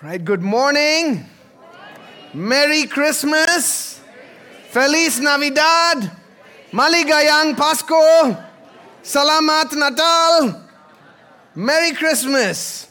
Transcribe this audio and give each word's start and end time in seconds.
Right, 0.00 0.24
good 0.24 0.42
morning. 0.42 1.26
Merry 2.32 2.86
Christmas. 2.86 4.00
Feliz 4.70 5.18
Navidad. 5.18 6.12
Maligayang 6.70 7.56
Pasko. 7.58 8.38
Selamat 9.02 9.74
Natal. 9.74 10.62
Merry 11.56 11.90
Christmas. 11.98 12.86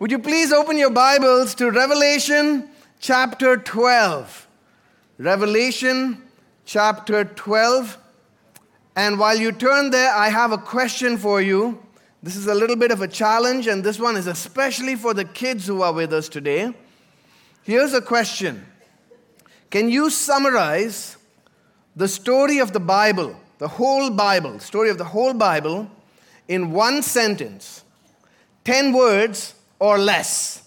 Would 0.00 0.10
you 0.10 0.18
please 0.18 0.52
open 0.52 0.76
your 0.76 0.90
Bibles 0.90 1.54
to 1.62 1.70
Revelation 1.70 2.68
chapter 2.98 3.56
12? 3.56 4.48
Revelation 5.18 6.20
chapter 6.64 7.22
12. 7.22 7.96
And 8.96 9.16
while 9.16 9.38
you 9.38 9.52
turn 9.52 9.90
there, 9.90 10.10
I 10.12 10.28
have 10.30 10.50
a 10.50 10.58
question 10.58 11.18
for 11.18 11.40
you. 11.40 11.78
This 12.22 12.34
is 12.34 12.48
a 12.48 12.54
little 12.54 12.76
bit 12.76 12.90
of 12.90 13.00
a 13.00 13.08
challenge, 13.08 13.68
and 13.68 13.84
this 13.84 14.00
one 14.00 14.16
is 14.16 14.26
especially 14.26 14.96
for 14.96 15.14
the 15.14 15.24
kids 15.24 15.66
who 15.66 15.82
are 15.82 15.92
with 15.92 16.12
us 16.12 16.28
today. 16.28 16.74
Here's 17.62 17.94
a 17.94 18.00
question 18.00 18.66
Can 19.70 19.88
you 19.88 20.10
summarize 20.10 21.16
the 21.94 22.08
story 22.08 22.58
of 22.58 22.72
the 22.72 22.80
Bible, 22.80 23.36
the 23.58 23.68
whole 23.68 24.10
Bible, 24.10 24.58
story 24.58 24.90
of 24.90 24.98
the 24.98 25.04
whole 25.04 25.32
Bible, 25.32 25.88
in 26.48 26.72
one 26.72 27.02
sentence? 27.02 27.84
10 28.64 28.92
words 28.92 29.54
or 29.78 29.96
less. 29.96 30.62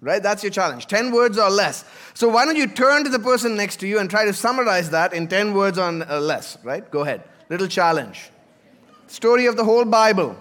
Right? 0.00 0.22
That's 0.22 0.42
your 0.42 0.52
challenge. 0.52 0.86
10 0.86 1.12
words 1.12 1.38
or 1.38 1.50
less. 1.50 1.84
So 2.14 2.28
why 2.28 2.44
don't 2.44 2.56
you 2.56 2.66
turn 2.66 3.04
to 3.04 3.10
the 3.10 3.18
person 3.18 3.56
next 3.56 3.80
to 3.80 3.86
you 3.86 3.98
and 3.98 4.08
try 4.08 4.24
to 4.24 4.32
summarize 4.32 4.90
that 4.90 5.12
in 5.12 5.28
10 5.28 5.54
words 5.54 5.78
or 5.78 5.88
uh, 5.88 6.20
less, 6.20 6.56
right? 6.62 6.88
Go 6.90 7.00
ahead. 7.00 7.24
Little 7.50 7.66
challenge. 7.66 8.30
Story 9.06 9.46
of 9.46 9.56
the 9.56 9.64
whole 9.64 9.84
Bible. 9.84 10.36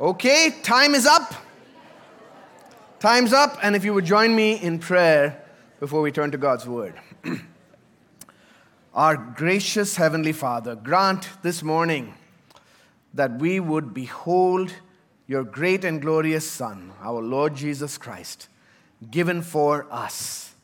Okay, 0.00 0.54
time 0.62 0.94
is 0.94 1.06
up. 1.06 1.34
Time's 3.00 3.32
up, 3.32 3.58
and 3.64 3.74
if 3.74 3.84
you 3.84 3.92
would 3.94 4.04
join 4.04 4.32
me 4.32 4.52
in 4.52 4.78
prayer 4.78 5.44
before 5.80 6.02
we 6.02 6.12
turn 6.12 6.30
to 6.30 6.38
God's 6.38 6.68
Word. 6.68 6.94
Our 8.94 9.16
gracious 9.16 9.96
Heavenly 9.96 10.30
Father, 10.30 10.76
grant 10.76 11.28
this 11.42 11.64
morning 11.64 12.14
that 13.12 13.40
we 13.40 13.58
would 13.58 13.92
behold 13.92 14.72
your 15.26 15.42
great 15.42 15.84
and 15.84 16.00
glorious 16.00 16.48
Son, 16.48 16.92
our 17.02 17.20
Lord 17.20 17.56
Jesus 17.56 17.98
Christ, 17.98 18.48
given 19.10 19.42
for 19.42 19.92
us, 19.92 20.54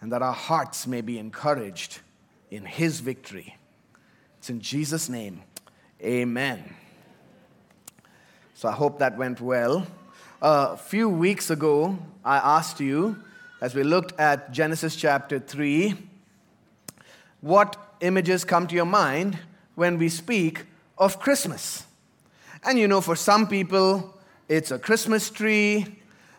and 0.00 0.10
that 0.10 0.22
our 0.22 0.34
hearts 0.34 0.88
may 0.88 1.02
be 1.02 1.20
encouraged 1.20 2.00
in 2.50 2.64
his 2.64 2.98
victory. 2.98 3.56
It's 4.38 4.50
in 4.50 4.60
Jesus' 4.60 5.08
name, 5.08 5.42
amen. 6.02 6.74
So 8.62 8.68
I 8.68 8.72
hope 8.74 9.00
that 9.00 9.18
went 9.18 9.40
well. 9.40 9.84
A 10.40 10.76
few 10.76 11.08
weeks 11.08 11.50
ago, 11.50 11.98
I 12.24 12.36
asked 12.36 12.78
you, 12.78 13.20
as 13.60 13.74
we 13.74 13.82
looked 13.82 14.20
at 14.20 14.52
Genesis 14.52 14.94
chapter 14.94 15.40
3, 15.40 15.96
what 17.40 17.76
images 17.98 18.44
come 18.44 18.68
to 18.68 18.76
your 18.76 18.84
mind 18.84 19.36
when 19.74 19.98
we 19.98 20.08
speak 20.08 20.66
of 20.96 21.18
Christmas? 21.18 21.82
And 22.62 22.78
you 22.78 22.86
know, 22.86 23.00
for 23.00 23.16
some 23.16 23.48
people, 23.48 24.16
it's 24.48 24.70
a 24.70 24.78
Christmas 24.78 25.28
tree. 25.28 25.96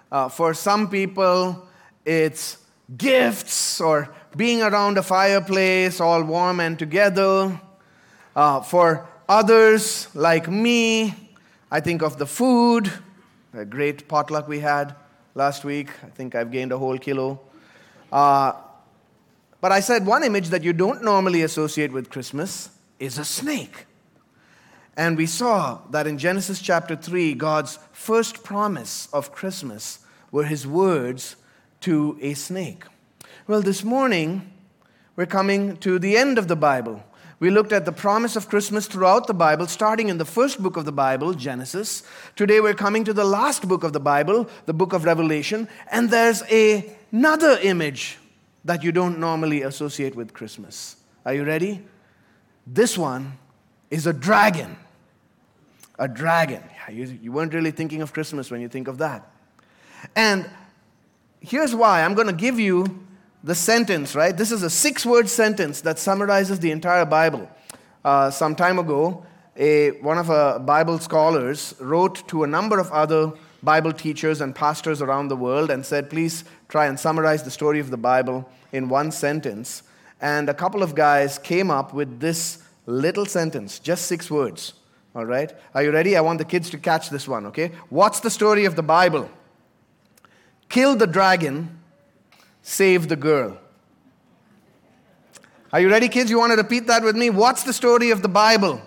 Uh, 0.10 0.30
for 0.30 0.54
some 0.54 0.90
people, 0.90 1.68
it's 2.06 2.58
gifts 2.96 3.82
or 3.82 4.16
being 4.38 4.62
around 4.62 4.98
a 4.98 5.04
fireplace, 5.04 6.00
all 6.00 6.24
warm 6.24 6.62
and 6.62 6.80
together. 6.80 7.60
Uh, 8.34 8.62
for 8.62 9.10
others, 9.28 10.08
like 10.16 10.50
me, 10.50 11.23
I 11.74 11.80
think 11.80 12.04
of 12.04 12.20
the 12.20 12.28
food, 12.28 12.94
a 13.52 13.66
great 13.66 14.08
potluck 14.08 14.48
we 14.48 14.60
had 14.60 14.96
last 15.34 15.66
week. 15.66 15.90
I 16.04 16.10
think 16.10 16.36
I've 16.36 16.52
gained 16.52 16.72
a 16.72 16.78
whole 16.78 17.00
kilo. 17.00 17.40
Uh, 18.12 18.54
but 19.60 19.72
I 19.72 19.80
said 19.80 20.06
one 20.06 20.24
image 20.24 20.50
that 20.50 20.62
you 20.62 20.72
don't 20.72 21.04
normally 21.04 21.42
associate 21.42 21.92
with 21.92 22.12
Christmas 22.12 22.70
is 23.00 23.18
a 23.18 23.26
snake. 23.26 23.88
And 24.96 25.18
we 25.18 25.26
saw 25.26 25.80
that 25.90 26.06
in 26.06 26.20
Genesis 26.20 26.62
chapter 26.62 26.96
3, 26.96 27.34
God's 27.34 27.80
first 27.92 28.44
promise 28.44 29.10
of 29.12 29.32
Christmas 29.32 29.98
were 30.32 30.46
his 30.46 30.68
words 30.68 31.38
to 31.82 32.20
a 32.22 32.36
snake. 32.36 32.84
Well, 33.48 33.64
this 33.64 33.84
morning, 33.84 34.54
we're 35.16 35.26
coming 35.26 35.78
to 35.78 35.98
the 35.98 36.18
end 36.18 36.38
of 36.38 36.48
the 36.48 36.56
Bible. 36.56 37.04
We 37.44 37.50
looked 37.50 37.74
at 37.74 37.84
the 37.84 37.92
promise 37.92 38.38
of 38.38 38.48
Christmas 38.48 38.88
throughout 38.88 39.28
the 39.28 39.34
Bible, 39.34 39.68
starting 39.68 40.08
in 40.08 40.18
the 40.18 40.24
first 40.24 40.64
book 40.64 40.78
of 40.78 40.86
the 40.86 40.94
Bible, 40.94 41.34
Genesis. 41.34 42.04
Today 42.38 42.62
we're 42.62 42.74
coming 42.74 43.04
to 43.04 43.12
the 43.12 43.26
last 43.26 43.68
book 43.68 43.84
of 43.84 43.92
the 43.92 44.00
Bible, 44.00 44.48
the 44.66 44.74
book 44.74 44.94
of 44.94 45.04
Revelation, 45.04 45.68
and 45.92 46.10
there's 46.10 46.42
a, 46.44 46.96
another 47.12 47.60
image 47.62 48.18
that 48.64 48.82
you 48.82 48.94
don't 48.94 49.20
normally 49.20 49.64
associate 49.64 50.16
with 50.16 50.32
Christmas. 50.32 50.96
Are 51.26 51.34
you 51.34 51.44
ready? 51.44 51.82
This 52.66 52.98
one 52.98 53.38
is 53.92 54.08
a 54.08 54.14
dragon. 54.14 54.78
A 56.00 56.08
dragon. 56.08 56.64
You, 56.90 57.20
you 57.22 57.34
weren't 57.34 57.54
really 57.54 57.72
thinking 57.72 58.02
of 58.02 58.14
Christmas 58.14 58.52
when 58.52 58.62
you 58.62 58.70
think 58.70 58.88
of 58.88 59.00
that. 59.00 59.30
And 60.16 60.50
here's 61.42 61.76
why 61.76 62.04
I'm 62.04 62.14
going 62.14 62.28
to 62.28 62.32
give 62.32 62.58
you 62.58 63.06
the 63.44 63.56
sentence, 63.56 64.16
right? 64.16 64.36
This 64.36 64.52
is 64.52 64.64
a 64.64 64.70
six 64.70 65.06
word 65.06 65.30
sentence 65.30 65.82
that 65.82 66.00
summarizes 66.00 66.60
the 66.60 66.72
entire 66.72 67.06
Bible. 67.06 67.50
Uh, 68.04 68.32
some 68.32 68.56
time 68.56 68.80
ago, 68.80 69.26
a, 69.58 69.92
one 70.02 70.18
of 70.18 70.30
our 70.30 70.60
Bible 70.60 70.98
scholars 71.00 71.76
wrote 71.80 72.28
to 72.30 72.44
a 72.44 72.48
number 72.48 72.80
of 72.80 72.92
other 72.92 73.34
Bible 73.62 73.94
teachers 73.94 74.42
and 74.42 74.56
pastors 74.56 75.02
around 75.02 75.28
the 75.28 75.36
world 75.36 75.70
and 75.70 75.86
said, 75.86 76.10
please 76.10 76.46
try 76.70 76.88
and 76.88 77.00
summarize 77.00 77.44
the 77.44 77.52
story 77.52 77.80
of 77.80 77.92
the 77.92 77.98
Bible 77.98 78.50
in 78.72 78.90
one 78.90 79.12
sentence. 79.12 79.84
And 80.22 80.50
a 80.50 80.54
couple 80.54 80.82
of 80.82 80.96
guys 80.96 81.38
came 81.38 81.70
up 81.70 81.94
with 81.94 82.20
this 82.20 82.64
little 82.86 83.26
sentence, 83.26 83.80
just 83.80 84.06
six 84.06 84.32
words. 84.32 84.74
All 85.16 85.26
right? 85.26 85.54
Are 85.76 85.84
you 85.84 85.92
ready? 85.92 86.18
I 86.18 86.22
want 86.22 86.40
the 86.40 86.46
kids 86.46 86.70
to 86.72 86.78
catch 86.78 87.10
this 87.10 87.28
one, 87.28 87.46
okay? 87.48 87.72
What's 87.90 88.22
the 88.22 88.30
story 88.30 88.66
of 88.66 88.76
the 88.76 88.84
Bible? 88.84 89.30
Kill 90.70 90.96
the 90.96 91.08
dragon 91.08 91.80
save 92.64 93.08
the 93.10 93.16
girl. 93.16 93.60
Are 95.72 95.80
you 95.80 95.90
ready, 95.90 96.08
kids? 96.08 96.32
You 96.32 96.40
want 96.40 96.52
to 96.52 96.58
repeat 96.58 96.88
that 96.88 97.04
with 97.04 97.16
me? 97.16 97.30
What's 97.30 97.64
the 97.64 97.74
story 97.74 98.10
of 98.10 98.24
the 98.24 98.28
Bible? 98.28 98.82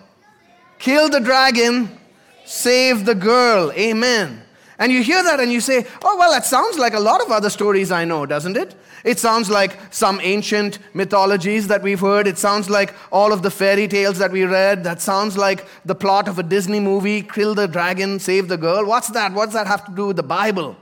Kill 0.78 1.08
the 1.08 1.20
dragon, 1.20 1.98
save 2.44 3.04
the 3.04 3.14
girl. 3.14 3.72
Amen. 3.72 4.42
And 4.78 4.92
you 4.92 5.02
hear 5.02 5.22
that 5.22 5.40
and 5.40 5.50
you 5.50 5.60
say, 5.60 5.86
oh, 6.04 6.16
well, 6.18 6.30
that 6.30 6.44
sounds 6.44 6.78
like 6.78 6.94
a 6.94 7.00
lot 7.00 7.22
of 7.22 7.30
other 7.30 7.48
stories 7.48 7.90
I 7.90 8.04
know, 8.04 8.26
doesn't 8.26 8.56
it? 8.56 8.74
It 9.04 9.18
sounds 9.18 9.48
like 9.48 9.78
some 9.90 10.20
ancient 10.22 10.78
mythologies 10.92 11.68
that 11.68 11.82
we've 11.82 12.00
heard. 12.00 12.26
It 12.26 12.38
sounds 12.38 12.68
like 12.68 12.94
all 13.10 13.32
of 13.32 13.42
the 13.42 13.50
fairy 13.50 13.88
tales 13.88 14.18
that 14.18 14.32
we 14.32 14.44
read. 14.44 14.84
That 14.84 15.00
sounds 15.00 15.38
like 15.38 15.66
the 15.84 15.94
plot 15.94 16.28
of 16.28 16.38
a 16.38 16.42
Disney 16.42 16.80
movie 16.80 17.22
kill 17.22 17.54
the 17.54 17.66
dragon, 17.68 18.18
save 18.18 18.48
the 18.48 18.58
girl. 18.58 18.84
What's 18.84 19.08
that? 19.08 19.32
What's 19.32 19.54
that 19.54 19.66
have 19.66 19.86
to 19.86 19.92
do 19.92 20.08
with 20.08 20.16
the 20.16 20.22
Bible? 20.22 20.76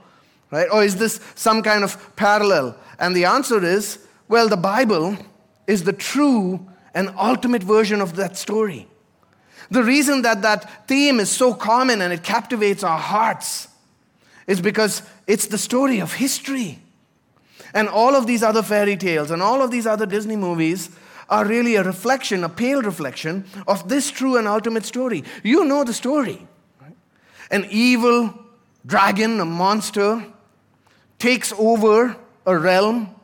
Right? 0.51 0.67
Or 0.71 0.83
is 0.83 0.97
this 0.97 1.19
some 1.35 1.63
kind 1.63 1.83
of 1.83 2.15
parallel? 2.15 2.77
And 2.99 3.15
the 3.15 3.25
answer 3.25 3.63
is 3.63 3.99
well, 4.27 4.49
the 4.49 4.57
Bible 4.57 5.17
is 5.67 5.83
the 5.83 5.93
true 5.93 6.65
and 6.93 7.13
ultimate 7.17 7.63
version 7.63 8.01
of 8.01 8.15
that 8.15 8.37
story. 8.37 8.87
The 9.69 9.83
reason 9.83 10.21
that 10.23 10.41
that 10.41 10.87
theme 10.87 11.19
is 11.19 11.29
so 11.29 11.53
common 11.53 12.01
and 12.01 12.13
it 12.13 12.23
captivates 12.23 12.83
our 12.83 12.97
hearts 12.97 13.67
is 14.47 14.61
because 14.61 15.01
it's 15.27 15.47
the 15.47 15.57
story 15.57 15.99
of 15.99 16.13
history. 16.13 16.79
And 17.73 17.89
all 17.89 18.15
of 18.15 18.25
these 18.25 18.41
other 18.41 18.63
fairy 18.63 18.95
tales 18.95 19.31
and 19.31 19.41
all 19.41 19.61
of 19.61 19.71
these 19.71 19.85
other 19.85 20.05
Disney 20.05 20.35
movies 20.35 20.89
are 21.29 21.45
really 21.45 21.75
a 21.75 21.83
reflection, 21.83 22.43
a 22.43 22.49
pale 22.49 22.81
reflection 22.81 23.45
of 23.67 23.89
this 23.89 24.11
true 24.11 24.37
and 24.37 24.47
ultimate 24.47 24.85
story. 24.85 25.23
You 25.43 25.65
know 25.65 25.83
the 25.83 25.93
story. 25.93 26.47
An 27.51 27.67
evil 27.69 28.33
dragon, 28.85 29.39
a 29.39 29.45
monster, 29.45 30.25
takes 31.17 31.51
over 31.53 32.15
a 32.45 32.57
realm, 32.57 33.15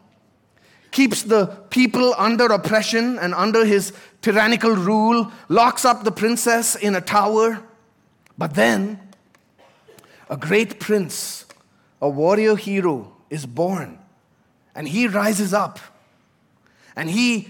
keeps 0.92 1.24
the 1.24 1.46
people 1.70 2.14
under 2.18 2.46
oppression 2.46 3.18
and 3.20 3.34
under 3.34 3.66
his 3.66 3.94
tyrannical 4.22 4.76
rule, 4.76 5.32
locks 5.50 5.86
up 5.86 6.04
the 6.04 6.12
princess 6.12 6.76
in 6.76 6.96
a 6.96 7.02
tower. 7.02 7.64
But 8.38 8.56
then, 8.56 9.00
a 10.30 10.38
great 10.38 10.80
prince, 10.80 11.46
a 12.02 12.10
warrior 12.10 12.56
hero, 12.56 13.16
is 13.30 13.46
born. 13.46 14.00
And 14.76 14.88
he 14.88 15.08
rises 15.08 15.54
up. 15.54 15.80
And 16.96 17.10
he 17.10 17.50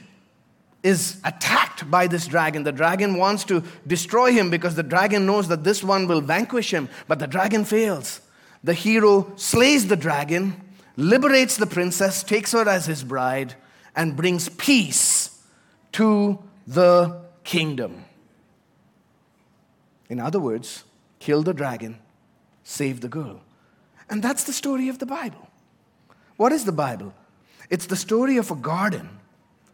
is 0.83 1.19
attacked 1.23 1.89
by 1.89 2.07
this 2.07 2.27
dragon. 2.27 2.63
The 2.63 2.71
dragon 2.71 3.17
wants 3.17 3.43
to 3.45 3.63
destroy 3.85 4.31
him 4.31 4.49
because 4.49 4.75
the 4.75 4.83
dragon 4.83 5.25
knows 5.25 5.47
that 5.47 5.63
this 5.63 5.83
one 5.83 6.07
will 6.07 6.21
vanquish 6.21 6.73
him. 6.73 6.89
But 7.07 7.19
the 7.19 7.27
dragon 7.27 7.65
fails. 7.65 8.21
The 8.63 8.73
hero 8.73 9.31
slays 9.35 9.87
the 9.87 9.95
dragon 9.95 10.59
liberates 10.97 11.57
the 11.57 11.65
princess, 11.65 12.23
takes 12.23 12.51
her 12.51 12.67
as 12.67 12.85
his 12.85 13.03
bride, 13.03 13.55
and 13.95 14.15
brings 14.15 14.49
peace 14.49 15.41
to 15.93 16.39
the 16.67 17.21
kingdom. 17.43 18.05
In 20.09 20.19
other 20.19 20.39
words, 20.39 20.83
kill 21.19 21.43
the 21.43 21.53
dragon, 21.53 21.99
save 22.63 23.01
the 23.01 23.07
girl. 23.07 23.41
And 24.09 24.21
that's 24.21 24.43
the 24.43 24.53
story 24.53 24.89
of 24.89 24.99
the 24.99 25.05
Bible. 25.05 25.47
What 26.37 26.51
is 26.51 26.65
the 26.65 26.71
Bible? 26.71 27.13
It's 27.69 27.85
the 27.85 27.95
story 27.95 28.37
of 28.37 28.51
a 28.51 28.55
garden, 28.55 29.09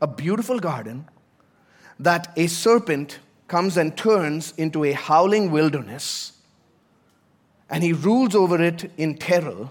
a 0.02 0.08
beautiful 0.08 0.60
garden, 0.60 1.08
that 2.00 2.32
a 2.38 2.48
serpent 2.48 3.20
comes 3.48 3.78
and 3.78 3.98
turns 3.98 4.54
into 4.58 4.84
a 4.84 4.92
howling 4.92 5.50
wilderness, 5.52 6.34
and 7.70 7.84
he 7.84 7.94
rules 7.94 8.36
over 8.36 8.62
it 8.62 8.92
in 8.98 9.18
terror 9.18 9.70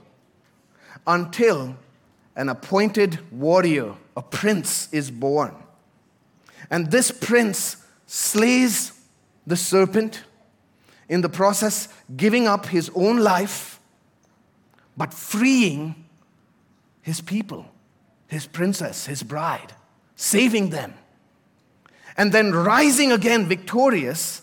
until 1.07 1.77
an 2.35 2.49
appointed 2.49 3.19
warrior, 3.33 3.95
a 4.17 4.23
prince, 4.23 4.89
is 4.93 5.11
born. 5.11 5.55
And 6.71 6.91
this 6.91 7.11
prince 7.11 7.77
slays 8.07 8.93
the 9.47 9.57
serpent, 9.57 10.25
in 11.09 11.21
the 11.21 11.29
process, 11.29 11.89
giving 12.17 12.49
up 12.49 12.67
his 12.67 12.91
own 12.95 13.19
life, 13.19 13.81
but 14.97 15.15
freeing 15.15 15.95
his 17.03 17.21
people, 17.21 17.67
his 18.27 18.47
princess, 18.47 19.07
his 19.07 19.23
bride, 19.23 19.73
saving 20.17 20.71
them. 20.71 20.95
And 22.17 22.33
then 22.33 22.53
rising 22.53 23.13
again 23.13 23.47
victorious 23.47 24.43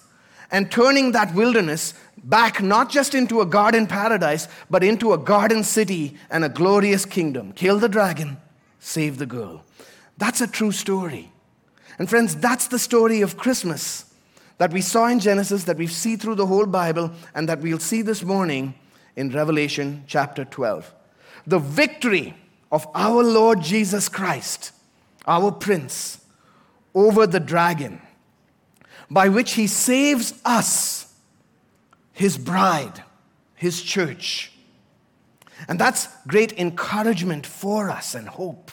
and 0.54 0.72
turning 0.72 1.12
that 1.12 1.34
wilderness 1.34 1.96
back 2.24 2.62
not 2.62 2.90
just 2.90 3.16
into 3.16 3.42
a 3.42 3.46
garden 3.46 3.88
paradise, 3.88 4.48
but 4.70 4.84
into 4.84 5.12
a 5.12 5.18
garden 5.18 5.64
city 5.64 6.16
and 6.30 6.46
a 6.46 6.50
glorious 6.50 7.06
kingdom. 7.06 7.52
Kill 7.54 7.80
the 7.80 7.90
dragon, 7.90 8.38
save 8.80 9.18
the 9.18 9.26
girl. 9.26 9.66
That's 10.18 10.42
a 10.42 10.48
true 10.48 10.72
story. 10.72 11.32
And 11.98 12.08
friends, 12.08 12.36
that's 12.36 12.68
the 12.68 12.80
story 12.80 13.22
of 13.22 13.36
Christmas 13.36 14.06
that 14.60 14.72
we 14.72 14.82
saw 14.82 15.08
in 15.08 15.20
Genesis, 15.20 15.64
that 15.64 15.78
we 15.78 15.88
see 15.88 16.16
through 16.16 16.36
the 16.36 16.46
whole 16.46 16.68
Bible, 16.68 17.12
and 17.34 17.50
that 17.50 17.60
we'll 17.60 17.80
see 17.80 18.04
this 18.04 18.24
morning 18.24 18.76
in 19.16 19.32
Revelation 19.32 20.04
chapter 20.06 20.46
12. 20.46 20.94
The 21.48 21.60
victory 21.60 22.36
of 22.72 22.88
our 22.94 23.24
Lord 23.24 23.62
Jesus 23.62 24.08
Christ, 24.08 24.72
our 25.26 25.52
Prince, 25.52 26.24
over 26.94 27.26
the 27.26 27.40
dragon, 27.40 28.00
by 29.14 29.30
which 29.30 29.54
he 29.54 29.68
saves 29.68 30.34
us, 30.44 31.14
his 32.12 32.36
bride, 32.36 33.04
his 33.54 33.84
church. 33.84 34.52
And 35.68 35.78
that's 35.78 36.08
great 36.28 36.52
encouragement 36.54 37.46
for 37.46 37.92
us 37.92 38.16
and 38.16 38.28
hope 38.28 38.72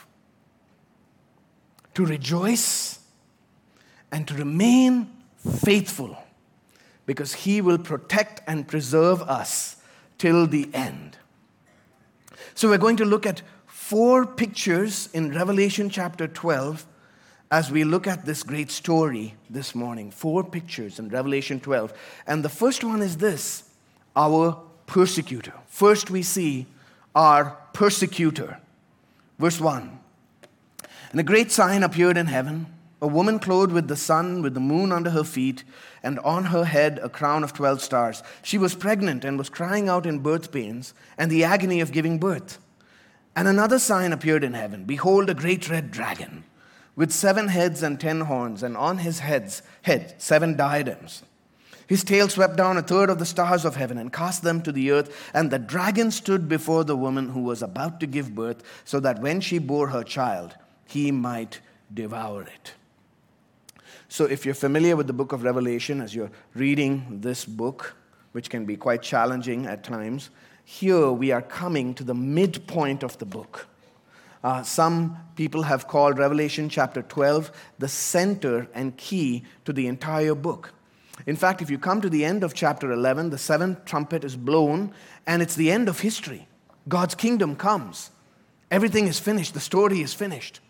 to 1.93 2.07
rejoice 2.07 3.01
and 4.11 4.27
to 4.29 4.35
remain 4.35 5.11
faithful 5.47 6.17
because 7.05 7.35
he 7.35 7.61
will 7.61 7.79
protect 7.79 8.41
and 8.47 8.67
preserve 8.67 9.21
us 9.23 9.77
till 10.17 10.47
the 10.47 10.71
end. 10.73 11.19
So, 12.55 12.69
we're 12.69 12.79
going 12.79 12.97
to 12.97 13.05
look 13.05 13.27
at 13.27 13.43
four 13.67 14.25
pictures 14.25 15.09
in 15.13 15.33
Revelation 15.35 15.91
chapter 15.91 16.27
12 16.27 16.87
as 17.51 17.71
we 17.71 17.83
look 17.83 18.07
at 18.07 18.25
this 18.25 18.43
great 18.43 18.71
story 18.71 19.35
this 19.49 19.75
morning. 19.75 20.11
Four 20.11 20.45
pictures 20.45 20.99
in 20.99 21.09
Revelation 21.09 21.59
12. 21.59 21.93
And 22.27 22.45
the 22.45 22.49
first 22.49 22.85
one 22.85 23.03
is 23.03 23.17
this 23.17 23.65
our 24.15 24.61
persecutor. 24.87 25.55
First, 25.67 26.11
we 26.11 26.23
see 26.23 26.67
our 27.15 27.57
persecutor. 27.73 28.59
Verse 29.39 29.61
1 29.61 29.99
And 31.11 31.21
a 31.21 31.25
great 31.25 31.51
sign 31.51 31.83
appeared 31.83 32.17
in 32.17 32.27
heaven 32.27 32.67
a 33.03 33.07
woman 33.07 33.39
clothed 33.39 33.73
with 33.73 33.89
the 33.89 33.97
sun, 33.97 34.43
with 34.43 34.53
the 34.53 34.61
moon 34.61 34.93
under 34.93 35.11
her 35.11 35.25
feet, 35.25 35.65
and 36.03 36.19
on 36.19 36.45
her 36.45 36.65
head 36.65 37.01
a 37.03 37.09
crown 37.09 37.43
of 37.43 37.55
12 37.55 37.81
stars. 37.81 38.23
She 38.43 38.59
was 38.59 38.75
pregnant 38.75 39.25
and 39.25 39.39
was 39.39 39.49
crying 39.49 39.89
out 39.89 40.05
in 40.05 40.19
birth 40.19 40.53
pains 40.53 40.93
and 41.17 41.31
the 41.31 41.45
agony 41.45 41.81
of 41.81 41.93
giving 41.93 42.19
birth. 42.19 42.59
And 43.35 43.49
another 43.49 43.79
sign 43.79 44.13
appeared 44.13 44.45
in 44.45 44.53
heaven 44.53 44.85
Behold, 44.85 45.31
a 45.31 45.35
great 45.35 45.69
red 45.71 45.91
dragon 45.91 46.45
with 46.97 47.13
seven 47.13 47.49
heads 47.49 47.83
and 47.83 48.01
ten 48.01 48.23
horns, 48.23 48.63
and 48.63 48.77
on 48.77 48.99
his 48.99 49.21
heads, 49.21 49.63
head 49.83 50.15
seven 50.19 50.57
diadems. 50.57 51.23
His 51.91 52.05
tail 52.05 52.29
swept 52.29 52.55
down 52.55 52.77
a 52.77 52.83
third 52.83 53.11
of 53.11 53.19
the 53.19 53.27
stars 53.27 53.65
of 53.65 53.75
heaven 53.75 53.99
and 53.99 54.13
cast 54.13 54.45
them 54.45 54.63
to 54.63 54.71
the 54.71 54.93
earth. 54.93 55.29
And 55.35 55.51
the 55.51 55.59
dragon 55.59 56.13
stood 56.13 56.49
before 56.49 56.85
the 56.85 56.97
woman 56.97 57.31
who 57.31 57.41
was 57.41 57.63
about 57.63 57.99
to 57.99 58.07
give 58.07 58.33
birth, 58.33 58.63
so 58.85 59.01
that 59.01 59.21
when 59.21 59.41
she 59.41 59.59
bore 59.59 59.89
her 59.89 60.05
child, 60.05 60.55
he 60.87 61.11
might 61.11 61.59
devour 61.93 62.43
it. 62.43 62.75
So, 64.09 64.25
if 64.25 64.45
you're 64.45 64.55
familiar 64.55 64.95
with 64.95 65.09
the 65.09 65.13
book 65.13 65.33
of 65.33 65.43
Revelation, 65.43 66.01
as 66.01 66.15
you're 66.15 66.31
reading 66.55 67.21
this 67.23 67.45
book, 67.45 67.97
which 68.31 68.51
can 68.51 68.65
be 68.67 68.77
quite 68.77 69.03
challenging 69.03 69.67
at 69.67 69.83
times, 69.83 70.31
here 70.65 71.11
we 71.11 71.33
are 71.33 71.43
coming 71.43 71.95
to 71.95 72.05
the 72.05 72.15
midpoint 72.15 73.03
of 73.03 73.19
the 73.19 73.27
book. 73.27 73.67
Uh, 74.43 74.63
some 74.63 75.17
people 75.37 75.65
have 75.65 75.87
called 75.87 76.19
Revelation 76.19 76.69
chapter 76.69 77.03
12 77.03 77.51
the 77.79 77.89
center 77.89 78.69
and 78.75 78.97
key 78.97 79.45
to 79.65 79.73
the 79.73 79.87
entire 79.87 80.35
book. 80.35 80.73
In 81.27 81.37
fact, 81.37 81.61
if 81.61 81.71
you 81.71 81.79
come 81.79 82.01
to 82.01 82.09
the 82.09 82.25
end 82.25 82.43
of 82.43 82.55
chapter 82.55 82.91
11, 82.93 83.31
the 83.31 83.39
seventh 83.39 83.85
trumpet 83.85 84.25
is 84.25 84.37
blown, 84.37 84.95
and 85.27 85.43
it's 85.43 85.55
the 85.55 85.71
end 85.71 85.89
of 85.89 86.01
history. 86.01 86.49
God's 86.89 87.15
kingdom 87.15 87.57
comes. 87.57 88.11
Everything 88.71 89.07
is 89.07 89.19
finished, 89.19 89.53
the 89.53 89.61
story 89.61 90.01
is 90.01 90.15
finished. 90.15 90.61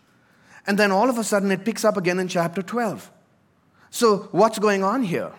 And 0.67 0.77
then 0.77 0.91
all 0.91 1.09
of 1.09 1.17
a 1.17 1.23
sudden 1.23 1.51
it 1.51 1.63
picks 1.63 1.85
up 1.85 1.95
again 1.95 2.19
in 2.19 2.27
chapter 2.27 2.61
12. 2.61 3.09
So, 3.89 4.29
what's 4.31 4.59
going 4.59 4.83
on 4.83 5.03
here? 5.03 5.31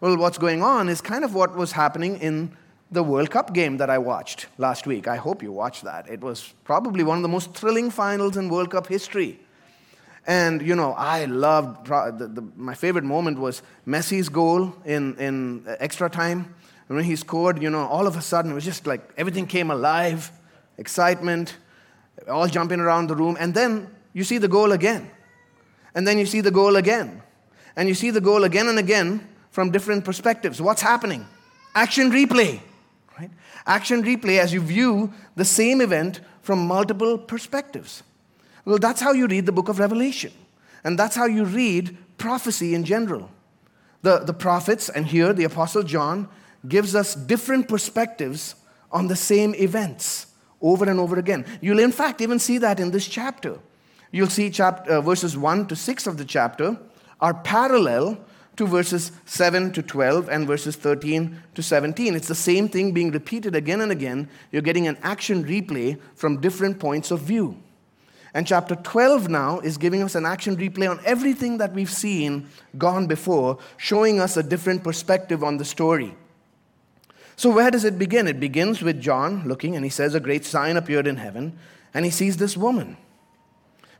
Well, 0.00 0.16
what's 0.16 0.38
going 0.38 0.62
on 0.62 0.88
is 0.88 1.00
kind 1.00 1.24
of 1.24 1.34
what 1.34 1.56
was 1.56 1.72
happening 1.72 2.18
in 2.18 2.56
the 2.90 3.02
World 3.02 3.30
Cup 3.30 3.52
game 3.52 3.76
that 3.78 3.90
I 3.90 3.98
watched 3.98 4.46
last 4.56 4.86
week. 4.86 5.06
I 5.06 5.16
hope 5.16 5.42
you 5.42 5.52
watched 5.52 5.84
that. 5.84 6.08
It 6.08 6.20
was 6.20 6.54
probably 6.64 7.04
one 7.04 7.18
of 7.18 7.22
the 7.22 7.28
most 7.28 7.54
thrilling 7.54 7.90
finals 7.90 8.36
in 8.36 8.48
World 8.48 8.70
Cup 8.70 8.86
history. 8.86 9.38
And, 10.26 10.60
you 10.60 10.74
know, 10.74 10.92
I 10.92 11.24
loved, 11.24 11.86
the, 11.86 12.30
the, 12.32 12.44
my 12.56 12.74
favorite 12.74 13.04
moment 13.04 13.38
was 13.38 13.62
Messi's 13.86 14.28
goal 14.28 14.74
in, 14.84 15.16
in 15.16 15.64
extra 15.80 16.10
time. 16.10 16.54
And 16.88 16.96
when 16.96 17.04
he 17.04 17.16
scored, 17.16 17.62
you 17.62 17.70
know, 17.70 17.86
all 17.86 18.06
of 18.06 18.16
a 18.16 18.22
sudden 18.22 18.50
it 18.50 18.54
was 18.54 18.64
just 18.64 18.86
like 18.86 19.00
everything 19.16 19.46
came 19.46 19.70
alive, 19.70 20.30
excitement, 20.76 21.56
all 22.28 22.46
jumping 22.46 22.80
around 22.80 23.08
the 23.08 23.16
room. 23.16 23.36
And 23.38 23.54
then 23.54 23.88
you 24.12 24.24
see 24.24 24.38
the 24.38 24.48
goal 24.48 24.72
again. 24.72 25.10
And 25.94 26.06
then 26.06 26.18
you 26.18 26.26
see 26.26 26.40
the 26.40 26.50
goal 26.50 26.76
again 26.76 27.22
and 27.78 27.88
you 27.88 27.94
see 27.94 28.10
the 28.10 28.20
goal 28.20 28.42
again 28.42 28.66
and 28.66 28.78
again 28.78 29.26
from 29.50 29.70
different 29.70 30.04
perspectives. 30.04 30.60
What's 30.60 30.82
happening? 30.82 31.24
Action 31.76 32.10
replay, 32.10 32.60
right? 33.18 33.30
Action 33.66 34.02
replay 34.02 34.38
as 34.38 34.52
you 34.52 34.60
view 34.60 35.12
the 35.36 35.44
same 35.44 35.80
event 35.80 36.20
from 36.42 36.66
multiple 36.66 37.18
perspectives. 37.18 38.02
Well, 38.64 38.78
that's 38.78 39.00
how 39.00 39.12
you 39.12 39.26
read 39.26 39.46
the 39.46 39.52
book 39.52 39.68
of 39.68 39.78
Revelation. 39.78 40.32
And 40.84 40.98
that's 40.98 41.16
how 41.16 41.26
you 41.26 41.44
read 41.44 41.96
prophecy 42.18 42.74
in 42.74 42.84
general. 42.84 43.30
The, 44.02 44.20
the 44.20 44.34
prophets, 44.34 44.88
and 44.88 45.06
here 45.06 45.32
the 45.32 45.44
Apostle 45.44 45.82
John, 45.82 46.28
gives 46.66 46.94
us 46.94 47.14
different 47.14 47.68
perspectives 47.68 48.54
on 48.90 49.08
the 49.08 49.16
same 49.16 49.54
events 49.54 50.26
over 50.60 50.88
and 50.88 50.98
over 50.98 51.18
again. 51.18 51.44
You'll, 51.60 51.78
in 51.78 51.92
fact, 51.92 52.20
even 52.20 52.38
see 52.38 52.58
that 52.58 52.80
in 52.80 52.90
this 52.90 53.06
chapter. 53.08 53.58
You'll 54.10 54.28
see 54.28 54.50
chapter, 54.50 54.92
uh, 54.92 55.00
verses 55.00 55.36
1 55.36 55.66
to 55.68 55.76
6 55.76 56.06
of 56.06 56.16
the 56.16 56.24
chapter 56.24 56.78
are 57.20 57.34
parallel 57.34 58.18
to 58.58 58.66
verses 58.66 59.12
7 59.24 59.72
to 59.72 59.82
12 59.82 60.28
and 60.28 60.46
verses 60.46 60.76
13 60.76 61.40
to 61.54 61.62
17. 61.62 62.14
It's 62.14 62.28
the 62.28 62.34
same 62.34 62.68
thing 62.68 62.92
being 62.92 63.10
repeated 63.10 63.54
again 63.54 63.80
and 63.80 63.90
again. 63.90 64.28
You're 64.52 64.62
getting 64.62 64.86
an 64.86 64.98
action 65.02 65.44
replay 65.44 65.98
from 66.14 66.40
different 66.40 66.78
points 66.78 67.10
of 67.10 67.20
view. 67.20 67.56
And 68.34 68.46
chapter 68.46 68.76
12 68.76 69.28
now 69.28 69.60
is 69.60 69.78
giving 69.78 70.02
us 70.02 70.14
an 70.14 70.26
action 70.26 70.56
replay 70.56 70.90
on 70.90 71.00
everything 71.04 71.58
that 71.58 71.72
we've 71.72 71.90
seen 71.90 72.48
gone 72.76 73.06
before, 73.06 73.58
showing 73.78 74.20
us 74.20 74.36
a 74.36 74.42
different 74.42 74.84
perspective 74.84 75.42
on 75.42 75.56
the 75.56 75.64
story. 75.64 76.14
So, 77.36 77.50
where 77.50 77.70
does 77.70 77.84
it 77.84 77.98
begin? 77.98 78.26
It 78.26 78.40
begins 78.40 78.82
with 78.82 79.00
John 79.00 79.46
looking, 79.46 79.76
and 79.76 79.84
he 79.84 79.90
says, 79.90 80.14
A 80.14 80.20
great 80.20 80.44
sign 80.44 80.76
appeared 80.76 81.06
in 81.06 81.16
heaven, 81.16 81.56
and 81.94 82.04
he 82.04 82.10
sees 82.10 82.36
this 82.36 82.56
woman. 82.56 82.96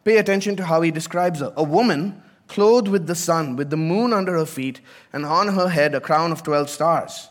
Pay 0.04 0.18
attention 0.18 0.56
to 0.56 0.64
how 0.64 0.82
he 0.82 0.90
describes 0.90 1.40
her. 1.40 1.52
A 1.56 1.62
woman 1.62 2.22
clothed 2.48 2.88
with 2.88 3.06
the 3.06 3.14
sun, 3.14 3.56
with 3.56 3.70
the 3.70 3.76
moon 3.76 4.12
under 4.12 4.36
her 4.36 4.46
feet, 4.46 4.80
and 5.12 5.24
on 5.24 5.48
her 5.48 5.68
head 5.68 5.94
a 5.94 6.00
crown 6.00 6.32
of 6.32 6.42
12 6.42 6.68
stars. 6.68 7.28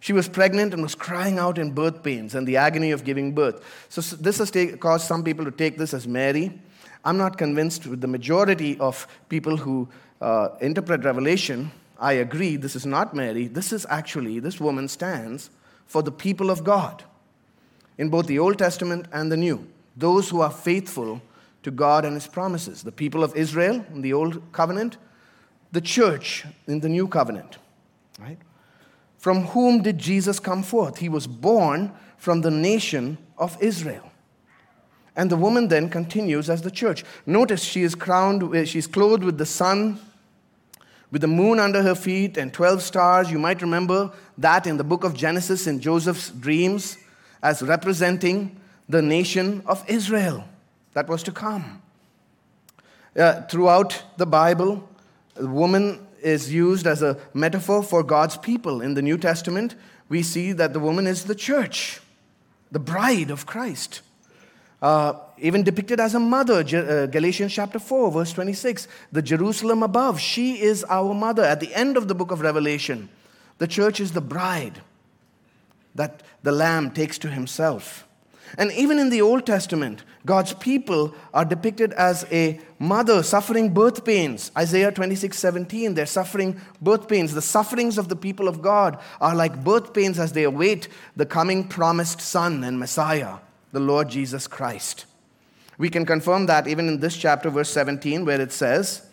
She 0.00 0.12
was 0.12 0.28
pregnant 0.28 0.72
and 0.72 0.82
was 0.82 0.94
crying 0.94 1.38
out 1.38 1.58
in 1.58 1.72
birth 1.72 2.02
pains 2.02 2.34
and 2.34 2.46
the 2.46 2.56
agony 2.56 2.90
of 2.90 3.04
giving 3.04 3.34
birth. 3.34 3.62
So, 3.88 4.00
this 4.16 4.38
has 4.38 4.50
take, 4.50 4.80
caused 4.80 5.06
some 5.06 5.22
people 5.22 5.44
to 5.44 5.50
take 5.50 5.78
this 5.78 5.94
as 5.94 6.08
Mary. 6.08 6.58
I'm 7.04 7.16
not 7.16 7.38
convinced 7.38 7.86
with 7.86 8.00
the 8.00 8.08
majority 8.08 8.78
of 8.80 9.06
people 9.28 9.56
who 9.56 9.88
uh, 10.20 10.48
interpret 10.60 11.04
Revelation. 11.04 11.70
I 11.98 12.14
agree, 12.14 12.56
this 12.56 12.74
is 12.74 12.86
not 12.86 13.14
Mary. 13.14 13.46
This 13.46 13.72
is 13.72 13.86
actually, 13.88 14.40
this 14.40 14.58
woman 14.58 14.88
stands 14.88 15.50
for 15.86 16.02
the 16.02 16.12
people 16.12 16.50
of 16.50 16.64
God. 16.64 17.04
in 17.98 18.08
both 18.08 18.26
the 18.26 18.38
Old 18.38 18.58
Testament 18.58 19.06
and 19.12 19.30
the 19.30 19.36
New. 19.36 19.66
Those 19.96 20.28
who 20.28 20.40
are 20.40 20.50
faithful 20.50 21.20
to 21.62 21.70
God 21.70 22.04
and 22.04 22.14
His 22.14 22.26
promises. 22.26 22.82
The 22.82 22.92
people 22.92 23.22
of 23.22 23.34
Israel 23.36 23.84
in 23.92 24.02
the 24.02 24.12
Old 24.12 24.52
Covenant, 24.52 24.96
the 25.70 25.80
church 25.80 26.44
in 26.66 26.80
the 26.80 26.88
New 26.88 27.08
Covenant. 27.08 27.58
Right? 28.18 28.38
From 29.18 29.46
whom 29.46 29.82
did 29.82 29.98
Jesus 29.98 30.40
come 30.40 30.62
forth? 30.62 30.98
He 30.98 31.08
was 31.08 31.26
born 31.26 31.92
from 32.16 32.40
the 32.40 32.50
nation 32.50 33.18
of 33.38 33.56
Israel. 33.60 34.10
And 35.14 35.30
the 35.30 35.36
woman 35.36 35.68
then 35.68 35.88
continues 35.90 36.48
as 36.48 36.62
the 36.62 36.70
church. 36.70 37.04
Notice 37.26 37.62
she 37.62 37.82
is 37.82 37.94
crowned, 37.94 38.66
she's 38.66 38.86
clothed 38.86 39.22
with 39.22 39.38
the 39.38 39.46
sun, 39.46 40.00
with 41.10 41.20
the 41.20 41.28
moon 41.28 41.60
under 41.60 41.82
her 41.82 41.94
feet, 41.94 42.38
and 42.38 42.52
12 42.52 42.82
stars. 42.82 43.30
You 43.30 43.38
might 43.38 43.60
remember 43.60 44.10
that 44.38 44.66
in 44.66 44.78
the 44.78 44.84
book 44.84 45.04
of 45.04 45.14
Genesis 45.14 45.66
in 45.66 45.80
Joseph's 45.80 46.30
dreams 46.30 46.96
as 47.42 47.62
representing 47.62 48.58
the 48.88 49.02
nation 49.02 49.62
of 49.66 49.84
Israel 49.88 50.44
that 50.94 51.08
was 51.08 51.22
to 51.24 51.32
come. 51.32 51.82
Uh, 53.16 53.42
throughout 53.42 54.02
the 54.16 54.26
Bible, 54.26 54.88
the 55.34 55.46
woman 55.46 56.06
is 56.22 56.52
used 56.52 56.86
as 56.86 57.02
a 57.02 57.18
metaphor 57.34 57.82
for 57.82 58.02
God's 58.02 58.36
people. 58.36 58.80
In 58.80 58.94
the 58.94 59.02
New 59.02 59.18
Testament, 59.18 59.74
we 60.08 60.22
see 60.22 60.52
that 60.52 60.72
the 60.72 60.80
woman 60.80 61.06
is 61.06 61.24
the 61.24 61.34
church, 61.34 62.00
the 62.70 62.78
bride 62.78 63.30
of 63.30 63.46
Christ. 63.46 64.02
Uh, 64.80 65.14
even 65.38 65.62
depicted 65.62 66.00
as 66.00 66.14
a 66.14 66.20
mother, 66.20 66.60
uh, 66.60 67.06
Galatians 67.06 67.52
chapter 67.52 67.78
4, 67.78 68.10
verse 68.10 68.32
26. 68.32 68.88
The 69.12 69.22
Jerusalem 69.22 69.82
above, 69.82 70.20
she 70.20 70.60
is 70.60 70.84
our 70.84 71.14
mother. 71.14 71.44
At 71.44 71.60
the 71.60 71.74
end 71.74 71.96
of 71.96 72.08
the 72.08 72.14
book 72.14 72.30
of 72.30 72.40
Revelation, 72.40 73.08
the 73.58 73.66
church 73.66 74.00
is 74.00 74.12
the 74.12 74.20
bride 74.20 74.80
that 75.94 76.22
the 76.42 76.52
Lamb 76.52 76.90
takes 76.90 77.18
to 77.18 77.28
himself. 77.28 78.06
And 78.58 78.70
even 78.72 78.98
in 78.98 79.08
the 79.08 79.22
Old 79.22 79.46
Testament, 79.46 80.02
God's 80.26 80.52
people 80.54 81.14
are 81.32 81.44
depicted 81.44 81.92
as 81.94 82.26
a 82.30 82.60
mother 82.78 83.22
suffering 83.22 83.72
birth 83.72 84.04
pains. 84.04 84.50
Isaiah 84.56 84.92
26 84.92 85.38
17, 85.38 85.94
they're 85.94 86.06
suffering 86.06 86.60
birth 86.80 87.08
pains. 87.08 87.34
The 87.34 87.42
sufferings 87.42 87.98
of 87.98 88.08
the 88.08 88.16
people 88.16 88.48
of 88.48 88.62
God 88.62 88.98
are 89.20 89.34
like 89.34 89.64
birth 89.64 89.94
pains 89.94 90.18
as 90.18 90.32
they 90.32 90.44
await 90.44 90.88
the 91.16 91.26
coming 91.26 91.66
promised 91.66 92.20
Son 92.20 92.62
and 92.62 92.78
Messiah, 92.78 93.36
the 93.72 93.80
Lord 93.80 94.08
Jesus 94.08 94.46
Christ. 94.46 95.06
We 95.78 95.88
can 95.88 96.04
confirm 96.04 96.46
that 96.46 96.68
even 96.68 96.88
in 96.88 97.00
this 97.00 97.16
chapter, 97.16 97.50
verse 97.50 97.70
17, 97.70 98.24
where 98.24 98.40
it 98.40 98.52
says 98.52 99.08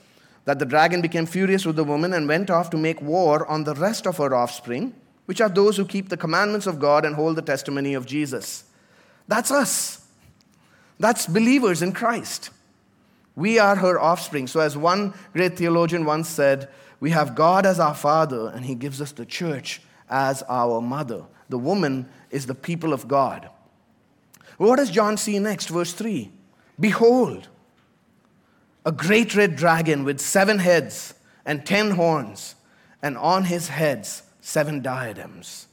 that 0.45 0.59
the 0.59 0.65
dragon 0.65 1.01
became 1.01 1.25
furious 1.25 1.65
with 1.65 1.75
the 1.75 1.83
woman 1.83 2.13
and 2.13 2.27
went 2.27 2.49
off 2.49 2.69
to 2.71 2.77
make 2.77 3.01
war 3.01 3.47
on 3.47 3.63
the 3.63 3.75
rest 3.75 4.05
of 4.05 4.17
her 4.17 4.33
offspring, 4.35 4.93
which 5.25 5.41
are 5.41 5.49
those 5.49 5.77
who 5.77 5.85
keep 5.85 6.09
the 6.09 6.17
commandments 6.17 6.67
of 6.67 6.79
God 6.79 7.05
and 7.05 7.15
hold 7.15 7.37
the 7.37 7.41
testimony 7.41 7.93
of 7.93 8.05
Jesus. 8.05 8.65
That's 9.29 9.51
us. 9.51 10.05
That's 10.99 11.27
believers 11.27 11.83
in 11.83 11.93
Christ. 11.93 12.49
We 13.35 13.59
are 13.59 13.75
her 13.75 13.99
offspring. 13.99 14.47
So, 14.47 14.59
as 14.59 14.75
one 14.75 15.13
great 15.33 15.55
theologian 15.55 16.03
once 16.03 16.27
said, 16.27 16.67
we 16.99 17.11
have 17.11 17.35
God 17.35 17.65
as 17.65 17.79
our 17.79 17.93
father, 17.93 18.49
and 18.49 18.65
he 18.65 18.75
gives 18.75 18.99
us 18.99 19.11
the 19.11 19.25
church 19.25 19.81
as 20.09 20.43
our 20.49 20.81
mother. 20.81 21.23
The 21.47 21.59
woman 21.59 22.09
is 22.31 22.47
the 22.47 22.55
people 22.55 22.91
of 22.91 23.07
God. 23.07 23.49
What 24.57 24.77
does 24.77 24.91
John 24.91 25.15
see 25.15 25.37
next? 25.37 25.67
Verse 25.67 25.93
3 25.93 26.31
Behold, 26.79 27.47
a 28.83 28.91
great 28.91 29.35
red 29.35 29.55
dragon 29.55 30.03
with 30.03 30.19
seven 30.19 30.57
heads 30.57 31.13
and 31.45 31.65
ten 31.65 31.91
horns, 31.91 32.55
and 33.01 33.15
on 33.15 33.45
his 33.45 33.67
heads 33.67 34.23
seven 34.41 34.81
diadems. 34.81 35.67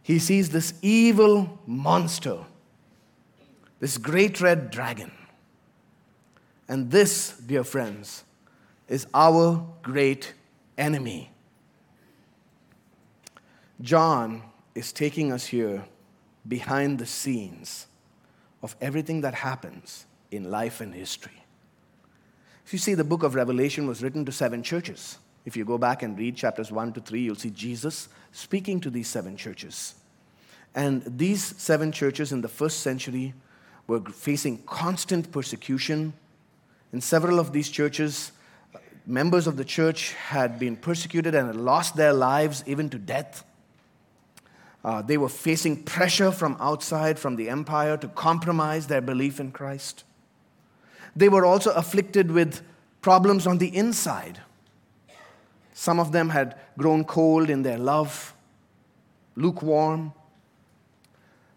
He 0.00 0.20
sees 0.20 0.50
this 0.50 0.74
evil 0.80 1.60
monster 1.66 2.44
this 3.82 3.98
great 3.98 4.40
red 4.40 4.70
dragon. 4.70 5.10
And 6.68 6.88
this, 6.92 7.36
dear 7.36 7.64
friends, 7.64 8.22
is 8.86 9.08
our 9.12 9.66
great 9.82 10.34
enemy. 10.78 11.32
John 13.80 14.44
is 14.76 14.92
taking 14.92 15.32
us 15.32 15.46
here 15.46 15.84
behind 16.46 17.00
the 17.00 17.06
scenes 17.06 17.88
of 18.62 18.76
everything 18.80 19.22
that 19.22 19.34
happens 19.34 20.06
in 20.30 20.48
life 20.48 20.80
and 20.80 20.94
history. 20.94 21.42
If 22.64 22.72
you 22.72 22.78
see, 22.78 22.94
the 22.94 23.02
book 23.02 23.24
of 23.24 23.34
Revelation 23.34 23.88
was 23.88 24.00
written 24.00 24.24
to 24.26 24.30
seven 24.30 24.62
churches. 24.62 25.18
If 25.44 25.56
you 25.56 25.64
go 25.64 25.76
back 25.76 26.04
and 26.04 26.16
read 26.16 26.36
chapters 26.36 26.70
1 26.70 26.92
to 26.92 27.00
3, 27.00 27.20
you'll 27.20 27.34
see 27.34 27.50
Jesus 27.50 28.08
speaking 28.30 28.80
to 28.82 28.90
these 28.90 29.08
seven 29.08 29.36
churches. 29.36 29.96
And 30.72 31.02
these 31.04 31.42
seven 31.60 31.90
churches 31.90 32.30
in 32.30 32.42
the 32.42 32.48
first 32.48 32.78
century 32.78 33.34
were 33.86 34.00
facing 34.00 34.62
constant 34.64 35.32
persecution. 35.32 36.12
In 36.92 37.00
several 37.00 37.38
of 37.38 37.52
these 37.52 37.68
churches, 37.68 38.32
members 39.06 39.46
of 39.46 39.56
the 39.56 39.64
church 39.64 40.12
had 40.12 40.58
been 40.58 40.76
persecuted 40.76 41.34
and 41.34 41.46
had 41.46 41.56
lost 41.56 41.96
their 41.96 42.12
lives 42.12 42.62
even 42.66 42.88
to 42.90 42.98
death. 42.98 43.44
Uh, 44.84 45.00
they 45.00 45.16
were 45.16 45.28
facing 45.28 45.82
pressure 45.82 46.32
from 46.32 46.56
outside, 46.58 47.18
from 47.18 47.36
the 47.36 47.48
empire, 47.48 47.96
to 47.96 48.08
compromise 48.08 48.88
their 48.88 49.00
belief 49.00 49.38
in 49.38 49.52
Christ. 49.52 50.04
They 51.14 51.28
were 51.28 51.44
also 51.44 51.72
afflicted 51.72 52.30
with 52.30 52.62
problems 53.00 53.46
on 53.46 53.58
the 53.58 53.74
inside. 53.76 54.40
Some 55.74 56.00
of 56.00 56.12
them 56.12 56.30
had 56.30 56.56
grown 56.78 57.04
cold 57.04 57.50
in 57.50 57.62
their 57.62 57.78
love, 57.78 58.34
lukewarm. 59.36 60.12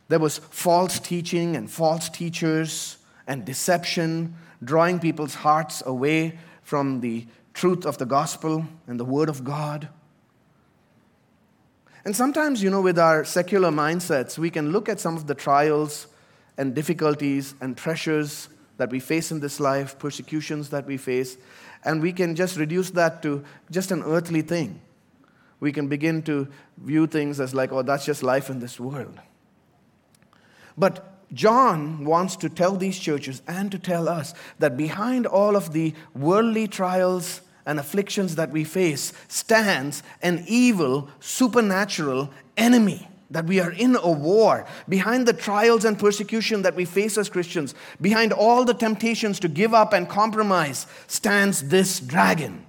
There 0.08 0.20
was 0.20 0.38
false 0.38 1.00
teaching 1.00 1.56
and 1.56 1.70
false 1.70 2.10
teachers 2.10 2.98
and 3.28 3.44
deception, 3.44 4.36
drawing 4.64 5.00
people's 5.00 5.36
hearts 5.36 5.82
away 5.86 6.38
from 6.62 7.02
the 7.02 7.26
truth 7.54 7.86
of 7.86 7.98
the 7.98 8.06
gospel 8.06 8.66
and 8.88 9.00
the 9.00 9.06
word 9.06 9.30
of 9.30 9.44
God. 9.44 9.88
And 12.04 12.16
sometimes, 12.16 12.62
you 12.62 12.70
know, 12.70 12.82
with 12.82 13.00
our 13.00 13.26
secular 13.26 13.72
mindsets, 13.72 14.38
we 14.38 14.52
can 14.52 14.72
look 14.72 14.88
at 14.90 15.00
some 15.00 15.16
of 15.16 15.26
the 15.26 15.34
trials 15.34 16.06
and 16.58 16.76
difficulties 16.76 17.56
and 17.62 17.76
pressures 17.76 18.50
that 18.78 18.92
we 18.92 19.00
face 19.00 19.32
in 19.32 19.40
this 19.40 19.60
life, 19.60 19.98
persecutions 19.98 20.70
that 20.70 20.86
we 20.86 20.98
face, 20.98 21.38
and 21.84 22.02
we 22.02 22.14
can 22.14 22.36
just 22.36 22.58
reduce 22.58 22.92
that 22.92 23.24
to 23.24 23.44
just 23.72 23.92
an 23.92 24.04
earthly 24.04 24.42
thing. 24.42 24.80
We 25.60 25.72
can 25.72 25.88
begin 25.88 26.22
to 26.24 26.48
view 26.78 27.08
things 27.08 27.40
as 27.40 27.56
like, 27.56 27.72
oh, 27.72 27.82
that's 27.82 28.06
just 28.06 28.22
life 28.22 28.50
in 28.50 28.60
this 28.60 28.80
world. 28.80 29.20
But 30.78 31.12
John 31.34 32.06
wants 32.06 32.36
to 32.38 32.50
tell 32.50 32.76
these 32.76 33.00
churches 33.00 33.42
and 33.48 33.72
to 33.72 33.80
tell 33.80 34.08
us 34.08 34.34
that 34.60 34.78
behind 34.78 35.26
all 35.26 35.56
of 35.56 35.74
the 35.74 35.94
worldly 36.14 36.68
trials 36.68 37.42
and 37.66 37.80
afflictions 37.80 38.36
that 38.36 38.52
we 38.52 38.64
face 38.64 39.12
stands 39.28 40.04
an 40.22 40.44
evil, 40.48 41.10
supernatural 41.20 42.30
enemy. 42.58 43.08
That 43.32 43.46
we 43.46 43.60
are 43.60 43.72
in 43.72 43.96
a 43.96 44.12
war. 44.12 44.68
Behind 44.88 45.28
the 45.28 45.34
trials 45.34 45.84
and 45.84 45.98
persecution 45.98 46.62
that 46.62 46.76
we 46.76 46.86
face 46.86 47.18
as 47.18 47.28
Christians, 47.28 47.74
behind 48.00 48.32
all 48.32 48.64
the 48.64 48.74
temptations 48.74 49.40
to 49.40 49.48
give 49.48 49.74
up 49.74 49.94
and 49.94 50.08
compromise, 50.08 50.86
stands 51.08 51.70
this 51.70 52.00
dragon. 52.00 52.64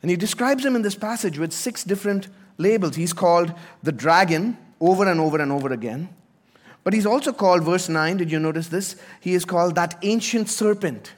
And 0.00 0.10
he 0.10 0.16
describes 0.16 0.64
him 0.64 0.76
in 0.76 0.82
this 0.82 0.94
passage 0.94 1.38
with 1.38 1.52
six 1.52 1.84
different 1.84 2.28
labels. 2.56 2.96
He's 2.96 3.12
called 3.12 3.52
the 3.82 3.92
dragon 3.92 4.56
over 4.80 5.06
and 5.06 5.20
over 5.20 5.38
and 5.38 5.52
over 5.52 5.72
again. 5.72 6.08
But 6.82 6.94
he's 6.94 7.06
also 7.06 7.32
called, 7.32 7.62
verse 7.62 7.88
9, 7.88 8.16
did 8.16 8.32
you 8.32 8.38
notice 8.38 8.68
this? 8.68 8.96
He 9.20 9.34
is 9.34 9.44
called 9.44 9.74
that 9.74 9.98
ancient 10.02 10.48
serpent. 10.48 11.12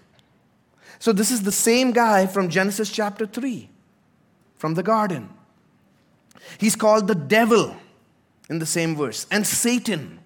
So 0.98 1.12
this 1.12 1.30
is 1.30 1.42
the 1.42 1.52
same 1.52 1.92
guy 1.92 2.26
from 2.26 2.48
Genesis 2.48 2.90
chapter 2.90 3.26
3, 3.26 3.68
from 4.56 4.74
the 4.74 4.82
garden. 4.82 5.28
He's 6.58 6.76
called 6.76 7.06
the 7.06 7.14
devil 7.14 7.76
in 8.48 8.58
the 8.58 8.66
same 8.66 8.96
verse, 8.96 9.26
and 9.30 9.46
Satan. 9.46 10.18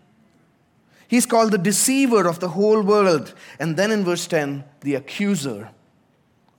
He's 1.08 1.26
called 1.26 1.52
the 1.52 1.58
deceiver 1.58 2.26
of 2.26 2.40
the 2.40 2.48
whole 2.48 2.82
world. 2.82 3.34
And 3.60 3.76
then 3.76 3.90
in 3.90 4.04
verse 4.04 4.26
10, 4.26 4.64
the 4.80 4.96
accuser 4.96 5.70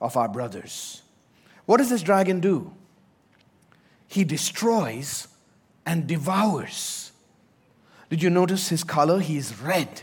of 0.00 0.16
our 0.16 0.28
brothers. 0.28 1.02
What 1.66 1.76
does 1.76 1.90
this 1.90 2.02
dragon 2.02 2.40
do? 2.40 2.72
He 4.06 4.24
destroys 4.24 5.28
and 5.84 6.06
devours. 6.06 7.07
Did 8.10 8.22
you 8.22 8.30
notice 8.30 8.68
his 8.68 8.84
color? 8.84 9.20
He 9.20 9.36
is 9.36 9.60
red. 9.60 10.02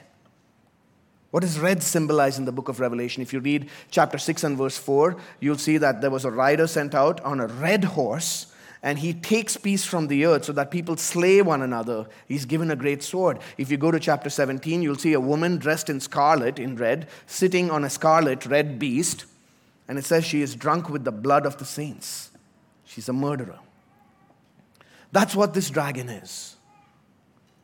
What 1.31 1.41
does 1.41 1.59
red 1.59 1.83
symbolize 1.83 2.37
in 2.37 2.45
the 2.45 2.51
book 2.51 2.69
of 2.69 2.79
Revelation? 2.79 3.21
If 3.21 3.33
you 3.33 3.41
read 3.41 3.69
chapter 3.91 4.17
6 4.17 4.43
and 4.43 4.57
verse 4.57 4.77
4, 4.77 5.17
you'll 5.41 5.57
see 5.57 5.77
that 5.77 5.99
there 5.99 6.09
was 6.09 6.23
a 6.23 6.31
rider 6.31 6.65
sent 6.65 6.95
out 6.95 7.19
on 7.21 7.41
a 7.41 7.47
red 7.47 7.83
horse, 7.83 8.53
and 8.81 8.99
he 8.99 9.13
takes 9.13 9.57
peace 9.57 9.83
from 9.83 10.07
the 10.07 10.25
earth 10.25 10.45
so 10.45 10.53
that 10.53 10.71
people 10.71 10.95
slay 10.95 11.41
one 11.41 11.61
another. 11.61 12.07
He's 12.27 12.45
given 12.45 12.71
a 12.71 12.75
great 12.75 13.03
sword. 13.03 13.39
If 13.57 13.69
you 13.69 13.75
go 13.75 13.91
to 13.91 13.99
chapter 13.99 14.29
17, 14.29 14.81
you'll 14.81 14.95
see 14.95 15.11
a 15.11 15.19
woman 15.19 15.57
dressed 15.57 15.89
in 15.89 15.99
scarlet, 15.99 16.59
in 16.59 16.77
red, 16.77 17.07
sitting 17.25 17.69
on 17.69 17.83
a 17.83 17.89
scarlet 17.89 18.45
red 18.45 18.79
beast, 18.79 19.25
and 19.89 19.97
it 19.97 20.05
says 20.05 20.23
she 20.23 20.41
is 20.41 20.55
drunk 20.55 20.89
with 20.89 21.03
the 21.03 21.11
blood 21.11 21.45
of 21.45 21.57
the 21.57 21.65
saints. 21.65 22.29
She's 22.85 23.09
a 23.09 23.13
murderer. 23.13 23.59
That's 25.11 25.35
what 25.35 25.53
this 25.53 25.69
dragon 25.69 26.07
is. 26.07 26.54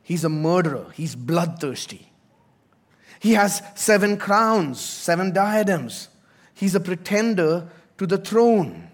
He's 0.03 0.23
a 0.23 0.29
murderer. 0.29 0.87
He's 0.93 1.15
bloodthirsty. 1.15 2.11
He 3.19 3.33
has 3.33 3.61
seven 3.75 4.17
crowns, 4.17 4.79
seven 4.79 5.31
diadems. 5.31 6.09
He's 6.53 6.75
a 6.75 6.79
pretender 6.79 7.69
to 7.97 8.07
the 8.07 8.17
throne. 8.17 8.89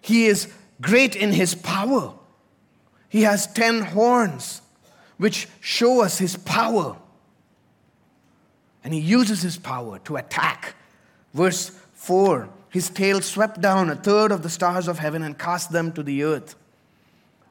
He 0.00 0.26
is 0.26 0.52
great 0.80 1.16
in 1.16 1.32
his 1.32 1.54
power. 1.54 2.14
He 3.08 3.22
has 3.22 3.46
ten 3.46 3.80
horns, 3.80 4.60
which 5.16 5.48
show 5.60 6.02
us 6.02 6.18
his 6.18 6.36
power. 6.36 6.96
And 8.84 8.92
he 8.92 9.00
uses 9.00 9.42
his 9.42 9.56
power 9.56 9.98
to 10.00 10.16
attack. 10.16 10.74
Verse 11.34 11.70
4 11.94 12.48
His 12.70 12.90
tail 12.90 13.20
swept 13.20 13.60
down 13.60 13.90
a 13.90 13.96
third 13.96 14.32
of 14.32 14.42
the 14.42 14.50
stars 14.50 14.86
of 14.88 14.98
heaven 14.98 15.22
and 15.22 15.38
cast 15.38 15.72
them 15.72 15.92
to 15.92 16.02
the 16.02 16.22
earth. 16.22 16.54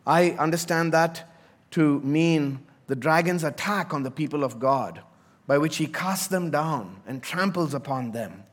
I 0.06 0.32
understand 0.32 0.94
that 0.94 1.28
to 1.78 2.00
mean 2.00 2.58
the 2.88 2.96
dragon's 2.96 3.44
attack 3.44 3.94
on 3.94 4.02
the 4.02 4.10
people 4.10 4.44
of 4.44 4.60
God, 4.60 5.04
by 5.46 5.60
which 5.60 5.78
he 5.78 5.86
casts 5.86 6.26
them 6.26 6.50
down 6.50 7.04
and 7.06 7.22
tramples 7.22 7.76
upon 7.76 8.14
them 8.14 8.44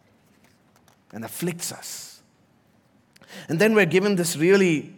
and 1.10 1.24
afflicts 1.24 1.72
us. 1.72 2.20
And 3.48 3.58
then 3.58 3.74
we're 3.74 3.86
given 3.86 4.16
this 4.16 4.36
really 4.36 4.94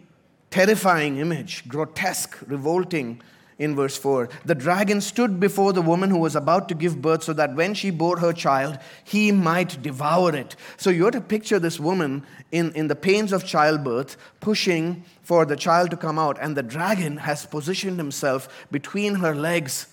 terrifying 0.51 1.19
image, 1.19 1.69
grotesque, 1.69 2.37
revolting 2.45 3.21
in 3.59 3.75
verse 3.75 3.97
4. 3.97 4.29
The 4.45 4.55
dragon 4.55 5.01
stood 5.01 5.39
before 5.39 5.73
the 5.73 5.81
woman 5.81 6.09
who 6.09 6.19
was 6.19 6.35
about 6.35 6.69
to 6.69 6.75
give 6.75 7.01
birth 7.01 7.23
so 7.23 7.33
that 7.33 7.55
when 7.55 7.73
she 7.73 7.89
bore 7.89 8.19
her 8.19 8.33
child, 8.33 8.77
he 9.03 9.31
might 9.31 9.81
devour 9.81 10.35
it. 10.35 10.55
So 10.77 10.89
you 10.89 11.05
have 11.05 11.13
to 11.13 11.21
picture 11.21 11.59
this 11.59 11.79
woman 11.79 12.23
in, 12.51 12.71
in 12.73 12.87
the 12.87 12.95
pains 12.95 13.33
of 13.33 13.45
childbirth 13.45 14.15
pushing 14.39 15.03
for 15.23 15.45
the 15.45 15.55
child 15.55 15.89
to 15.91 15.97
come 15.97 16.19
out, 16.19 16.37
and 16.39 16.55
the 16.55 16.63
dragon 16.63 17.17
has 17.17 17.45
positioned 17.45 17.97
himself 17.97 18.67
between 18.71 19.15
her 19.15 19.35
legs, 19.35 19.87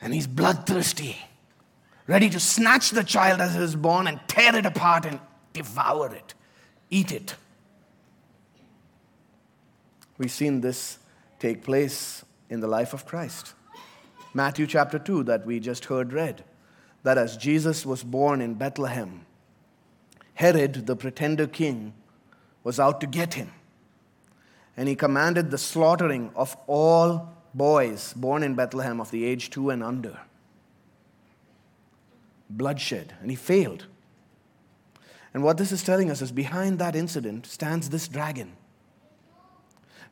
and 0.00 0.14
he's 0.14 0.26
bloodthirsty, 0.26 1.16
ready 2.06 2.30
to 2.30 2.40
snatch 2.40 2.90
the 2.90 3.04
child 3.04 3.40
as 3.40 3.54
it 3.54 3.62
is 3.62 3.76
born 3.76 4.06
and 4.06 4.20
tear 4.26 4.56
it 4.56 4.66
apart 4.66 5.04
and 5.04 5.20
devour 5.52 6.14
it, 6.14 6.34
eat 6.90 7.12
it. 7.12 7.34
We've 10.18 10.30
seen 10.30 10.62
this 10.62 10.98
take 11.38 11.62
place 11.62 12.24
in 12.48 12.60
the 12.60 12.66
life 12.66 12.92
of 12.92 13.06
Christ. 13.06 13.54
Matthew 14.34 14.66
chapter 14.66 14.98
2, 14.98 15.24
that 15.24 15.46
we 15.46 15.60
just 15.60 15.86
heard 15.86 16.12
read, 16.12 16.44
that 17.02 17.18
as 17.18 17.36
Jesus 17.36 17.86
was 17.86 18.02
born 18.02 18.40
in 18.40 18.54
Bethlehem, 18.54 19.24
Herod, 20.34 20.86
the 20.86 20.96
pretender 20.96 21.46
king, 21.46 21.94
was 22.62 22.78
out 22.78 23.00
to 23.00 23.06
get 23.06 23.34
him. 23.34 23.52
And 24.76 24.88
he 24.88 24.94
commanded 24.94 25.50
the 25.50 25.58
slaughtering 25.58 26.30
of 26.36 26.56
all 26.66 27.32
boys 27.54 28.12
born 28.12 28.42
in 28.42 28.54
Bethlehem 28.54 29.00
of 29.00 29.10
the 29.10 29.24
age 29.24 29.48
two 29.48 29.70
and 29.70 29.82
under. 29.82 30.18
Bloodshed. 32.50 33.14
And 33.22 33.30
he 33.30 33.36
failed. 33.36 33.86
And 35.32 35.42
what 35.42 35.56
this 35.56 35.72
is 35.72 35.82
telling 35.82 36.10
us 36.10 36.20
is 36.20 36.32
behind 36.32 36.78
that 36.78 36.94
incident 36.94 37.46
stands 37.46 37.88
this 37.88 38.08
dragon 38.08 38.52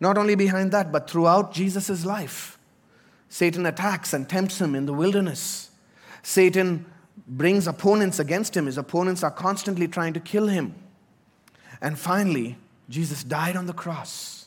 not 0.01 0.19
only 0.19 0.35
behind 0.35 0.73
that, 0.73 0.93
but 0.93 1.09
throughout 1.09 1.53
Jesus' 1.53 2.05
life. 2.05 2.59
Satan 3.29 3.67
attacks 3.67 4.13
and 4.13 4.29
tempts 4.29 4.61
him 4.61 4.75
in 4.75 4.87
the 4.87 4.93
wilderness. 4.93 5.71
Satan 6.23 6.87
brings 7.27 7.67
opponents 7.67 8.19
against 8.19 8.57
him. 8.57 8.67
His 8.67 8.79
opponents 8.79 9.23
are 9.23 9.31
constantly 9.31 9.89
trying 9.89 10.13
to 10.15 10.21
kill 10.21 10.49
him. 10.49 10.75
And 11.81 11.99
finally, 11.99 12.57
Jesus 12.89 13.25
died 13.25 13.57
on 13.57 13.67
the 13.67 13.73
cross. 13.73 14.47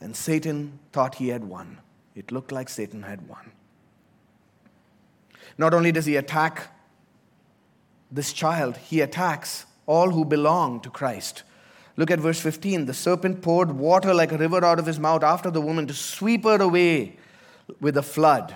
And 0.00 0.14
Satan 0.14 0.78
thought 0.92 1.16
he 1.16 1.28
had 1.28 1.44
won. 1.44 1.78
It 2.14 2.30
looked 2.30 2.52
like 2.52 2.68
Satan 2.68 3.02
had 3.02 3.28
won. 3.28 3.52
Not 5.56 5.72
only 5.72 5.92
does 5.92 6.06
he 6.06 6.16
attack 6.16 6.68
this 8.10 8.32
child, 8.32 8.76
he 8.76 9.00
attacks 9.00 9.66
all 9.86 10.10
who 10.10 10.24
belong 10.24 10.80
to 10.80 10.90
Christ. 10.90 11.42
Look 11.96 12.10
at 12.10 12.18
verse 12.18 12.40
15. 12.40 12.86
The 12.86 12.94
serpent 12.94 13.42
poured 13.42 13.72
water 13.72 14.12
like 14.12 14.32
a 14.32 14.38
river 14.38 14.64
out 14.64 14.78
of 14.78 14.86
his 14.86 14.98
mouth 14.98 15.22
after 15.22 15.50
the 15.50 15.60
woman 15.60 15.86
to 15.86 15.94
sweep 15.94 16.44
her 16.44 16.60
away 16.60 17.16
with 17.80 17.96
a 17.96 18.02
flood, 18.02 18.54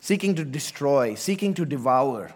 seeking 0.00 0.34
to 0.34 0.44
destroy, 0.44 1.14
seeking 1.14 1.54
to 1.54 1.64
devour. 1.64 2.32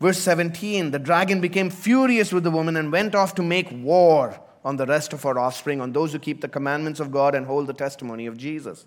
Verse 0.00 0.18
17 0.18 0.90
The 0.90 0.98
dragon 0.98 1.40
became 1.40 1.70
furious 1.70 2.32
with 2.32 2.44
the 2.44 2.50
woman 2.50 2.76
and 2.76 2.90
went 2.90 3.14
off 3.14 3.34
to 3.36 3.42
make 3.42 3.70
war 3.70 4.40
on 4.64 4.76
the 4.76 4.86
rest 4.86 5.12
of 5.12 5.22
her 5.22 5.38
offspring, 5.38 5.80
on 5.80 5.92
those 5.92 6.12
who 6.12 6.18
keep 6.18 6.40
the 6.40 6.48
commandments 6.48 7.00
of 7.00 7.12
God 7.12 7.34
and 7.34 7.46
hold 7.46 7.66
the 7.68 7.72
testimony 7.72 8.26
of 8.26 8.36
Jesus. 8.36 8.86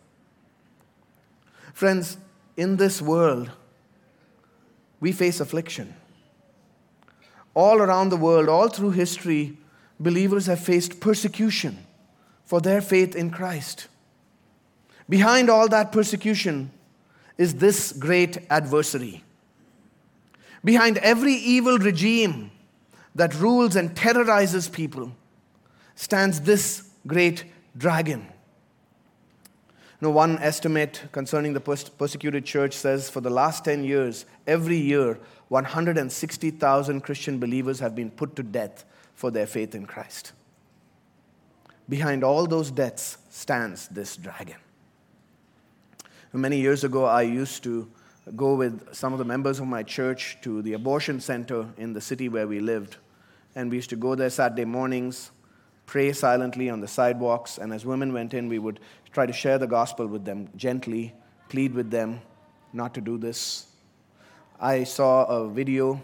Friends, 1.73 2.17
in 2.57 2.75
this 2.75 3.01
world, 3.01 3.51
we 4.99 5.11
face 5.13 5.39
affliction. 5.39 5.95
All 7.53 7.79
around 7.79 8.09
the 8.09 8.17
world, 8.17 8.49
all 8.49 8.67
through 8.67 8.91
history, 8.91 9.57
believers 10.01 10.47
have 10.47 10.59
faced 10.59 10.99
persecution 10.99 11.85
for 12.45 12.59
their 12.59 12.81
faith 12.81 13.15
in 13.15 13.31
Christ. 13.31 13.87
Behind 15.07 15.49
all 15.49 15.67
that 15.69 15.91
persecution 15.91 16.71
is 17.37 17.55
this 17.55 17.91
great 17.91 18.37
adversary. 18.49 19.23
Behind 20.63 20.97
every 20.99 21.33
evil 21.33 21.77
regime 21.77 22.51
that 23.15 23.35
rules 23.35 23.75
and 23.75 23.95
terrorizes 23.95 24.69
people 24.69 25.11
stands 25.95 26.41
this 26.41 26.89
great 27.07 27.45
dragon. 27.77 28.27
Know, 30.01 30.09
one 30.09 30.39
estimate 30.39 31.03
concerning 31.11 31.53
the 31.53 31.59
persecuted 31.59 32.43
church 32.43 32.73
says 32.73 33.07
for 33.07 33.21
the 33.21 33.29
last 33.29 33.63
10 33.65 33.83
years, 33.83 34.25
every 34.47 34.77
year, 34.77 35.19
160,000 35.49 37.01
Christian 37.01 37.39
believers 37.39 37.79
have 37.79 37.95
been 37.95 38.09
put 38.09 38.35
to 38.35 38.41
death 38.41 38.83
for 39.15 39.31
their 39.31 39.47
faith 39.47 39.75
in 39.75 39.85
Christ. 39.85 40.33
Behind 41.89 42.23
all 42.23 42.47
those 42.47 42.71
deaths 42.71 43.17
stands 43.29 43.87
this 43.89 44.15
dragon. 44.15 44.57
Many 46.33 46.61
years 46.61 46.83
ago, 46.83 47.05
I 47.05 47.23
used 47.23 47.63
to 47.63 47.91
go 48.35 48.55
with 48.55 48.93
some 48.93 49.11
of 49.11 49.19
the 49.19 49.25
members 49.25 49.59
of 49.59 49.67
my 49.67 49.83
church 49.83 50.37
to 50.41 50.61
the 50.61 50.73
abortion 50.73 51.19
center 51.19 51.67
in 51.77 51.91
the 51.91 51.99
city 51.99 52.29
where 52.29 52.47
we 52.47 52.59
lived. 52.59 52.97
And 53.55 53.69
we 53.69 53.77
used 53.77 53.89
to 53.89 53.97
go 53.97 54.15
there 54.15 54.29
Saturday 54.29 54.63
mornings, 54.63 55.31
pray 55.85 56.13
silently 56.13 56.69
on 56.69 56.79
the 56.79 56.87
sidewalks, 56.87 57.57
and 57.57 57.73
as 57.73 57.85
women 57.85 58.13
went 58.13 58.33
in, 58.33 58.47
we 58.47 58.59
would 58.59 58.79
try 59.11 59.25
to 59.25 59.33
share 59.33 59.57
the 59.57 59.67
gospel 59.67 60.07
with 60.07 60.23
them 60.23 60.47
gently, 60.55 61.13
plead 61.49 61.73
with 61.73 61.91
them 61.91 62.21
not 62.71 62.93
to 62.93 63.01
do 63.01 63.17
this. 63.17 63.67
I 64.59 64.85
saw 64.85 65.25
a 65.25 65.49
video 65.49 66.01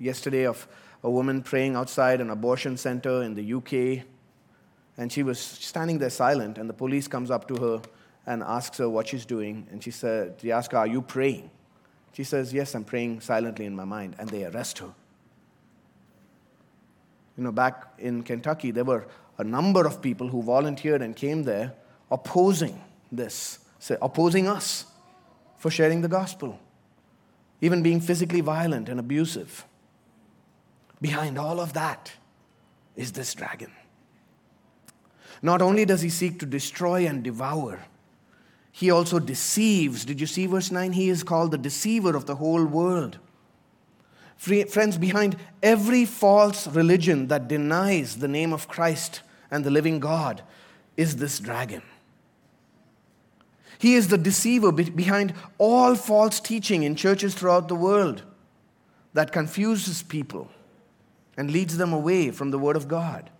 yesterday 0.00 0.44
of 0.44 0.66
a 1.02 1.10
woman 1.10 1.42
praying 1.42 1.76
outside 1.76 2.20
an 2.20 2.30
abortion 2.30 2.76
center 2.76 3.22
in 3.22 3.34
the 3.34 3.54
UK, 3.54 4.04
and 4.96 5.12
she 5.12 5.22
was 5.22 5.38
standing 5.38 5.98
there 5.98 6.10
silent, 6.10 6.58
and 6.58 6.68
the 6.68 6.74
police 6.74 7.06
comes 7.06 7.30
up 7.30 7.46
to 7.48 7.56
her 7.56 7.82
and 8.26 8.42
asks 8.42 8.78
her 8.78 8.88
what 8.88 9.08
she's 9.08 9.24
doing, 9.24 9.66
and 9.70 9.82
she 9.82 9.90
said, 9.90 10.38
they 10.40 10.50
ask 10.50 10.72
her, 10.72 10.78
are 10.78 10.86
you 10.86 11.00
praying? 11.00 11.50
She 12.12 12.24
says, 12.24 12.52
yes, 12.52 12.74
I'm 12.74 12.84
praying 12.84 13.20
silently 13.20 13.64
in 13.64 13.76
my 13.76 13.84
mind, 13.84 14.16
and 14.18 14.28
they 14.28 14.44
arrest 14.44 14.78
her. 14.78 14.92
You 17.36 17.44
know, 17.44 17.52
back 17.52 17.94
in 17.98 18.24
Kentucky, 18.24 18.72
there 18.72 18.84
were 18.84 19.06
a 19.38 19.44
number 19.44 19.86
of 19.86 20.02
people 20.02 20.26
who 20.26 20.42
volunteered 20.42 21.00
and 21.00 21.14
came 21.14 21.44
there 21.44 21.74
opposing 22.10 22.82
this, 23.12 23.60
opposing 24.02 24.48
us 24.48 24.86
for 25.56 25.70
sharing 25.70 26.00
the 26.00 26.08
gospel, 26.08 26.58
even 27.60 27.82
being 27.82 28.00
physically 28.00 28.40
violent 28.40 28.88
and 28.88 28.98
abusive. 28.98 29.64
Behind 31.00 31.38
all 31.38 31.60
of 31.60 31.74
that 31.74 32.12
is 32.96 33.12
this 33.12 33.34
dragon. 33.34 33.72
Not 35.40 35.62
only 35.62 35.84
does 35.84 36.02
he 36.02 36.10
seek 36.10 36.40
to 36.40 36.46
destroy 36.46 37.06
and 37.06 37.22
devour, 37.22 37.80
he 38.72 38.90
also 38.90 39.18
deceives. 39.18 40.04
Did 40.04 40.20
you 40.20 40.26
see 40.26 40.46
verse 40.46 40.70
9? 40.70 40.92
He 40.92 41.08
is 41.08 41.22
called 41.22 41.50
the 41.50 41.58
deceiver 41.58 42.16
of 42.16 42.26
the 42.26 42.36
whole 42.36 42.64
world. 42.64 43.18
Friends, 44.36 44.98
behind 44.98 45.36
every 45.62 46.04
false 46.04 46.66
religion 46.68 47.26
that 47.28 47.48
denies 47.48 48.18
the 48.18 48.28
name 48.28 48.52
of 48.52 48.68
Christ 48.68 49.22
and 49.50 49.64
the 49.64 49.70
living 49.70 49.98
God 49.98 50.42
is 50.96 51.16
this 51.16 51.40
dragon. 51.40 51.82
He 53.78 53.94
is 53.94 54.08
the 54.08 54.18
deceiver 54.18 54.72
behind 54.72 55.34
all 55.58 55.94
false 55.94 56.40
teaching 56.40 56.82
in 56.82 56.96
churches 56.96 57.34
throughout 57.34 57.68
the 57.68 57.76
world 57.76 58.22
that 59.12 59.32
confuses 59.32 60.02
people 60.02 60.50
and 61.38 61.50
leads 61.50 61.78
them 61.78 61.94
away 61.94 62.30
from 62.30 62.50
the 62.50 62.58
Word 62.58 62.76
of 62.76 62.88
God. 62.88 63.30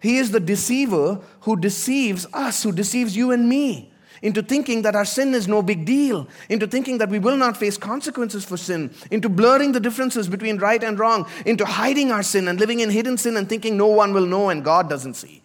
He 0.00 0.16
is 0.16 0.32
the 0.32 0.40
deceiver 0.40 1.20
who 1.42 1.56
deceives 1.56 2.26
us, 2.32 2.64
who 2.64 2.72
deceives 2.72 3.16
you 3.16 3.30
and 3.30 3.48
me 3.48 3.92
into 4.22 4.42
thinking 4.42 4.82
that 4.82 4.96
our 4.96 5.04
sin 5.04 5.34
is 5.34 5.46
no 5.46 5.62
big 5.62 5.84
deal, 5.84 6.26
into 6.48 6.66
thinking 6.66 6.98
that 6.98 7.10
we 7.10 7.18
will 7.18 7.36
not 7.36 7.56
face 7.56 7.76
consequences 7.76 8.44
for 8.44 8.56
sin, 8.56 8.90
into 9.10 9.28
blurring 9.28 9.72
the 9.72 9.80
differences 9.80 10.28
between 10.28 10.56
right 10.56 10.82
and 10.82 10.98
wrong, 10.98 11.28
into 11.44 11.66
hiding 11.66 12.10
our 12.10 12.22
sin 12.22 12.48
and 12.48 12.58
living 12.58 12.80
in 12.80 12.88
hidden 12.88 13.18
sin 13.18 13.36
and 13.36 13.48
thinking 13.48 13.76
no 13.76 13.86
one 13.86 14.12
will 14.14 14.26
know 14.26 14.48
and 14.48 14.64
God 14.64 14.88
doesn't 14.88 15.14
see. 15.14 15.42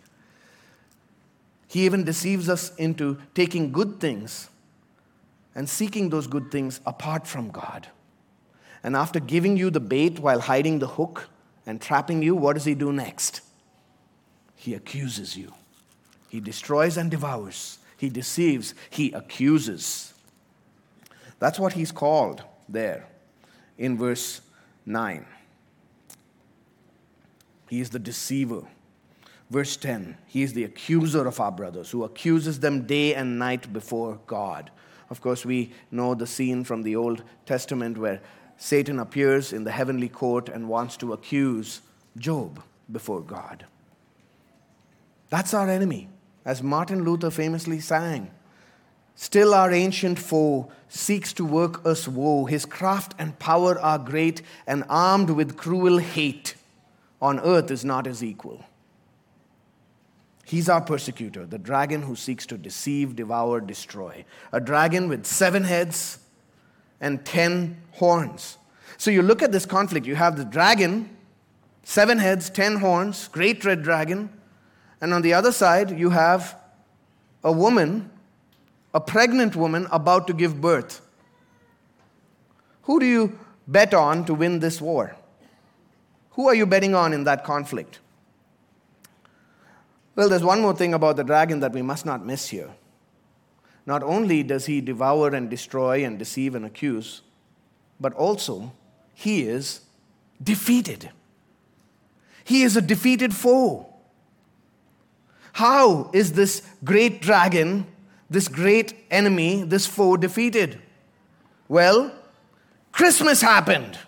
He 1.68 1.86
even 1.86 2.04
deceives 2.04 2.50
us 2.50 2.74
into 2.76 3.18
taking 3.34 3.72
good 3.72 4.00
things 4.00 4.50
and 5.54 5.70
seeking 5.70 6.10
those 6.10 6.28
good 6.28 6.52
things 6.52 6.80
apart 6.86 7.28
from 7.28 7.50
God. 7.50 7.88
And 8.84 8.96
after 8.96 9.20
giving 9.20 9.58
you 9.58 9.70
the 9.70 9.80
bait 9.80 10.20
while 10.20 10.42
hiding 10.42 10.80
the 10.80 10.88
hook 10.88 11.30
and 11.66 11.80
trapping 11.80 12.24
you, 12.24 12.36
what 12.36 12.54
does 12.54 12.66
he 12.66 12.76
do 12.76 12.92
next? 12.92 13.42
He 14.56 14.74
accuses 14.74 15.38
you. 15.38 15.54
He 16.30 16.40
destroys 16.40 16.98
and 16.98 17.12
devours. 17.12 17.80
He 17.98 18.10
deceives. 18.10 18.74
He 18.90 19.12
accuses. 19.12 20.14
That's 21.40 21.60
what 21.60 21.74
he's 21.74 21.92
called 21.92 22.44
there 22.70 23.08
in 23.78 23.98
verse 23.98 24.42
9. 24.86 25.26
He 27.70 27.80
is 27.80 27.90
the 27.90 28.00
deceiver. 28.00 28.64
Verse 29.50 29.76
10 29.78 30.18
He 30.28 30.44
is 30.44 30.54
the 30.54 30.64
accuser 30.64 31.28
of 31.28 31.40
our 31.40 31.52
brothers, 31.52 31.92
who 31.92 32.04
accuses 32.04 32.60
them 32.60 32.88
day 32.88 33.14
and 33.14 33.38
night 33.38 33.72
before 33.74 34.20
God. 34.28 34.72
Of 35.10 35.20
course, 35.20 35.46
we 35.46 35.74
know 35.92 36.16
the 36.16 36.26
scene 36.26 36.64
from 36.64 36.84
the 36.84 36.96
Old 36.96 37.24
Testament 37.46 37.98
where 37.98 38.22
Satan 38.64 39.00
appears 39.00 39.54
in 39.54 39.64
the 39.64 39.72
heavenly 39.72 40.08
court 40.08 40.48
and 40.48 40.70
wants 40.70 40.96
to 40.98 41.14
accuse 41.14 41.82
Job 42.16 42.62
before 42.92 43.22
God. 43.22 43.66
That's 45.32 45.56
our 45.56 45.68
enemy, 45.68 46.10
as 46.46 46.62
Martin 46.62 47.04
Luther 47.04 47.32
famously 47.32 47.80
sang. 47.80 48.30
Still, 49.16 49.56
our 49.56 49.72
ancient 49.72 50.20
foe 50.20 50.72
seeks 50.90 51.34
to 51.34 51.44
work 51.44 51.84
us 51.88 52.08
woe. 52.08 52.46
His 52.46 52.66
craft 52.66 53.16
and 53.18 53.38
power 53.40 53.80
are 53.80 53.98
great, 53.98 54.44
and 54.68 54.84
armed 54.90 55.32
with 55.32 55.58
cruel 55.58 55.98
hate, 55.98 56.54
on 57.20 57.40
earth 57.40 57.72
is 57.72 57.84
not 57.84 58.06
his 58.06 58.24
equal. 58.24 58.64
He's 60.46 60.70
our 60.70 60.82
persecutor, 60.82 61.48
the 61.48 61.58
dragon 61.58 62.04
who 62.04 62.16
seeks 62.16 62.46
to 62.46 62.60
deceive, 62.60 63.16
devour, 63.16 63.60
destroy. 63.60 64.24
A 64.52 64.60
dragon 64.60 65.10
with 65.10 65.26
seven 65.26 65.64
heads 65.64 66.20
and 67.02 67.26
ten 67.26 67.82
horns. 67.94 68.58
So 68.98 69.12
you 69.12 69.22
look 69.22 69.42
at 69.42 69.52
this 69.52 69.66
conflict. 69.66 70.06
You 70.06 70.16
have 70.16 70.38
the 70.38 70.46
dragon, 70.46 71.10
seven 71.84 72.20
heads, 72.20 72.50
ten 72.50 72.78
horns, 72.78 73.28
great 73.28 73.66
red 73.66 73.84
dragon. 73.84 74.30
And 75.02 75.14
on 75.14 75.24
the 75.24 75.34
other 75.34 75.52
side, 75.52 76.00
you 76.00 76.12
have 76.12 76.56
a 77.44 77.52
woman, 77.52 78.12
a 78.94 79.02
pregnant 79.02 79.56
woman 79.56 79.88
about 79.92 80.28
to 80.28 80.34
give 80.34 80.62
birth. 80.62 81.02
Who 82.84 83.00
do 83.00 83.06
you 83.06 83.40
bet 83.68 83.94
on 83.94 84.26
to 84.26 84.34
win 84.34 84.60
this 84.60 84.80
war? 84.80 85.16
Who 86.32 86.48
are 86.48 86.56
you 86.56 86.66
betting 86.66 86.96
on 86.96 87.14
in 87.14 87.24
that 87.26 87.44
conflict? 87.44 88.00
Well, 90.16 90.30
there's 90.30 90.44
one 90.44 90.62
more 90.62 90.76
thing 90.76 90.94
about 90.94 91.16
the 91.16 91.24
dragon 91.24 91.62
that 91.62 91.74
we 91.74 91.82
must 91.82 92.06
not 92.06 92.26
miss 92.26 92.50
here. 92.50 92.70
Not 93.92 94.04
only 94.04 94.42
does 94.42 94.68
he 94.68 94.80
devour 94.80 95.36
and 95.36 95.50
destroy 95.50 96.06
and 96.06 96.18
deceive 96.18 96.56
and 96.56 96.64
accuse, 96.64 97.24
but 98.00 98.14
also 98.14 98.72
he 99.14 99.42
is 99.42 99.82
defeated. 100.42 101.10
He 102.46 102.64
is 102.64 102.78
a 102.78 102.82
defeated 102.82 103.36
foe. 103.36 103.94
How 105.52 106.10
is 106.14 106.32
this 106.32 106.66
great 106.86 107.22
dragon, 107.22 107.86
this 108.30 108.48
great 108.48 108.96
enemy, 109.12 109.64
this 109.64 109.88
foe 109.88 110.16
defeated? 110.16 110.82
Well, 111.68 112.14
Christmas 112.94 113.42
happened. 113.42 114.00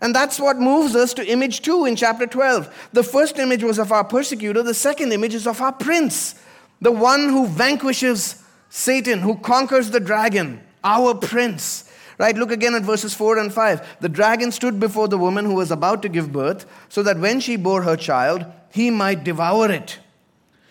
And 0.00 0.14
that's 0.14 0.40
what 0.40 0.56
moves 0.56 0.96
us 0.96 1.12
to 1.12 1.30
image 1.30 1.60
two 1.60 1.84
in 1.84 1.94
chapter 1.94 2.26
12. 2.26 2.88
The 2.94 3.02
first 3.02 3.38
image 3.38 3.62
was 3.62 3.78
of 3.78 3.92
our 3.92 4.04
persecutor, 4.04 4.62
the 4.62 4.72
second 4.72 5.12
image 5.12 5.34
is 5.34 5.46
of 5.46 5.60
our 5.60 5.72
prince, 5.72 6.36
the 6.80 6.90
one 6.90 7.28
who 7.28 7.46
vanquishes 7.46 8.44
Satan, 8.68 9.20
who 9.20 9.36
conquers 9.36 9.90
the 9.90 10.00
dragon, 10.00 10.60
our 10.82 11.14
prince. 11.14 11.90
Right? 12.18 12.36
Look 12.36 12.50
again 12.50 12.74
at 12.74 12.82
verses 12.82 13.12
4 13.12 13.38
and 13.38 13.52
5. 13.52 14.00
The 14.00 14.08
dragon 14.08 14.50
stood 14.50 14.80
before 14.80 15.06
the 15.06 15.18
woman 15.18 15.44
who 15.44 15.54
was 15.54 15.70
about 15.70 16.00
to 16.02 16.08
give 16.08 16.32
birth, 16.32 16.64
so 16.88 17.02
that 17.02 17.18
when 17.18 17.40
she 17.40 17.56
bore 17.56 17.82
her 17.82 17.96
child, 17.96 18.46
he 18.72 18.90
might 18.90 19.22
devour 19.22 19.70
it. 19.70 19.98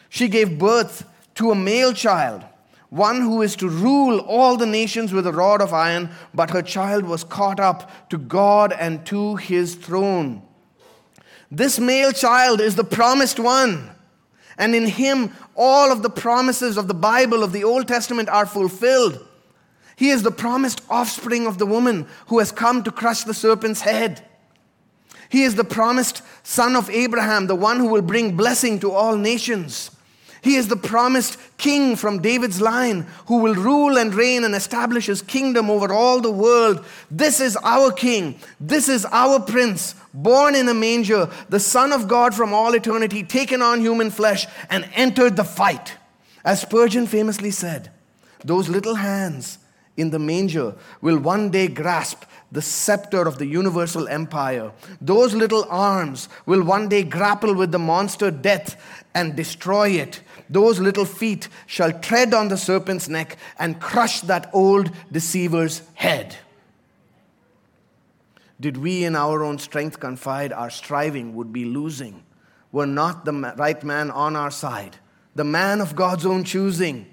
She 0.10 0.28
gave 0.28 0.58
birth 0.58 1.08
to 1.36 1.52
a 1.52 1.56
male 1.56 1.94
child 1.94 2.46
one 2.90 3.20
who 3.20 3.42
is 3.42 3.56
to 3.58 3.68
rule 3.68 4.20
all 4.20 4.56
the 4.56 4.66
nations 4.66 5.12
with 5.12 5.28
a 5.28 5.32
rod 5.32 5.62
of 5.62 5.74
iron, 5.74 6.10
but 6.34 6.52
her 6.52 6.62
child 6.62 7.04
was 7.04 7.26
caught 7.26 7.60
up 7.60 8.10
to 8.10 8.18
God 8.18 8.72
and 8.72 9.06
to 9.08 9.36
his 9.36 9.76
throne. 9.76 10.42
This 11.52 11.78
male 11.78 12.14
child 12.14 12.62
is 12.62 12.76
the 12.76 12.86
promised 12.86 13.38
one. 13.40 13.92
And 14.58 14.76
in 14.76 14.88
him, 14.88 15.34
all 15.56 15.92
of 15.92 16.02
the 16.02 16.10
promises 16.10 16.78
of 16.78 16.88
the 16.88 16.94
Bible, 16.94 17.44
of 17.44 17.52
the 17.52 17.64
Old 17.64 17.88
Testament, 17.88 18.30
are 18.30 18.46
fulfilled. 18.46 19.26
He 19.96 20.10
is 20.10 20.24
the 20.24 20.32
promised 20.32 20.82
offspring 20.90 21.48
of 21.48 21.58
the 21.58 21.66
woman 21.66 22.08
who 22.28 22.40
has 22.40 22.52
come 22.52 22.84
to 22.84 22.92
crush 22.92 23.24
the 23.24 23.34
serpent's 23.34 23.82
head. 23.82 24.26
He 25.30 25.44
is 25.44 25.56
the 25.56 25.64
promised 25.64 26.22
son 26.44 26.76
of 26.76 26.90
Abraham, 26.90 27.48
the 27.48 27.56
one 27.56 27.80
who 27.80 27.88
will 27.88 28.02
bring 28.02 28.38
blessing 28.38 28.80
to 28.80 28.92
all 28.92 29.18
nations. 29.18 29.92
He 30.42 30.58
is 30.58 30.68
the 30.68 30.76
promised 30.76 31.40
king 31.58 31.96
from 31.96 32.22
David's 32.22 32.62
line 32.62 33.08
who 33.26 33.38
will 33.38 33.56
rule 33.56 33.98
and 33.98 34.14
reign 34.14 34.44
and 34.44 34.54
establish 34.54 35.08
his 35.08 35.24
kingdom 35.24 35.72
over 35.72 35.92
all 35.92 36.22
the 36.22 36.32
world. 36.32 36.86
This 37.10 37.40
is 37.40 37.58
our 37.64 37.92
king. 37.92 38.40
This 38.60 38.88
is 38.88 39.08
our 39.12 39.40
prince, 39.40 39.96
born 40.16 40.56
in 40.56 40.68
a 40.70 40.74
manger, 40.74 41.30
the 41.50 41.60
Son 41.60 41.92
of 41.92 42.08
God 42.08 42.34
from 42.34 42.54
all 42.54 42.74
eternity, 42.74 43.24
taken 43.24 43.62
on 43.62 43.82
human 43.82 44.10
flesh 44.10 44.48
and 44.70 44.90
entered 44.96 45.36
the 45.36 45.44
fight. 45.44 45.98
As 46.44 46.62
Spurgeon 46.62 47.08
famously 47.08 47.52
said, 47.52 47.92
those 48.44 48.70
little 48.70 48.96
hands 48.96 49.60
in 49.98 50.10
the 50.12 50.20
manger 50.20 50.76
will 51.02 51.18
one 51.18 51.50
day 51.50 51.68
grasp 51.68 52.24
the 52.52 52.62
scepter 52.62 53.28
of 53.28 53.38
the 53.38 53.46
universal 53.46 54.08
empire. 54.08 54.72
Those 55.02 55.34
little 55.34 55.66
arms 55.70 56.30
will 56.46 56.64
one 56.64 56.88
day 56.88 57.04
grapple 57.04 57.54
with 57.54 57.72
the 57.72 57.80
monster 57.80 58.32
death 58.32 58.82
and 59.14 59.36
destroy 59.36 59.90
it. 59.90 60.22
Those 60.50 60.80
little 60.80 61.06
feet 61.06 61.50
shall 61.66 61.92
tread 61.92 62.34
on 62.34 62.50
the 62.50 62.58
serpent's 62.58 63.10
neck 63.10 63.38
and 63.58 63.82
crush 63.82 64.22
that 64.22 64.50
old 64.54 64.92
deceiver's 65.12 65.82
head. 65.96 66.38
Did 68.60 68.78
we 68.78 69.04
in 69.04 69.16
our 69.16 69.44
own 69.44 69.60
strength 69.60 70.00
confide, 70.00 70.54
our 70.54 70.70
striving 70.70 71.36
would 71.36 71.52
be 71.52 71.66
losing. 71.66 72.24
Were 72.72 72.86
not 72.86 73.26
the 73.26 73.34
right 73.58 73.82
man 73.84 74.12
on 74.12 74.36
our 74.36 74.52
side, 74.52 74.98
the 75.34 75.44
man 75.44 75.82
of 75.82 75.96
God's 75.96 76.26
own 76.26 76.44
choosing. 76.44 77.06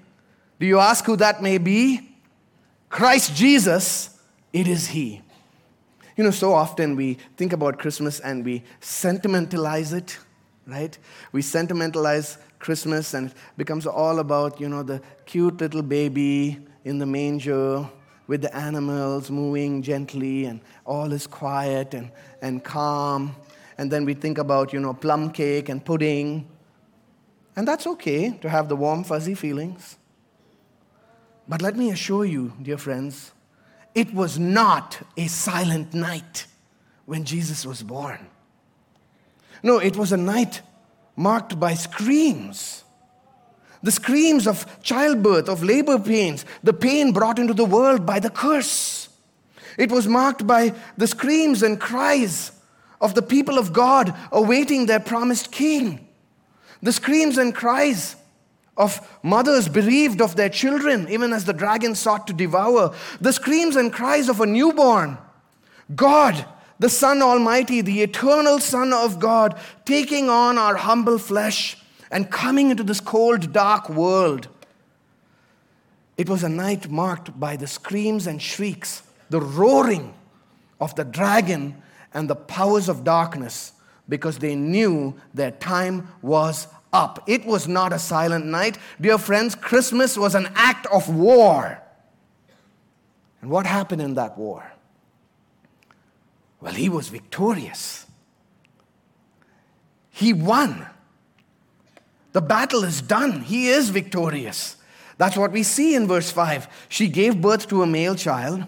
Do 0.59 0.65
you 0.65 0.79
ask 0.79 1.05
who 1.05 1.15
that 1.17 1.41
may 1.41 1.57
be? 1.57 2.15
Christ 2.89 3.35
Jesus, 3.35 4.19
it 4.51 4.67
is 4.67 4.87
He. 4.87 5.21
You 6.15 6.23
know, 6.23 6.31
so 6.31 6.53
often 6.53 6.95
we 6.95 7.17
think 7.37 7.53
about 7.53 7.79
Christmas 7.79 8.19
and 8.19 8.45
we 8.45 8.63
sentimentalize 8.81 9.93
it, 9.93 10.17
right? 10.67 10.97
We 11.31 11.41
sentimentalize 11.41 12.37
Christmas 12.59 13.13
and 13.13 13.29
it 13.29 13.35
becomes 13.57 13.87
all 13.87 14.19
about, 14.19 14.61
you 14.61 14.69
know, 14.69 14.83
the 14.83 15.01
cute 15.25 15.59
little 15.59 15.81
baby 15.81 16.59
in 16.85 16.99
the 16.99 17.05
manger 17.05 17.89
with 18.27 18.41
the 18.41 18.55
animals 18.55 19.29
moving 19.29 19.81
gently 19.81 20.45
and 20.45 20.61
all 20.85 21.11
is 21.11 21.27
quiet 21.27 21.93
and, 21.93 22.11
and 22.41 22.63
calm. 22.63 23.35
And 23.77 23.91
then 23.91 24.05
we 24.05 24.13
think 24.13 24.37
about, 24.37 24.71
you 24.73 24.79
know, 24.79 24.93
plum 24.93 25.31
cake 25.31 25.69
and 25.69 25.83
pudding. 25.83 26.47
And 27.55 27.67
that's 27.67 27.85
okay 27.87 28.31
to 28.41 28.49
have 28.49 28.69
the 28.69 28.75
warm, 28.75 29.03
fuzzy 29.03 29.33
feelings. 29.35 29.97
But 31.47 31.61
let 31.61 31.75
me 31.75 31.91
assure 31.91 32.25
you, 32.25 32.53
dear 32.61 32.77
friends, 32.77 33.31
it 33.93 34.13
was 34.13 34.39
not 34.39 35.01
a 35.17 35.27
silent 35.27 35.93
night 35.93 36.47
when 37.05 37.25
Jesus 37.25 37.65
was 37.65 37.83
born. 37.83 38.27
No, 39.61 39.77
it 39.77 39.95
was 39.95 40.11
a 40.11 40.17
night 40.17 40.61
marked 41.15 41.59
by 41.59 41.73
screams. 41.73 42.82
The 43.83 43.91
screams 43.91 44.47
of 44.47 44.81
childbirth, 44.81 45.47
of 45.47 45.61
labor 45.61 45.99
pains, 45.99 46.45
the 46.63 46.73
pain 46.73 47.11
brought 47.11 47.37
into 47.37 47.53
the 47.53 47.65
world 47.65 48.05
by 48.05 48.19
the 48.19 48.29
curse. 48.29 49.09
It 49.77 49.91
was 49.91 50.07
marked 50.07 50.47
by 50.47 50.73
the 50.97 51.07
screams 51.07 51.61
and 51.61 51.79
cries 51.79 52.51
of 53.01 53.13
the 53.13 53.21
people 53.21 53.59
of 53.59 53.73
God 53.73 54.15
awaiting 54.31 54.85
their 54.85 54.99
promised 54.99 55.51
king. 55.51 56.07
The 56.81 56.93
screams 56.93 57.37
and 57.37 57.53
cries 57.53 58.15
of 58.75 59.07
mothers 59.21 59.67
bereaved 59.69 60.21
of 60.21 60.35
their 60.35 60.49
children, 60.49 61.07
even 61.09 61.33
as 61.33 61.45
the 61.45 61.53
dragon 61.53 61.93
sought 61.93 62.25
to 62.27 62.33
devour. 62.33 62.95
The 63.21 63.33
screams 63.33 63.75
and 63.75 63.93
cries 63.93 64.29
of 64.29 64.39
a 64.39 64.45
newborn. 64.45 65.17
God 65.93 66.45
the 66.79 66.89
Son 66.89 67.21
Almighty, 67.21 67.79
the 67.79 68.01
eternal 68.01 68.59
Son 68.59 68.91
of 68.91 69.17
God, 69.17 69.57
taking 69.85 70.29
on 70.29 70.57
our 70.57 70.75
humble 70.75 71.17
flesh 71.17 71.77
and 72.13 72.29
coming 72.29 72.69
into 72.69 72.83
this 72.83 72.99
cold, 72.99 73.51
dark 73.51 73.89
world. 73.89 74.47
It 76.15 76.29
was 76.29 76.43
a 76.43 76.49
night 76.49 76.91
marked 76.91 77.39
by 77.39 77.55
the 77.55 77.65
screams 77.65 78.27
and 78.27 78.39
shrieks, 78.39 79.01
the 79.31 79.41
roaring 79.41 80.13
of 80.79 80.93
the 80.93 81.05
dragon 81.05 81.81
and 82.13 82.29
the 82.29 82.35
powers 82.35 82.87
of 82.87 83.03
darkness, 83.03 83.71
because 84.07 84.37
they 84.37 84.53
knew 84.53 85.15
their 85.33 85.49
time 85.49 86.07
was 86.21 86.67
up. 86.93 87.23
It 87.25 87.45
was 87.45 87.67
not 87.67 87.91
a 87.91 87.97
silent 87.97 88.45
night. 88.45 88.77
Dear 89.01 89.17
friends, 89.17 89.55
Christmas 89.55 90.15
was 90.15 90.35
an 90.35 90.51
act 90.53 90.85
of 90.93 91.09
war. 91.09 91.81
And 93.41 93.49
what 93.49 93.65
happened 93.65 94.03
in 94.03 94.13
that 94.13 94.37
war? 94.37 94.71
Well, 96.61 96.73
he 96.73 96.89
was 96.89 97.07
victorious. 97.09 98.05
He 100.11 100.31
won. 100.31 100.85
The 102.33 102.41
battle 102.41 102.83
is 102.83 103.01
done. 103.01 103.41
He 103.41 103.69
is 103.69 103.89
victorious. 103.89 104.75
That's 105.17 105.37
what 105.37 105.51
we 105.51 105.63
see 105.63 105.95
in 105.95 106.07
verse 106.07 106.31
5. 106.31 106.67
She 106.89 107.07
gave 107.07 107.41
birth 107.41 107.67
to 107.69 107.83
a 107.83 107.87
male 107.87 108.15
child, 108.15 108.65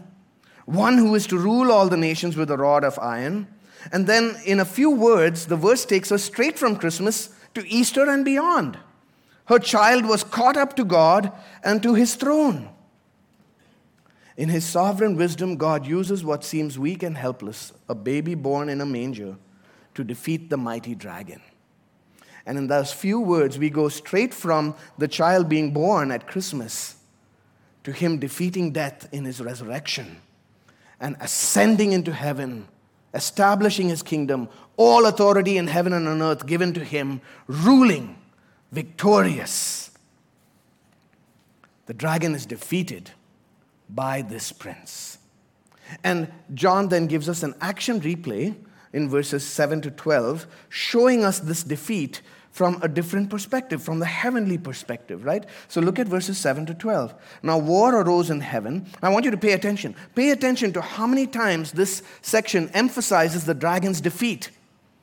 one 0.66 0.98
who 0.98 1.16
is 1.16 1.28
to 1.28 1.38
rule 1.38 1.72
all 1.72 1.90
the 1.90 1.98
nations 1.98 2.38
with 2.38 2.52
a 2.52 2.58
rod 2.58 2.84
of 2.84 2.98
iron. 3.00 3.48
And 3.92 4.08
then, 4.08 4.38
in 4.46 4.60
a 4.60 4.66
few 4.66 4.92
words, 4.92 5.48
the 5.48 5.56
verse 5.56 5.86
takes 5.86 6.12
us 6.12 6.24
straight 6.24 6.58
from 6.58 6.76
Christmas 6.76 7.30
to 7.56 7.68
Easter 7.68 8.10
and 8.10 8.24
beyond. 8.24 8.78
Her 9.46 9.60
child 9.60 10.06
was 10.06 10.24
caught 10.24 10.58
up 10.58 10.76
to 10.76 10.84
God 10.84 11.32
and 11.64 11.82
to 11.84 11.94
his 11.94 12.16
throne. 12.16 12.70
In 14.38 14.50
his 14.50 14.66
sovereign 14.66 15.16
wisdom, 15.16 15.56
God 15.56 15.86
uses 15.86 16.24
what 16.24 16.44
seems 16.44 16.78
weak 16.78 17.04
and 17.04 17.18
helpless, 17.18 17.74
a 17.88 17.96
baby 17.96 18.36
born 18.36 18.70
in 18.70 18.82
a 18.82 18.86
manger, 18.86 19.38
to 19.94 20.04
defeat 20.04 20.50
the 20.50 20.58
mighty 20.58 20.94
dragon. 20.94 21.42
And 22.46 22.58
in 22.58 22.68
those 22.68 22.94
few 22.94 23.20
words, 23.20 23.58
we 23.58 23.70
go 23.70 23.90
straight 23.90 24.34
from 24.34 24.76
the 24.98 25.08
child 25.08 25.50
being 25.50 25.72
born 25.72 26.12
at 26.12 26.28
Christmas 26.28 26.96
to 27.84 27.92
him 27.92 28.20
defeating 28.20 28.72
death 28.72 29.08
in 29.12 29.26
his 29.26 29.42
resurrection 29.42 30.18
and 31.00 31.16
ascending 31.20 31.92
into 31.92 32.12
heaven, 32.12 32.68
establishing 33.14 33.90
his 33.90 34.02
kingdom, 34.02 34.50
all 34.78 35.06
authority 35.06 35.58
in 35.58 35.68
heaven 35.68 35.94
and 35.94 36.08
on 36.08 36.22
earth 36.22 36.46
given 36.46 36.74
to 36.74 36.84
him, 36.84 37.22
ruling, 37.48 38.18
victorious. 38.72 39.92
The 41.86 41.94
dragon 41.94 42.34
is 42.36 42.46
defeated 42.46 43.12
by 43.90 44.22
this 44.22 44.52
prince. 44.52 45.18
And 46.04 46.32
John 46.54 46.90
then 46.90 47.08
gives 47.08 47.30
us 47.30 47.44
an 47.44 47.54
action 47.62 48.02
replay 48.02 48.56
in 48.94 49.10
verses 49.10 49.46
7 49.46 49.82
to 49.82 49.92
12, 49.92 50.48
showing 50.70 51.24
us 51.24 51.40
this 51.40 51.64
defeat 51.64 52.22
from 52.56 52.80
a 52.82 52.88
different 52.88 53.30
perspective, 53.30 53.84
from 53.84 54.00
the 54.00 54.06
heavenly 54.06 54.58
perspective, 54.58 55.26
right? 55.26 55.46
So 55.68 55.82
look 55.82 56.00
at 56.00 56.08
verses 56.08 56.38
7 56.38 56.66
to 56.68 56.74
12. 56.74 57.14
Now, 57.44 57.58
war 57.58 57.94
arose 57.94 58.30
in 58.30 58.40
heaven. 58.40 58.88
I 59.04 59.10
want 59.10 59.26
you 59.26 59.32
to 59.32 59.38
pay 59.38 59.52
attention. 59.52 59.94
Pay 60.16 60.30
attention 60.30 60.72
to 60.72 60.80
how 60.80 61.06
many 61.06 61.28
times 61.28 61.74
this 61.74 62.02
section 62.22 62.70
emphasizes 62.70 63.44
the 63.44 63.54
dragon's 63.54 64.00
defeat, 64.00 64.52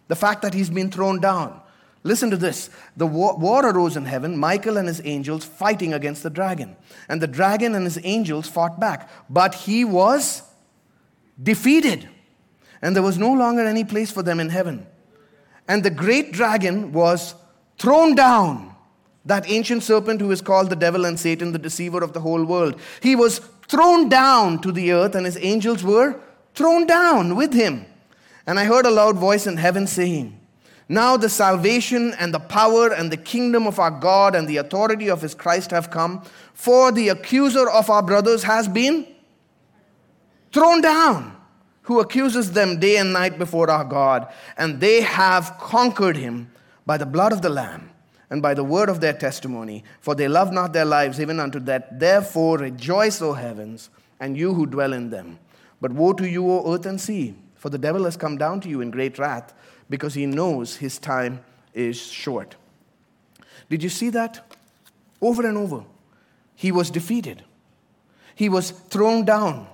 the 0.09 0.17
fact 0.17 0.41
that 0.41 0.55
he's 0.55 0.71
been 0.71 0.91
thrown 0.91 1.21
down. 1.21 1.61
Listen 2.05 2.31
to 2.31 2.39
this. 2.39 2.71
The 2.97 3.07
war, 3.07 3.37
war, 3.37 3.69
arose 3.69 3.99
in 3.99 4.07
heaven, 4.07 4.39
Michael 4.39 4.79
and 4.79 4.89
his 4.89 5.03
angels 5.05 5.45
fighting 5.45 5.93
against 5.93 6.23
the 6.23 6.31
dragon. 6.31 6.75
And 7.07 7.21
the 7.21 7.27
dragon 7.27 7.75
and 7.75 7.85
his 7.85 7.99
angels 8.03 8.49
fought 8.49 8.81
back. 8.81 9.11
But 9.29 9.55
he 9.57 9.85
was 9.85 10.43
defeated. 11.41 12.09
And 12.81 12.97
there 12.97 13.03
was 13.03 13.19
no 13.19 13.35
longer 13.35 13.67
any 13.67 13.85
place 13.85 14.11
for 14.11 14.23
them 14.23 14.41
in 14.41 14.49
heaven. 14.49 14.87
And 15.69 15.85
the 15.85 15.91
great 15.91 16.33
dragon 16.33 16.93
was 16.93 17.35
thrown 17.79 18.15
down. 18.15 18.75
That 19.25 19.49
ancient 19.49 19.85
serpent 19.85 20.21
who 20.21 20.31
is 20.33 20.41
called 20.41 20.69
the 20.69 20.77
devil 20.77 21.05
and 21.05 21.19
Satan, 21.19 21.53
the 21.53 21.59
deceiver 21.59 22.03
of 22.03 22.13
the 22.13 22.21
whole 22.21 22.45
world. 22.45 22.81
He 23.01 23.15
was 23.15 23.39
thrown 23.69 24.09
down 24.09 24.61
to 24.63 24.73
the 24.73 24.93
earth, 24.93 25.15
and 25.15 25.25
his 25.25 25.39
angels 25.41 25.85
were 25.85 26.21
thrown 26.55 26.87
down 26.87 27.37
with 27.37 27.53
him. 27.53 27.87
And 28.47 28.59
I 28.59 28.65
heard 28.65 28.87
a 28.87 28.91
loud 28.91 29.17
voice 29.17 29.47
in 29.47 29.57
heaven 29.57 29.87
saying, 29.87 30.39
Now 30.89 31.17
the 31.17 31.29
salvation 31.29 32.15
and 32.19 32.35
the 32.35 32.41
power 32.41 32.93
and 32.93 33.11
the 33.11 33.17
kingdom 33.17 33.67
of 33.67 33.79
our 33.79 33.91
God 33.91 34.35
and 34.35 34.49
the 34.49 34.57
authority 34.57 35.09
of 35.09 35.23
his 35.23 35.35
Christ 35.35 35.71
have 35.71 35.91
come, 35.91 36.25
for 36.55 36.91
the 36.91 37.09
accuser 37.09 37.69
of 37.71 37.89
our 37.89 38.03
brothers 38.03 38.43
has 38.43 38.69
been 38.69 39.07
thrown 40.53 40.81
down, 40.81 41.37
who 41.83 42.01
accuses 42.01 42.53
them 42.53 42.79
day 42.79 42.97
and 42.99 43.13
night 43.13 43.39
before 43.39 43.71
our 43.71 43.85
God, 43.85 44.33
and 44.59 44.81
they 44.81 45.01
have 45.01 45.57
conquered 45.59 46.17
him 46.17 46.52
by 46.87 46.97
the 46.97 47.07
blood 47.07 47.33
of 47.33 47.43
the 47.43 47.49
Lamb 47.49 47.91
and 48.31 48.41
by 48.41 48.55
the 48.55 48.65
word 48.65 48.89
of 48.89 49.01
their 49.01 49.13
testimony, 49.13 49.85
for 50.01 50.15
they 50.15 50.29
love 50.29 50.53
not 50.53 50.73
their 50.73 50.85
lives 50.85 51.21
even 51.21 51.39
unto 51.39 51.61
death. 51.61 51.85
Therefore 51.93 52.59
rejoice, 52.59 53.21
O 53.21 53.35
heavens, 53.35 53.91
and 54.19 54.37
you 54.37 54.55
who 54.55 54.67
dwell 54.67 54.93
in 54.93 55.11
them. 55.11 55.39
But 55.81 55.93
woe 55.93 56.13
to 56.15 56.29
you, 56.29 56.49
O 56.51 56.73
earth 56.75 56.87
and 56.87 57.01
sea, 57.01 57.35
for 57.57 57.69
the 57.69 57.79
devil 57.79 58.05
has 58.05 58.17
come 58.17 58.39
down 58.39 58.61
to 58.63 58.69
you 58.69 58.81
in 58.81 58.91
great 58.91 59.19
wrath, 59.19 59.53
because 59.91 60.15
he 60.15 60.27
knows 60.27 60.77
his 60.77 60.99
time 60.99 61.45
is 61.75 62.01
short. 62.01 62.57
Did 63.69 63.83
you 63.83 63.89
see 63.89 64.11
that? 64.11 64.57
Over 65.21 65.47
and 65.47 65.59
over. 65.59 65.85
He 66.55 66.73
was 66.73 66.91
defeated. 66.91 67.45
He 68.35 68.49
was 68.49 68.71
thrown 68.71 69.25
down. 69.25 69.67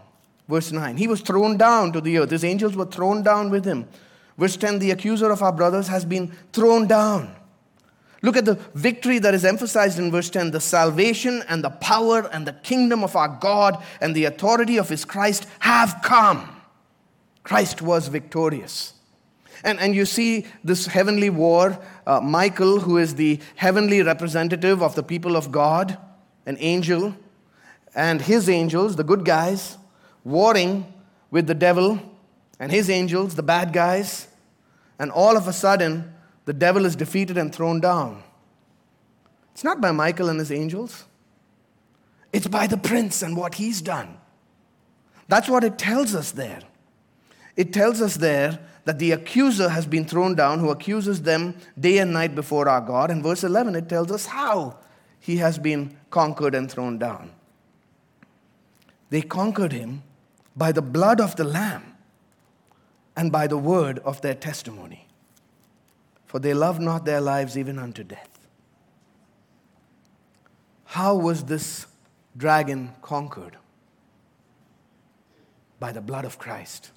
Verse 0.49 0.73
9. 0.73 0.97
He 0.97 1.07
was 1.07 1.21
thrown 1.21 1.57
down 1.57 1.93
to 1.93 2.01
the 2.01 2.19
earth. 2.19 2.31
His 2.31 2.45
angels 2.45 2.75
were 2.75 2.87
thrown 2.87 3.23
down 3.23 3.51
with 3.51 3.65
him. 3.65 3.87
Verse 4.39 4.57
10 4.57 4.79
the 4.79 4.93
accuser 4.93 5.31
of 5.31 5.43
our 5.43 5.53
brothers 5.53 5.89
has 5.89 6.05
been 6.05 6.33
thrown 6.53 6.87
down. 6.87 7.35
Look 8.23 8.37
at 8.37 8.45
the 8.45 8.55
victory 8.75 9.19
that 9.21 9.35
is 9.35 9.45
emphasized 9.45 9.99
in 9.99 10.11
verse 10.11 10.31
10 10.31 10.53
the 10.53 10.61
salvation 10.61 11.43
and 11.49 11.63
the 11.63 11.71
power 11.71 12.29
and 12.33 12.47
the 12.47 12.53
kingdom 12.53 13.05
of 13.05 13.15
our 13.15 13.29
God 13.29 13.83
and 14.01 14.15
the 14.15 14.25
authority 14.25 14.77
of 14.77 14.89
his 14.89 15.05
Christ 15.05 15.47
have 15.61 16.01
come. 16.03 16.57
Christ 17.43 17.83
was 17.83 18.09
victorious. 18.09 18.95
And, 19.65 19.81
and 19.81 19.95
you 19.95 20.05
see 20.05 20.47
this 20.63 20.87
heavenly 20.87 21.31
war, 21.31 21.79
uh, 22.07 22.21
Michael, 22.21 22.81
who 22.81 22.99
is 22.99 23.17
the 23.17 23.41
heavenly 23.57 24.03
representative 24.03 24.83
of 24.83 24.95
the 24.95 25.03
people 25.03 25.37
of 25.37 25.51
God, 25.51 25.99
an 26.47 26.57
angel, 26.61 27.17
and 27.95 28.21
his 28.21 28.49
angels, 28.49 28.95
the 28.95 29.03
good 29.03 29.25
guys, 29.25 29.79
warring 30.23 30.93
with 31.31 31.47
the 31.47 31.55
devil 31.55 32.01
and 32.61 32.71
his 32.71 32.91
angels, 32.91 33.35
the 33.35 33.43
bad 33.43 33.73
guys, 33.73 34.28
and 34.99 35.11
all 35.11 35.37
of 35.37 35.47
a 35.47 35.53
sudden, 35.53 36.13
the 36.45 36.53
devil 36.53 36.85
is 36.85 36.97
defeated 36.97 37.37
and 37.37 37.55
thrown 37.55 37.81
down. 37.81 38.23
It's 39.53 39.65
not 39.65 39.81
by 39.81 39.91
Michael 39.93 40.29
and 40.29 40.39
his 40.39 40.53
angels, 40.53 41.05
it's 42.33 42.47
by 42.47 42.67
the 42.67 42.77
prince 42.77 43.23
and 43.23 43.37
what 43.37 43.55
he's 43.55 43.81
done. 43.81 44.19
That's 45.29 45.49
what 45.49 45.65
it 45.65 45.79
tells 45.79 46.15
us 46.15 46.33
there. 46.33 46.61
It 47.57 47.73
tells 47.73 48.01
us 48.01 48.17
there 48.17 48.61
that 48.85 48.99
the 48.99 49.13
accuser 49.13 49.69
has 49.69 49.87
been 49.87 50.07
thrown 50.07 50.35
down, 50.35 50.61
who 50.61 50.71
accuses 50.71 51.23
them 51.23 51.55
day 51.79 51.99
and 51.99 52.13
night 52.13 52.35
before 52.35 52.69
our 52.69 52.81
God. 52.81 53.11
In 53.11 53.23
verse 53.23 53.45
11, 53.45 53.75
it 53.75 53.89
tells 53.89 54.11
us 54.11 54.27
how 54.27 54.79
he 55.21 55.37
has 55.37 55.59
been 55.59 55.97
conquered 56.09 56.55
and 56.55 56.71
thrown 56.71 56.99
down. 56.99 57.33
They 59.11 59.23
conquered 59.23 59.73
him 59.73 60.03
by 60.57 60.73
the 60.73 60.83
blood 60.83 61.21
of 61.21 61.37
the 61.37 61.45
Lamb 61.45 61.98
and 63.19 63.33
by 63.33 63.49
the 63.49 63.59
word 63.59 63.99
of 64.05 64.21
their 64.21 64.33
testimony. 64.33 65.09
For 66.25 66.39
they 66.39 66.55
loved 66.55 66.81
not 66.81 67.05
their 67.05 67.21
lives 67.21 67.59
even 67.59 67.77
unto 67.77 68.05
death. 68.05 68.39
How 70.85 71.17
was 71.17 71.43
this 71.43 71.89
dragon 72.37 72.93
conquered? 73.03 73.57
By 75.81 75.91
the 75.91 76.01
blood 76.01 76.25
of 76.25 76.39
Christ. 76.39 76.93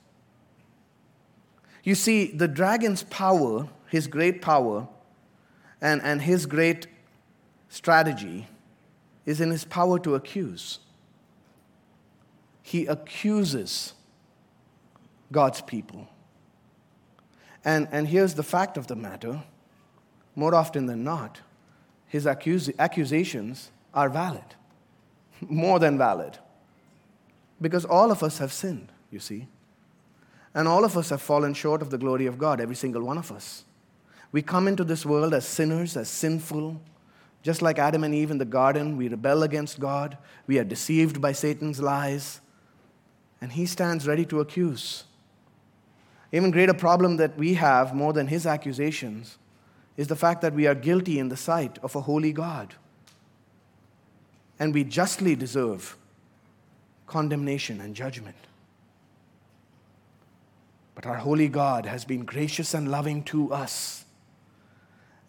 You 1.83 1.95
see, 1.95 2.27
the 2.27 2.47
dragon's 2.47 3.01
power, 3.01 3.67
his 3.87 4.05
great 4.05 4.43
power, 4.43 4.87
and, 5.81 6.03
and 6.03 6.21
his 6.21 6.45
great 6.45 6.85
strategy 7.67 8.47
is 9.25 9.41
in 9.41 9.49
his 9.49 9.65
power 9.65 9.97
to 9.97 10.13
accuse. 10.13 10.77
He 12.61 12.85
accuses 12.85 13.95
God's 15.31 15.61
people. 15.61 16.07
And, 17.63 17.87
and 17.91 18.07
here's 18.07 18.33
the 18.33 18.43
fact 18.43 18.77
of 18.77 18.87
the 18.87 18.95
matter 18.95 19.43
more 20.35 20.55
often 20.55 20.85
than 20.85 21.03
not, 21.03 21.41
his 22.07 22.25
accus- 22.25 22.73
accusations 22.79 23.69
are 23.93 24.09
valid, 24.09 24.55
more 25.41 25.77
than 25.79 25.97
valid. 25.97 26.37
Because 27.61 27.85
all 27.85 28.11
of 28.11 28.23
us 28.23 28.37
have 28.37 28.51
sinned, 28.51 28.91
you 29.11 29.19
see. 29.19 29.47
And 30.53 30.67
all 30.67 30.83
of 30.83 30.97
us 30.97 31.09
have 31.09 31.21
fallen 31.21 31.53
short 31.53 31.81
of 31.81 31.89
the 31.89 31.97
glory 31.97 32.25
of 32.25 32.37
God, 32.37 32.59
every 32.59 32.75
single 32.75 33.03
one 33.03 33.17
of 33.17 33.31
us. 33.31 33.65
We 34.31 34.41
come 34.41 34.67
into 34.67 34.83
this 34.83 35.05
world 35.05 35.33
as 35.33 35.45
sinners, 35.45 35.95
as 35.97 36.09
sinful. 36.09 36.81
Just 37.43 37.61
like 37.61 37.79
Adam 37.79 38.03
and 38.03 38.15
Eve 38.15 38.31
in 38.31 38.37
the 38.37 38.45
garden, 38.45 38.97
we 38.97 39.07
rebel 39.07 39.43
against 39.43 39.79
God. 39.79 40.17
We 40.47 40.59
are 40.59 40.63
deceived 40.63 41.21
by 41.21 41.33
Satan's 41.33 41.79
lies. 41.79 42.39
And 43.41 43.51
he 43.51 43.65
stands 43.65 44.07
ready 44.07 44.25
to 44.25 44.39
accuse. 44.39 45.03
Even 46.31 46.51
greater 46.51 46.73
problem 46.73 47.17
that 47.17 47.37
we 47.37 47.55
have 47.55 47.93
more 47.93 48.13
than 48.13 48.27
his 48.27 48.45
accusations 48.45 49.37
is 49.97 50.07
the 50.07 50.15
fact 50.15 50.41
that 50.41 50.53
we 50.53 50.67
are 50.67 50.75
guilty 50.75 51.19
in 51.19 51.29
the 51.29 51.37
sight 51.37 51.77
of 51.83 51.95
a 51.95 52.01
holy 52.01 52.31
God. 52.31 52.75
And 54.59 54.73
we 54.73 54.83
justly 54.83 55.35
deserve 55.35 55.97
condemnation 57.07 57.81
and 57.81 57.95
judgment. 57.95 58.37
But 60.95 61.05
our 61.05 61.17
holy 61.17 61.47
God 61.47 61.85
has 61.85 62.05
been 62.05 62.23
gracious 62.25 62.73
and 62.73 62.89
loving 62.89 63.23
to 63.23 63.51
us. 63.51 64.05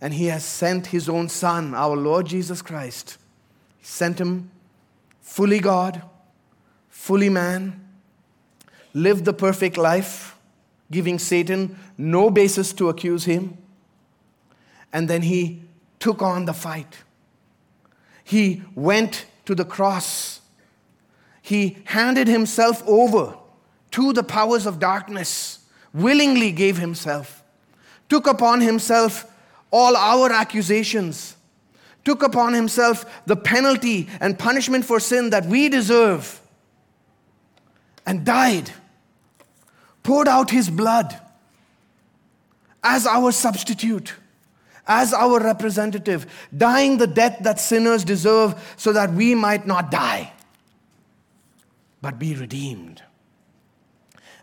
and 0.02 0.12
He 0.14 0.26
has 0.26 0.44
sent 0.44 0.88
His 0.88 1.08
own 1.08 1.28
Son, 1.28 1.74
our 1.74 1.96
Lord 1.96 2.26
Jesus 2.26 2.60
Christ. 2.60 3.18
He 3.78 3.86
sent 3.86 4.20
Him 4.20 4.50
fully 5.20 5.60
God, 5.60 6.02
fully 6.88 7.28
man, 7.28 7.80
lived 8.92 9.24
the 9.24 9.32
perfect 9.32 9.76
life, 9.76 10.36
giving 10.92 11.18
Satan 11.18 11.76
no 11.98 12.30
basis 12.30 12.72
to 12.74 12.88
accuse 12.88 13.24
Him. 13.24 13.58
And 14.92 15.10
then 15.10 15.22
He 15.22 15.62
took 15.98 16.22
on 16.22 16.44
the 16.44 16.52
fight. 16.52 16.98
He 18.22 18.62
went 18.76 19.26
to 19.46 19.56
the 19.56 19.64
cross. 19.64 20.40
He 21.42 21.78
handed 21.86 22.28
Himself 22.28 22.86
over 22.86 23.36
to 23.90 24.12
the 24.12 24.22
powers 24.22 24.66
of 24.66 24.78
darkness, 24.78 25.58
willingly 25.92 26.52
gave 26.52 26.78
Himself, 26.78 27.42
took 28.08 28.28
upon 28.28 28.60
Himself 28.60 29.26
all 29.72 29.96
our 29.96 30.30
accusations, 30.30 31.34
took 32.04 32.22
upon 32.22 32.52
himself 32.52 33.24
the 33.26 33.34
penalty 33.34 34.08
and 34.20 34.38
punishment 34.38 34.84
for 34.84 35.00
sin 35.00 35.30
that 35.30 35.46
we 35.46 35.68
deserve, 35.68 36.40
and 38.06 38.24
died, 38.24 38.70
poured 40.02 40.28
out 40.28 40.50
his 40.50 40.68
blood 40.68 41.18
as 42.82 43.06
our 43.06 43.30
substitute, 43.32 44.14
as 44.86 45.12
our 45.12 45.40
representative, 45.40 46.26
dying 46.56 46.98
the 46.98 47.06
death 47.06 47.38
that 47.40 47.60
sinners 47.60 48.04
deserve 48.04 48.74
so 48.76 48.92
that 48.92 49.12
we 49.12 49.34
might 49.34 49.66
not 49.66 49.90
die, 49.90 50.32
but 52.00 52.18
be 52.18 52.34
redeemed. 52.34 53.02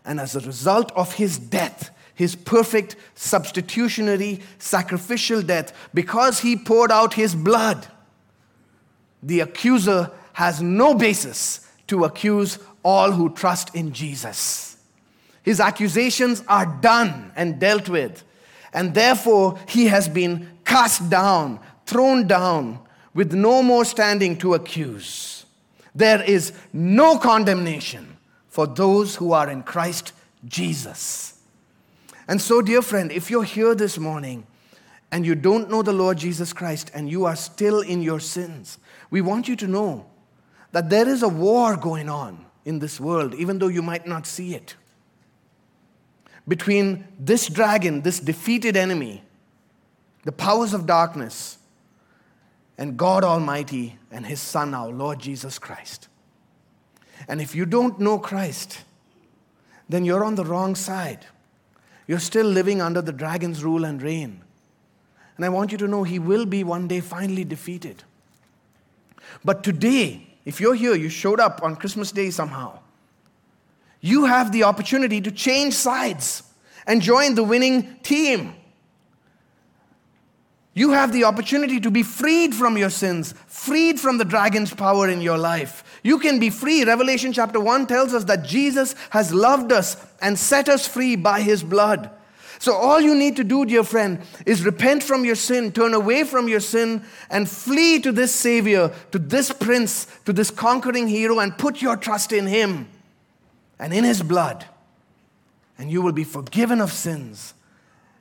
And 0.04 0.18
as 0.18 0.34
a 0.34 0.40
result 0.40 0.90
of 0.92 1.14
his 1.14 1.38
death, 1.38 1.90
his 2.14 2.34
perfect 2.34 2.96
substitutionary 3.14 4.40
sacrificial 4.58 5.42
death, 5.42 5.72
because 5.92 6.40
he 6.40 6.56
poured 6.56 6.90
out 6.90 7.14
his 7.14 7.34
blood, 7.34 7.86
the 9.22 9.40
accuser 9.40 10.10
has 10.32 10.62
no 10.62 10.94
basis 10.94 11.68
to 11.86 12.04
accuse 12.04 12.58
all 12.82 13.12
who 13.12 13.30
trust 13.34 13.74
in 13.74 13.92
Jesus. 13.92 14.69
His 15.42 15.60
accusations 15.60 16.42
are 16.48 16.66
done 16.66 17.32
and 17.34 17.58
dealt 17.58 17.88
with, 17.88 18.24
and 18.72 18.94
therefore 18.94 19.58
he 19.68 19.86
has 19.86 20.08
been 20.08 20.48
cast 20.64 21.08
down, 21.10 21.60
thrown 21.86 22.26
down, 22.26 22.78
with 23.14 23.32
no 23.32 23.62
more 23.62 23.84
standing 23.84 24.36
to 24.38 24.54
accuse. 24.54 25.44
There 25.94 26.22
is 26.22 26.52
no 26.72 27.18
condemnation 27.18 28.16
for 28.48 28.66
those 28.66 29.16
who 29.16 29.32
are 29.32 29.50
in 29.50 29.62
Christ 29.62 30.12
Jesus. 30.46 31.40
And 32.28 32.40
so, 32.40 32.62
dear 32.62 32.82
friend, 32.82 33.10
if 33.10 33.30
you're 33.30 33.42
here 33.42 33.74
this 33.74 33.98
morning 33.98 34.46
and 35.10 35.26
you 35.26 35.34
don't 35.34 35.68
know 35.68 35.82
the 35.82 35.92
Lord 35.92 36.18
Jesus 36.18 36.52
Christ 36.52 36.90
and 36.94 37.10
you 37.10 37.24
are 37.24 37.34
still 37.34 37.80
in 37.80 38.02
your 38.02 38.20
sins, 38.20 38.78
we 39.10 39.20
want 39.20 39.48
you 39.48 39.56
to 39.56 39.66
know 39.66 40.06
that 40.72 40.90
there 40.90 41.08
is 41.08 41.22
a 41.22 41.28
war 41.28 41.76
going 41.76 42.08
on 42.08 42.46
in 42.64 42.78
this 42.78 43.00
world, 43.00 43.34
even 43.34 43.58
though 43.58 43.68
you 43.68 43.82
might 43.82 44.06
not 44.06 44.26
see 44.26 44.54
it. 44.54 44.76
Between 46.48 47.06
this 47.18 47.48
dragon, 47.48 48.02
this 48.02 48.20
defeated 48.20 48.76
enemy, 48.76 49.22
the 50.24 50.32
powers 50.32 50.74
of 50.74 50.86
darkness, 50.86 51.58
and 52.76 52.96
God 52.96 53.24
Almighty 53.24 53.98
and 54.10 54.24
His 54.26 54.40
Son, 54.40 54.74
our 54.74 54.88
Lord 54.88 55.18
Jesus 55.20 55.58
Christ. 55.58 56.08
And 57.28 57.40
if 57.40 57.54
you 57.54 57.66
don't 57.66 58.00
know 58.00 58.18
Christ, 58.18 58.82
then 59.88 60.04
you're 60.04 60.24
on 60.24 60.34
the 60.34 60.44
wrong 60.44 60.74
side. 60.74 61.26
You're 62.06 62.18
still 62.18 62.46
living 62.46 62.80
under 62.80 63.02
the 63.02 63.12
dragon's 63.12 63.62
rule 63.62 63.84
and 63.84 64.02
reign. 64.02 64.42
And 65.36 65.44
I 65.44 65.48
want 65.48 65.72
you 65.72 65.78
to 65.78 65.88
know 65.88 66.02
he 66.02 66.18
will 66.18 66.44
be 66.44 66.64
one 66.64 66.88
day 66.88 67.00
finally 67.00 67.44
defeated. 67.44 68.02
But 69.44 69.62
today, 69.62 70.26
if 70.44 70.60
you're 70.60 70.74
here, 70.74 70.94
you 70.94 71.08
showed 71.08 71.38
up 71.38 71.62
on 71.62 71.76
Christmas 71.76 72.10
Day 72.12 72.30
somehow, 72.30 72.79
you 74.00 74.24
have 74.24 74.52
the 74.52 74.64
opportunity 74.64 75.20
to 75.20 75.30
change 75.30 75.74
sides 75.74 76.42
and 76.86 77.02
join 77.02 77.34
the 77.34 77.44
winning 77.44 77.96
team. 78.02 78.54
You 80.72 80.92
have 80.92 81.12
the 81.12 81.24
opportunity 81.24 81.80
to 81.80 81.90
be 81.90 82.02
freed 82.02 82.54
from 82.54 82.78
your 82.78 82.90
sins, 82.90 83.34
freed 83.48 84.00
from 84.00 84.18
the 84.18 84.24
dragon's 84.24 84.72
power 84.72 85.08
in 85.08 85.20
your 85.20 85.36
life. 85.36 86.00
You 86.02 86.18
can 86.18 86.38
be 86.38 86.48
free. 86.48 86.84
Revelation 86.84 87.32
chapter 87.32 87.60
1 87.60 87.86
tells 87.86 88.14
us 88.14 88.24
that 88.24 88.44
Jesus 88.44 88.94
has 89.10 89.34
loved 89.34 89.72
us 89.72 89.96
and 90.22 90.38
set 90.38 90.68
us 90.68 90.86
free 90.86 91.16
by 91.16 91.42
his 91.42 91.62
blood. 91.62 92.10
So, 92.60 92.74
all 92.74 93.00
you 93.00 93.14
need 93.14 93.36
to 93.36 93.44
do, 93.44 93.64
dear 93.64 93.82
friend, 93.82 94.20
is 94.44 94.64
repent 94.64 95.02
from 95.02 95.24
your 95.24 95.34
sin, 95.34 95.72
turn 95.72 95.94
away 95.94 96.24
from 96.24 96.46
your 96.46 96.60
sin, 96.60 97.02
and 97.30 97.48
flee 97.48 98.00
to 98.00 98.12
this 98.12 98.34
Savior, 98.34 98.92
to 99.12 99.18
this 99.18 99.50
Prince, 99.50 100.06
to 100.26 100.32
this 100.32 100.50
conquering 100.50 101.08
hero, 101.08 101.38
and 101.38 101.56
put 101.56 101.80
your 101.80 101.96
trust 101.96 102.32
in 102.32 102.46
him 102.46 102.86
and 103.80 103.92
in 103.92 104.04
his 104.04 104.22
blood. 104.22 104.66
And 105.76 105.90
you 105.90 106.02
will 106.02 106.12
be 106.12 106.22
forgiven 106.22 106.80
of 106.80 106.92
sins 106.92 107.54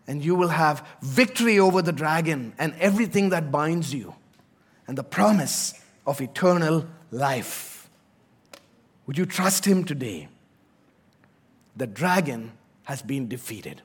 and 0.10 0.26
you 0.26 0.34
will 0.34 0.50
have 0.50 0.84
victory 1.04 1.60
over 1.60 1.84
the 1.84 1.92
dragon 1.92 2.52
and 2.58 2.74
everything 2.80 3.30
that 3.30 3.52
binds 3.52 3.94
you, 3.94 4.16
and 4.88 4.98
the 4.98 5.04
promise 5.04 5.76
of 6.08 6.20
eternal 6.20 6.88
life. 7.12 7.88
Would 9.06 9.20
you 9.20 9.28
trust 9.28 9.66
him 9.66 9.84
today? 9.84 10.28
The 11.76 11.86
dragon 11.86 12.54
has 12.86 13.04
been 13.04 13.28
defeated. 13.28 13.84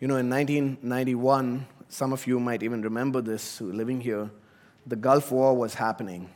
You 0.00 0.08
know, 0.08 0.16
in 0.16 0.30
1991, 0.30 1.66
some 1.90 2.14
of 2.14 2.26
you 2.26 2.40
might 2.40 2.62
even 2.62 2.80
remember 2.80 3.20
this 3.20 3.60
living 3.60 4.00
here, 4.00 4.30
the 4.86 4.96
Gulf 4.96 5.30
War 5.30 5.54
was 5.54 5.74
happening. 5.74 6.30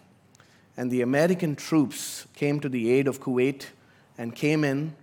And 0.77 0.91
the 0.91 1.03
American 1.03 1.57
troops 1.57 2.27
came 2.35 2.61
to 2.61 2.69
the 2.69 2.91
aid 2.91 3.09
of 3.09 3.21
Kuwait 3.21 3.67
and 4.19 4.35
came 4.35 4.65
in 4.65 4.95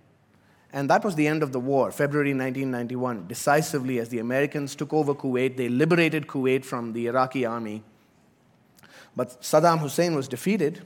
and 0.74 0.90
that 0.90 1.04
was 1.04 1.14
the 1.14 1.28
end 1.28 1.44
of 1.44 1.52
the 1.52 1.60
war, 1.60 1.92
February 1.92 2.30
1991. 2.30 3.28
Decisively, 3.28 4.00
as 4.00 4.08
the 4.08 4.18
Americans 4.18 4.74
took 4.74 4.92
over 4.92 5.14
Kuwait, 5.14 5.56
they 5.56 5.68
liberated 5.68 6.26
Kuwait 6.26 6.64
from 6.64 6.94
the 6.94 7.06
Iraqi 7.06 7.46
army. 7.46 7.84
But 9.14 9.40
Saddam 9.40 9.78
Hussein 9.78 10.16
was 10.16 10.26
defeated. 10.26 10.82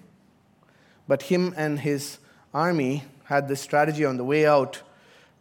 But 1.08 1.22
him 1.22 1.54
and 1.56 1.80
his 1.80 2.18
army 2.52 3.04
had 3.24 3.48
this 3.48 3.62
strategy 3.62 4.04
on 4.04 4.18
the 4.18 4.24
way 4.24 4.46
out. 4.46 4.82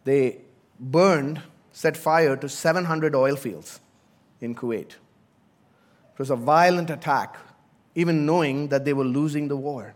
They 0.04 0.38
burned, 0.80 1.42
set 1.70 1.94
fire 1.94 2.34
to 2.34 2.48
700 2.48 3.14
oil 3.14 3.36
fields 3.36 3.80
in 4.40 4.54
Kuwait. 4.54 4.92
It 4.92 6.18
was 6.18 6.30
a 6.30 6.36
violent 6.36 6.88
attack, 6.88 7.36
even 7.98 8.24
knowing 8.24 8.68
that 8.68 8.84
they 8.84 8.92
were 8.92 9.04
losing 9.04 9.48
the 9.48 9.56
war. 9.56 9.92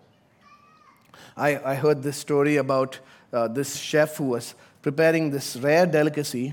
I, 1.37 1.73
I 1.73 1.75
heard 1.77 2.03
this 2.03 2.17
story 2.17 2.57
about 2.57 2.99
uh, 3.33 3.47
this 3.47 3.77
chef 3.77 4.17
who 4.17 4.25
was 4.25 4.57
preparing 4.83 5.31
this 5.31 5.57
rare 5.57 5.87
delicacy 5.87 6.53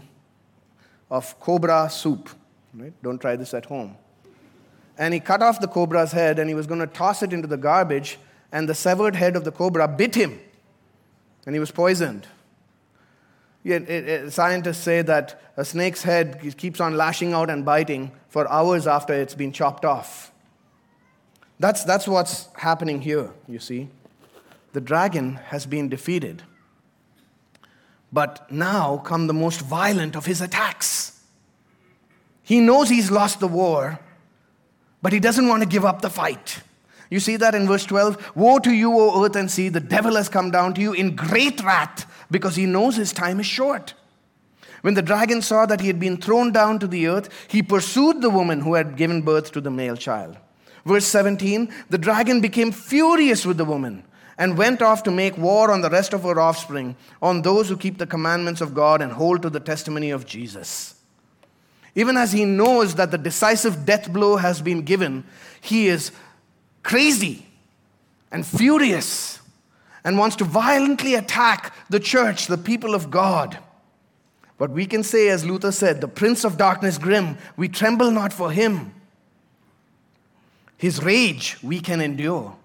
of 1.09 1.39
cobra 1.39 1.89
soup. 1.89 2.29
Right? 2.75 2.93
Don't 3.01 3.19
try 3.19 3.35
this 3.35 3.55
at 3.55 3.65
home. 3.65 3.97
And 4.95 5.11
he 5.11 5.19
cut 5.19 5.41
off 5.41 5.59
the 5.59 5.67
cobra's 5.67 6.11
head 6.11 6.37
and 6.37 6.47
he 6.47 6.53
was 6.53 6.67
going 6.67 6.81
to 6.81 6.87
toss 6.87 7.23
it 7.23 7.33
into 7.33 7.47
the 7.47 7.57
garbage, 7.57 8.19
and 8.51 8.69
the 8.69 8.75
severed 8.75 9.15
head 9.15 9.35
of 9.35 9.43
the 9.43 9.51
cobra 9.51 9.87
bit 9.87 10.13
him, 10.13 10.39
and 11.47 11.55
he 11.55 11.59
was 11.59 11.71
poisoned. 11.71 12.27
Yet, 13.63 13.89
it, 13.89 14.07
it, 14.07 14.33
scientists 14.33 14.79
say 14.79 15.01
that 15.01 15.41
a 15.57 15.65
snake's 15.65 16.03
head 16.03 16.39
keeps 16.57 16.79
on 16.79 16.95
lashing 16.95 17.33
out 17.33 17.49
and 17.49 17.65
biting 17.65 18.11
for 18.27 18.47
hours 18.51 18.85
after 18.85 19.13
it's 19.13 19.35
been 19.35 19.51
chopped 19.51 19.83
off. 19.83 20.31
That's, 21.59 21.83
that's 21.83 22.07
what's 22.07 22.47
happening 22.55 23.01
here, 23.01 23.31
you 23.47 23.59
see. 23.59 23.89
The 24.73 24.81
dragon 24.81 25.35
has 25.35 25.65
been 25.65 25.89
defeated. 25.89 26.43
But 28.11 28.51
now 28.51 28.97
come 28.97 29.27
the 29.27 29.33
most 29.33 29.61
violent 29.61 30.15
of 30.15 30.25
his 30.25 30.41
attacks. 30.41 31.21
He 32.43 32.59
knows 32.59 32.89
he's 32.89 33.11
lost 33.11 33.39
the 33.39 33.47
war, 33.47 33.99
but 35.01 35.13
he 35.13 35.19
doesn't 35.19 35.47
want 35.47 35.61
to 35.61 35.69
give 35.69 35.85
up 35.85 36.01
the 36.01 36.09
fight. 36.09 36.61
You 37.09 37.19
see 37.19 37.37
that 37.37 37.55
in 37.55 37.67
verse 37.67 37.85
12? 37.85 38.35
Woe 38.35 38.59
to 38.59 38.71
you, 38.71 38.91
O 38.97 39.23
earth 39.23 39.35
and 39.35 39.49
sea, 39.49 39.69
the 39.69 39.79
devil 39.79 40.15
has 40.15 40.29
come 40.29 40.51
down 40.51 40.73
to 40.75 40.81
you 40.81 40.93
in 40.93 41.15
great 41.15 41.61
wrath 41.63 42.05
because 42.31 42.55
he 42.55 42.65
knows 42.65 42.95
his 42.95 43.11
time 43.11 43.39
is 43.39 43.45
short. 43.45 43.93
When 44.81 44.93
the 44.93 45.01
dragon 45.01 45.41
saw 45.41 45.65
that 45.65 45.81
he 45.81 45.87
had 45.87 45.99
been 45.99 46.17
thrown 46.17 46.51
down 46.51 46.79
to 46.79 46.87
the 46.87 47.07
earth, 47.07 47.29
he 47.49 47.61
pursued 47.61 48.21
the 48.21 48.29
woman 48.29 48.61
who 48.61 48.75
had 48.75 48.95
given 48.95 49.23
birth 49.23 49.51
to 49.51 49.61
the 49.61 49.71
male 49.71 49.97
child. 49.97 50.37
Verse 50.89 51.05
17 51.05 51.71
The 51.89 51.99
dragon 51.99 52.41
became 52.41 52.71
furious 52.71 53.45
with 53.45 53.57
the 53.57 53.65
woman 53.65 54.03
and 54.39 54.57
went 54.57 54.81
off 54.81 55.03
to 55.03 55.11
make 55.11 55.37
war 55.37 55.71
on 55.71 55.81
the 55.81 55.89
rest 55.89 56.13
of 56.13 56.23
her 56.23 56.39
offspring, 56.39 56.95
on 57.21 57.43
those 57.43 57.69
who 57.69 57.77
keep 57.77 57.99
the 57.99 58.07
commandments 58.07 58.59
of 58.59 58.73
God 58.73 58.99
and 58.99 59.11
hold 59.11 59.43
to 59.43 59.51
the 59.51 59.59
testimony 59.59 60.09
of 60.09 60.25
Jesus. 60.25 60.95
Even 61.93 62.17
as 62.17 62.31
he 62.31 62.43
knows 62.43 62.95
that 62.95 63.11
the 63.11 63.19
decisive 63.19 63.85
death 63.85 64.11
blow 64.11 64.37
has 64.37 64.63
been 64.63 64.81
given, 64.81 65.25
he 65.61 65.87
is 65.87 66.11
crazy 66.81 67.45
and 68.31 68.43
furious 68.43 69.41
and 70.03 70.17
wants 70.17 70.37
to 70.37 70.43
violently 70.43 71.13
attack 71.13 71.71
the 71.91 71.99
church, 71.99 72.47
the 72.47 72.57
people 72.57 72.95
of 72.95 73.11
God. 73.11 73.59
But 74.57 74.71
we 74.71 74.87
can 74.87 75.03
say, 75.03 75.29
as 75.29 75.45
Luther 75.45 75.71
said, 75.71 76.01
the 76.01 76.07
prince 76.07 76.43
of 76.43 76.57
darkness 76.57 76.97
grim, 76.97 77.37
we 77.57 77.69
tremble 77.69 78.09
not 78.09 78.33
for 78.33 78.51
him. 78.51 78.95
His 80.79 81.03
rage 81.03 81.57
we 81.61 81.81
can 81.81 81.99
endure, 81.99 82.55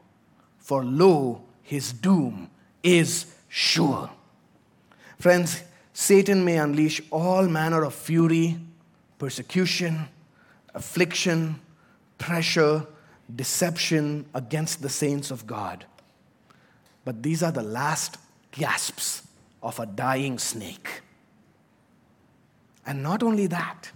for 0.58 0.84
lo, 0.84 1.42
his 1.62 1.92
doom 1.92 2.48
is 2.80 3.26
sure. 3.48 4.08
Friends, 5.18 5.64
Satan 5.92 6.44
may 6.44 6.58
unleash 6.58 7.02
all 7.10 7.48
manner 7.48 7.82
of 7.82 7.92
fury, 7.92 8.56
persecution, 9.18 10.06
affliction, 10.76 11.60
pressure, 12.16 12.86
deception 13.34 14.26
against 14.32 14.80
the 14.80 14.88
saints 14.88 15.32
of 15.32 15.44
God. 15.44 15.84
But 17.04 17.24
these 17.24 17.42
are 17.42 17.50
the 17.52 17.64
last 17.64 18.18
gasps 18.52 19.26
of 19.60 19.80
a 19.80 19.86
dying 19.86 20.38
snake. 20.38 21.02
And 22.86 23.02
not 23.02 23.24
only 23.24 23.48
that, 23.48 23.90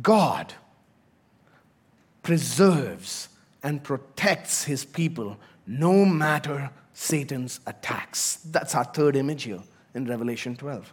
God 0.00 0.54
preserves 2.22 3.28
and 3.62 3.82
protects 3.82 4.64
his 4.64 4.84
people 4.84 5.38
no 5.66 6.04
matter 6.04 6.70
Satan's 6.94 7.60
attacks. 7.66 8.36
That's 8.50 8.74
our 8.74 8.84
third 8.84 9.16
image 9.16 9.44
here 9.44 9.62
in 9.94 10.06
Revelation 10.06 10.56
12. 10.56 10.92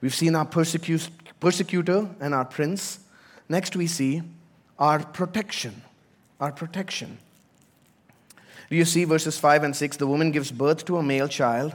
We've 0.00 0.14
seen 0.14 0.34
our 0.36 0.44
persecutor 0.44 2.08
and 2.20 2.34
our 2.34 2.44
prince. 2.44 3.00
Next, 3.48 3.74
we 3.76 3.86
see 3.86 4.22
our 4.78 5.00
protection. 5.00 5.82
Our 6.40 6.52
protection. 6.52 7.18
Do 8.70 8.76
you 8.76 8.84
see 8.84 9.04
verses 9.04 9.38
5 9.38 9.64
and 9.64 9.74
6? 9.74 9.96
The 9.96 10.06
woman 10.06 10.30
gives 10.30 10.52
birth 10.52 10.84
to 10.86 10.98
a 10.98 11.02
male 11.02 11.28
child. 11.28 11.74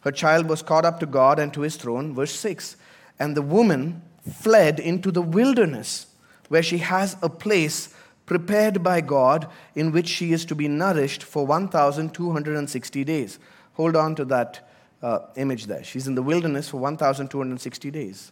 Her 0.00 0.12
child 0.12 0.48
was 0.48 0.62
caught 0.62 0.84
up 0.84 1.00
to 1.00 1.06
God 1.06 1.38
and 1.38 1.52
to 1.54 1.60
his 1.60 1.76
throne. 1.76 2.14
Verse 2.14 2.34
6 2.34 2.76
And 3.18 3.36
the 3.36 3.42
woman 3.42 4.02
fled 4.32 4.80
into 4.80 5.10
the 5.10 5.22
wilderness, 5.22 6.06
where 6.48 6.62
she 6.62 6.78
has 6.78 7.16
a 7.22 7.28
place 7.28 7.94
prepared 8.30 8.80
by 8.80 9.00
God 9.00 9.48
in 9.74 9.90
which 9.90 10.06
she 10.06 10.32
is 10.32 10.44
to 10.44 10.54
be 10.54 10.68
nourished 10.68 11.20
for 11.20 11.44
1,260 11.44 13.02
days. 13.02 13.40
Hold 13.72 13.96
on 13.96 14.14
to 14.14 14.24
that 14.26 14.70
uh, 15.02 15.18
image 15.34 15.66
there. 15.66 15.82
She's 15.82 16.06
in 16.06 16.14
the 16.14 16.22
wilderness 16.22 16.68
for 16.68 16.76
1,260 16.76 17.90
days. 17.90 18.30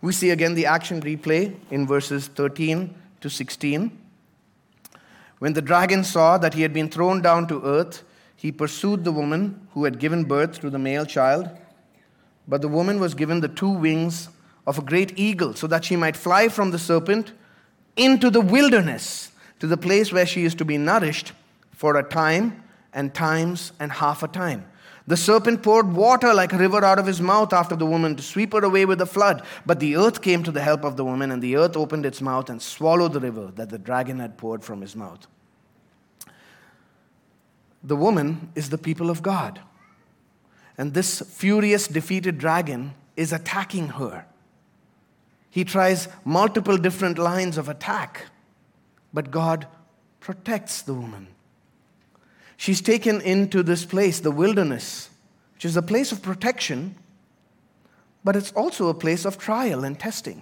We 0.00 0.10
see 0.10 0.30
again 0.30 0.54
the 0.54 0.66
action 0.66 1.00
replay 1.00 1.54
in 1.70 1.86
verses 1.86 2.26
13 2.26 2.92
to 3.20 3.30
16. 3.30 3.96
When 5.38 5.52
the 5.52 5.62
dragon 5.62 6.02
saw 6.02 6.36
that 6.38 6.54
he 6.54 6.62
had 6.62 6.72
been 6.72 6.90
thrown 6.90 7.22
down 7.22 7.46
to 7.46 7.64
earth, 7.64 8.02
he 8.34 8.50
pursued 8.50 9.04
the 9.04 9.12
woman 9.12 9.68
who 9.74 9.84
had 9.84 10.00
given 10.00 10.24
birth 10.24 10.60
to 10.62 10.68
the 10.68 10.80
male 10.80 11.06
child. 11.06 11.48
But 12.48 12.60
the 12.60 12.66
woman 12.66 12.98
was 12.98 13.14
given 13.14 13.38
the 13.38 13.46
two 13.46 13.70
wings 13.70 14.30
of 14.66 14.80
a 14.80 14.82
great 14.82 15.16
eagle 15.16 15.54
so 15.54 15.68
that 15.68 15.84
she 15.84 15.94
might 15.94 16.16
fly 16.16 16.48
from 16.48 16.72
the 16.72 16.78
serpent 16.80 17.30
into 17.96 18.30
the 18.30 18.40
wilderness 18.40 19.30
to 19.60 19.66
the 19.66 19.76
place 19.76 20.12
where 20.12 20.26
she 20.26 20.44
is 20.44 20.54
to 20.56 20.64
be 20.64 20.78
nourished 20.78 21.32
for 21.72 21.96
a 21.96 22.02
time 22.02 22.62
and 22.92 23.14
times 23.14 23.72
and 23.78 23.92
half 23.92 24.22
a 24.22 24.28
time. 24.28 24.66
The 25.06 25.16
serpent 25.16 25.62
poured 25.62 25.92
water 25.94 26.32
like 26.32 26.52
a 26.52 26.58
river 26.58 26.84
out 26.84 26.98
of 26.98 27.06
his 27.06 27.20
mouth 27.20 27.52
after 27.52 27.74
the 27.74 27.86
woman 27.86 28.14
to 28.16 28.22
sweep 28.22 28.52
her 28.52 28.64
away 28.64 28.84
with 28.84 28.98
the 28.98 29.06
flood. 29.06 29.42
But 29.66 29.80
the 29.80 29.96
earth 29.96 30.22
came 30.22 30.44
to 30.44 30.52
the 30.52 30.62
help 30.62 30.84
of 30.84 30.96
the 30.96 31.04
woman, 31.04 31.32
and 31.32 31.42
the 31.42 31.56
earth 31.56 31.76
opened 31.76 32.06
its 32.06 32.20
mouth 32.20 32.48
and 32.48 32.62
swallowed 32.62 33.12
the 33.12 33.20
river 33.20 33.50
that 33.56 33.70
the 33.70 33.78
dragon 33.78 34.20
had 34.20 34.38
poured 34.38 34.62
from 34.62 34.80
his 34.80 34.94
mouth. 34.94 35.26
The 37.82 37.96
woman 37.96 38.52
is 38.54 38.70
the 38.70 38.78
people 38.78 39.10
of 39.10 39.22
God. 39.22 39.60
And 40.78 40.94
this 40.94 41.20
furious, 41.20 41.88
defeated 41.88 42.38
dragon 42.38 42.94
is 43.16 43.32
attacking 43.32 43.88
her. 43.88 44.24
He 45.52 45.64
tries 45.64 46.08
multiple 46.24 46.78
different 46.78 47.18
lines 47.18 47.58
of 47.58 47.68
attack, 47.68 48.28
but 49.12 49.30
God 49.30 49.66
protects 50.18 50.80
the 50.80 50.94
woman. 50.94 51.26
She's 52.56 52.80
taken 52.80 53.20
into 53.20 53.62
this 53.62 53.84
place, 53.84 54.18
the 54.18 54.30
wilderness, 54.30 55.10
which 55.52 55.66
is 55.66 55.76
a 55.76 55.82
place 55.82 56.10
of 56.10 56.22
protection, 56.22 56.94
but 58.24 58.34
it's 58.34 58.50
also 58.52 58.88
a 58.88 58.94
place 58.94 59.26
of 59.26 59.36
trial 59.36 59.84
and 59.84 60.00
testing. 60.00 60.40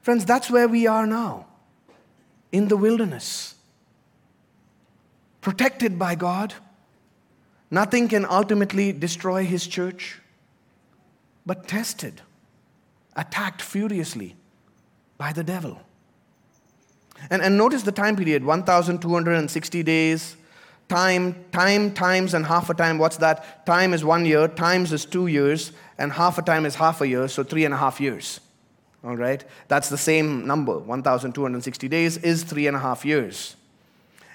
Friends, 0.00 0.24
that's 0.24 0.50
where 0.50 0.66
we 0.66 0.86
are 0.86 1.06
now, 1.06 1.44
in 2.50 2.68
the 2.68 2.76
wilderness. 2.76 3.54
Protected 5.42 5.98
by 5.98 6.14
God. 6.14 6.54
Nothing 7.70 8.08
can 8.08 8.24
ultimately 8.24 8.92
destroy 8.92 9.44
His 9.44 9.66
church, 9.66 10.22
but 11.44 11.68
tested, 11.68 12.22
attacked 13.18 13.60
furiously 13.60 14.36
by 15.18 15.32
the 15.32 15.44
devil. 15.44 15.78
And, 17.30 17.42
and 17.42 17.58
notice 17.58 17.82
the 17.82 17.92
time 17.92 18.16
period 18.16 18.44
1,260 18.44 19.82
days, 19.82 20.36
time, 20.88 21.44
time, 21.52 21.92
times, 21.92 22.32
and 22.32 22.46
half 22.46 22.70
a 22.70 22.74
time. 22.74 22.96
What's 22.96 23.16
that? 23.18 23.66
Time 23.66 23.92
is 23.92 24.04
one 24.04 24.24
year, 24.24 24.46
times 24.46 24.92
is 24.92 25.04
two 25.04 25.26
years, 25.26 25.72
and 25.98 26.12
half 26.12 26.38
a 26.38 26.42
time 26.42 26.64
is 26.64 26.76
half 26.76 27.00
a 27.00 27.08
year, 27.08 27.26
so 27.26 27.42
three 27.42 27.64
and 27.64 27.74
a 27.74 27.76
half 27.76 28.00
years. 28.00 28.40
All 29.02 29.16
right? 29.16 29.44
That's 29.66 29.88
the 29.88 29.98
same 29.98 30.46
number. 30.46 30.78
1,260 30.78 31.88
days 31.88 32.16
is 32.18 32.44
three 32.44 32.68
and 32.68 32.76
a 32.76 32.80
half 32.80 33.04
years. 33.04 33.56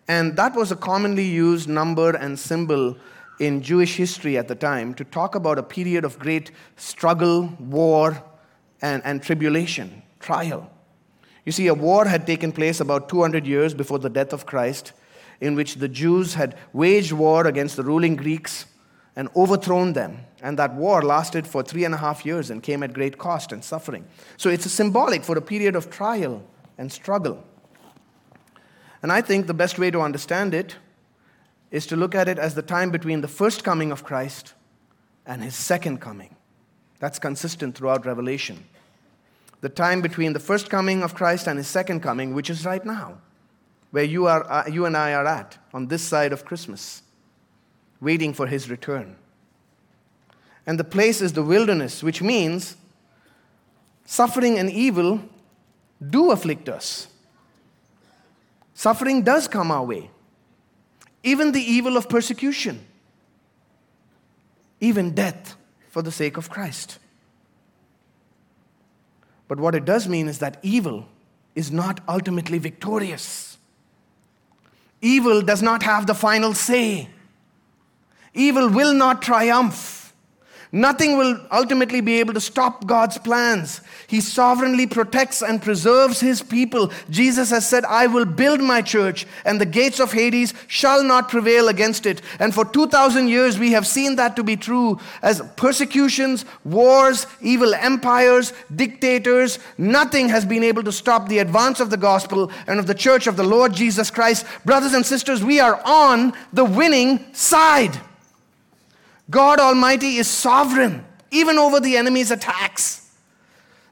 And 0.10 0.36
that 0.36 0.56
was 0.56 0.74
a 0.74 0.76
commonly 0.76 1.26
used 1.26 1.70
number 1.70 2.12
and 2.12 2.38
symbol 2.38 2.98
in 3.40 3.62
Jewish 3.62 3.96
history 3.96 4.38
at 4.38 4.50
the 4.50 4.56
time 4.56 4.94
to 4.96 5.06
talk 5.06 5.36
about 5.36 5.58
a 5.58 5.64
period 5.64 6.04
of 6.04 6.20
great 6.20 6.52
struggle, 6.76 7.48
war, 7.60 8.22
and, 8.84 9.02
and 9.06 9.24
tribulation, 9.24 10.04
trial. 10.20 10.70
You 11.46 11.54
see, 11.54 11.68
a 11.68 11.74
war 11.74 12.06
had 12.06 12.28
taken 12.28 12.52
place 12.52 12.82
about 12.82 13.10
200 13.10 13.48
years 13.48 13.74
before 13.74 13.98
the 13.98 14.10
death 14.10 14.34
of 14.34 14.46
Christ 14.46 14.92
in 15.40 15.56
which 15.56 15.76
the 15.76 15.88
Jews 15.88 16.36
had 16.36 16.58
waged 16.74 17.14
war 17.14 17.48
against 17.48 17.78
the 17.78 17.84
ruling 17.84 18.18
Greeks 18.18 18.66
and 19.16 19.30
overthrown 19.36 19.94
them. 19.94 20.20
And 20.42 20.60
that 20.60 20.76
war 20.76 21.02
lasted 21.02 21.48
for 21.48 21.64
three 21.64 21.86
and 21.86 21.94
a 21.94 21.98
half 21.98 22.26
years 22.26 22.50
and 22.50 22.62
came 22.62 22.84
at 22.84 22.94
great 22.94 23.18
cost 23.18 23.54
and 23.54 23.64
suffering. 23.64 24.06
So 24.36 24.50
it's 24.50 24.70
symbolic 24.70 25.24
for 25.24 25.38
a 25.38 25.42
period 25.42 25.76
of 25.76 25.90
trial 25.90 26.44
and 26.78 26.92
struggle. 26.92 27.44
And 29.02 29.12
I 29.12 29.22
think 29.22 29.48
the 29.48 29.54
best 29.54 29.80
way 29.80 29.92
to 29.92 30.02
understand 30.02 30.54
it 30.54 30.76
is 31.72 31.86
to 31.88 31.96
look 31.96 32.16
at 32.16 32.28
it 32.28 32.38
as 32.38 32.56
the 32.56 32.62
time 32.62 32.92
between 32.92 33.22
the 33.22 33.28
first 33.30 33.64
coming 33.64 33.92
of 33.92 34.04
Christ 34.04 34.54
and 35.26 35.42
his 35.42 35.56
second 35.56 36.00
coming. 36.00 36.36
That's 37.00 37.20
consistent 37.20 37.76
throughout 37.76 38.06
Revelation. 38.06 38.66
The 39.64 39.70
time 39.70 40.02
between 40.02 40.34
the 40.34 40.42
first 40.42 40.70
coming 40.70 41.04
of 41.04 41.16
Christ 41.16 41.48
and 41.48 41.58
his 41.58 41.70
second 41.70 42.02
coming, 42.02 42.34
which 42.34 42.50
is 42.50 42.66
right 42.66 42.86
now 42.86 43.20
where 43.92 44.04
you, 44.04 44.28
are, 44.28 44.44
uh, 44.52 44.68
you 44.68 44.86
and 44.86 44.98
I 44.98 45.14
are 45.14 45.26
at 45.26 45.58
on 45.74 45.88
this 45.88 46.02
side 46.02 46.34
of 46.34 46.44
Christmas, 46.44 47.02
waiting 48.02 48.34
for 48.34 48.46
his 48.46 48.70
return. 48.70 49.16
And 50.68 50.78
the 50.78 50.84
place 50.84 51.22
is 51.22 51.32
the 51.32 51.44
wilderness, 51.44 52.04
which 52.04 52.22
means 52.22 52.76
suffering 54.04 54.60
and 54.60 54.70
evil 54.70 55.22
do 56.10 56.32
afflict 56.32 56.68
us. 56.68 57.08
Suffering 58.74 59.24
does 59.24 59.48
come 59.48 59.72
our 59.72 59.86
way, 59.86 60.10
even 61.24 61.54
the 61.54 61.64
evil 61.64 61.96
of 61.96 62.10
persecution, 62.10 62.86
even 64.82 65.16
death 65.16 65.56
for 65.90 66.02
the 66.02 66.12
sake 66.12 66.36
of 66.36 66.50
Christ. 66.50 67.00
But 69.54 69.60
what 69.60 69.76
it 69.76 69.86
does 69.86 70.08
mean 70.08 70.28
is 70.28 70.40
that 70.40 70.58
evil 70.64 71.06
is 71.54 71.72
not 71.72 72.00
ultimately 72.10 72.58
victorious. 72.58 73.60
Evil 75.00 75.44
does 75.44 75.62
not 75.62 75.84
have 75.84 76.08
the 76.08 76.16
final 76.16 76.56
say. 76.56 77.08
Evil 78.34 78.68
will 78.68 78.96
not 78.96 79.22
triumph. 79.22 80.03
Nothing 80.76 81.20
will 81.20 81.40
ultimately 81.52 82.02
be 82.02 82.20
able 82.20 82.34
to 82.34 82.42
stop 82.42 82.88
God's 82.88 83.20
plans. 83.20 83.82
He 84.08 84.20
sovereignly 84.20 84.88
protects 84.88 85.44
and 85.44 85.62
preserves 85.62 86.20
his 86.20 86.42
people. 86.42 86.92
Jesus 87.12 87.52
has 87.52 87.70
said, 87.70 87.86
I 87.86 88.08
will 88.08 88.26
build 88.26 88.60
my 88.60 88.82
church, 88.82 89.28
and 89.46 89.62
the 89.62 89.68
gates 89.68 90.00
of 90.00 90.14
Hades 90.14 90.56
shall 90.66 91.04
not 91.04 91.30
prevail 91.30 91.68
against 91.68 92.08
it. 92.08 92.24
And 92.40 92.56
for 92.56 92.66
2,000 92.66 93.28
years, 93.28 93.60
we 93.60 93.74
have 93.74 93.86
seen 93.86 94.16
that 94.16 94.36
to 94.36 94.44
be 94.44 94.58
true 94.58 95.00
as 95.22 95.44
persecutions, 95.58 96.44
wars, 96.66 97.28
evil 97.40 97.76
empires, 97.76 98.52
dictators, 98.76 99.60
nothing 99.78 100.28
has 100.30 100.44
been 100.44 100.64
able 100.64 100.82
to 100.86 100.92
stop 100.92 101.30
the 101.30 101.38
advance 101.38 101.82
of 101.82 101.92
the 101.92 101.98
gospel 101.98 102.52
and 102.66 102.80
of 102.80 102.88
the 102.88 102.96
church 102.96 103.28
of 103.28 103.38
the 103.38 103.44
Lord 103.44 103.74
Jesus 103.74 104.10
Christ. 104.10 104.44
Brothers 104.66 104.96
and 104.96 105.06
sisters, 105.06 105.44
we 105.44 105.60
are 105.60 105.80
on 105.86 106.34
the 106.52 106.66
winning 106.66 107.32
side. 107.32 107.96
God 109.30 109.60
Almighty 109.60 110.18
is 110.18 110.28
sovereign, 110.28 111.06
even 111.32 111.58
over 111.58 111.80
the 111.80 111.98
enemy's 111.98 112.32
attacks. 112.32 113.12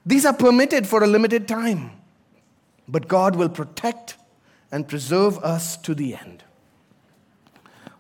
These 0.06 0.26
are 0.26 0.34
permitted 0.34 0.88
for 0.88 1.04
a 1.04 1.08
limited 1.08 1.48
time, 1.48 1.92
but 2.88 3.08
God 3.08 3.36
will 3.36 3.50
protect 3.50 4.18
and 4.72 4.88
preserve 4.88 5.38
us 5.40 5.78
to 5.78 5.94
the 5.94 6.16
end. 6.16 6.44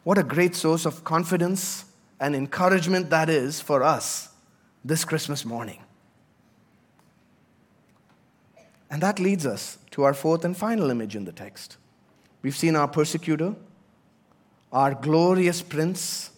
What 0.03 0.17
a 0.17 0.23
great 0.23 0.55
source 0.55 0.85
of 0.85 1.03
confidence 1.03 1.85
and 2.19 2.35
encouragement 2.35 3.09
that 3.11 3.29
is 3.29 3.61
for 3.61 3.83
us 3.83 4.29
this 4.83 5.05
Christmas 5.05 5.45
morning. 5.45 5.81
And 8.89 9.01
that 9.01 9.19
leads 9.19 9.45
us 9.45 9.77
to 9.91 10.03
our 10.03 10.13
fourth 10.13 10.43
and 10.43 10.57
final 10.57 10.89
image 10.89 11.15
in 11.15 11.25
the 11.25 11.31
text. 11.31 11.77
We've 12.41 12.55
seen 12.55 12.75
our 12.75 12.87
persecutor, 12.87 13.55
our 14.73 14.95
glorious 14.95 15.61
prince. 15.61 16.30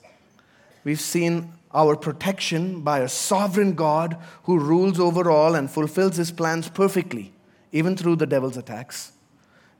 We've 0.84 0.99
seen 0.99 1.53
our 1.73 1.95
protection 1.95 2.81
by 2.81 2.99
a 2.99 3.09
sovereign 3.09 3.73
God 3.73 4.17
who 4.43 4.59
rules 4.59 4.99
over 4.99 5.31
all 5.31 5.55
and 5.55 5.69
fulfills 5.69 6.17
his 6.17 6.31
plans 6.31 6.69
perfectly, 6.69 7.34
even 7.71 7.97
through 7.97 8.17
the 8.17 8.27
devil's 8.27 8.57
attacks. 8.57 9.13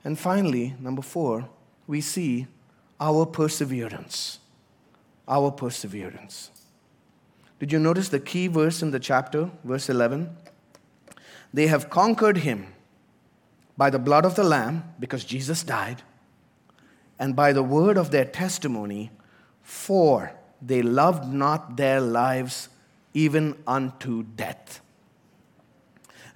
And 0.02 0.18
finally, 0.18 0.74
number 0.80 1.02
four, 1.02 1.48
we 1.86 2.00
see 2.00 2.46
our 3.00 3.26
perseverance. 3.26 4.40
Our 5.28 5.50
perseverance. 5.50 6.50
Did 7.58 7.72
you 7.72 7.78
notice 7.78 8.08
the 8.08 8.20
key 8.20 8.48
verse 8.48 8.82
in 8.82 8.90
the 8.90 9.00
chapter, 9.00 9.50
verse 9.62 9.88
11? 9.88 10.34
They 11.52 11.68
have 11.68 11.88
conquered 11.88 12.38
him 12.38 12.66
by 13.76 13.90
the 13.90 13.98
blood 13.98 14.24
of 14.24 14.34
the 14.34 14.44
Lamb, 14.44 14.84
because 15.00 15.24
Jesus 15.24 15.62
died, 15.62 16.02
and 17.18 17.34
by 17.34 17.52
the 17.52 17.62
word 17.62 17.96
of 17.96 18.10
their 18.10 18.24
testimony, 18.24 19.10
for 19.62 20.32
they 20.64 20.82
loved 20.82 21.32
not 21.32 21.76
their 21.76 22.00
lives 22.00 22.68
even 23.12 23.56
unto 23.66 24.22
death. 24.22 24.80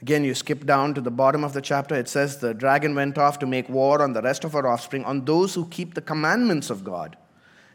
Again, 0.00 0.22
you 0.22 0.34
skip 0.34 0.64
down 0.64 0.94
to 0.94 1.00
the 1.00 1.10
bottom 1.10 1.42
of 1.42 1.52
the 1.52 1.60
chapter. 1.60 1.94
It 1.94 2.08
says, 2.08 2.38
The 2.38 2.54
dragon 2.54 2.94
went 2.94 3.18
off 3.18 3.38
to 3.40 3.46
make 3.46 3.68
war 3.68 4.00
on 4.00 4.12
the 4.12 4.22
rest 4.22 4.44
of 4.44 4.54
our 4.54 4.66
offspring, 4.66 5.04
on 5.04 5.24
those 5.24 5.54
who 5.54 5.66
keep 5.66 5.94
the 5.94 6.00
commandments 6.00 6.70
of 6.70 6.84
God 6.84 7.16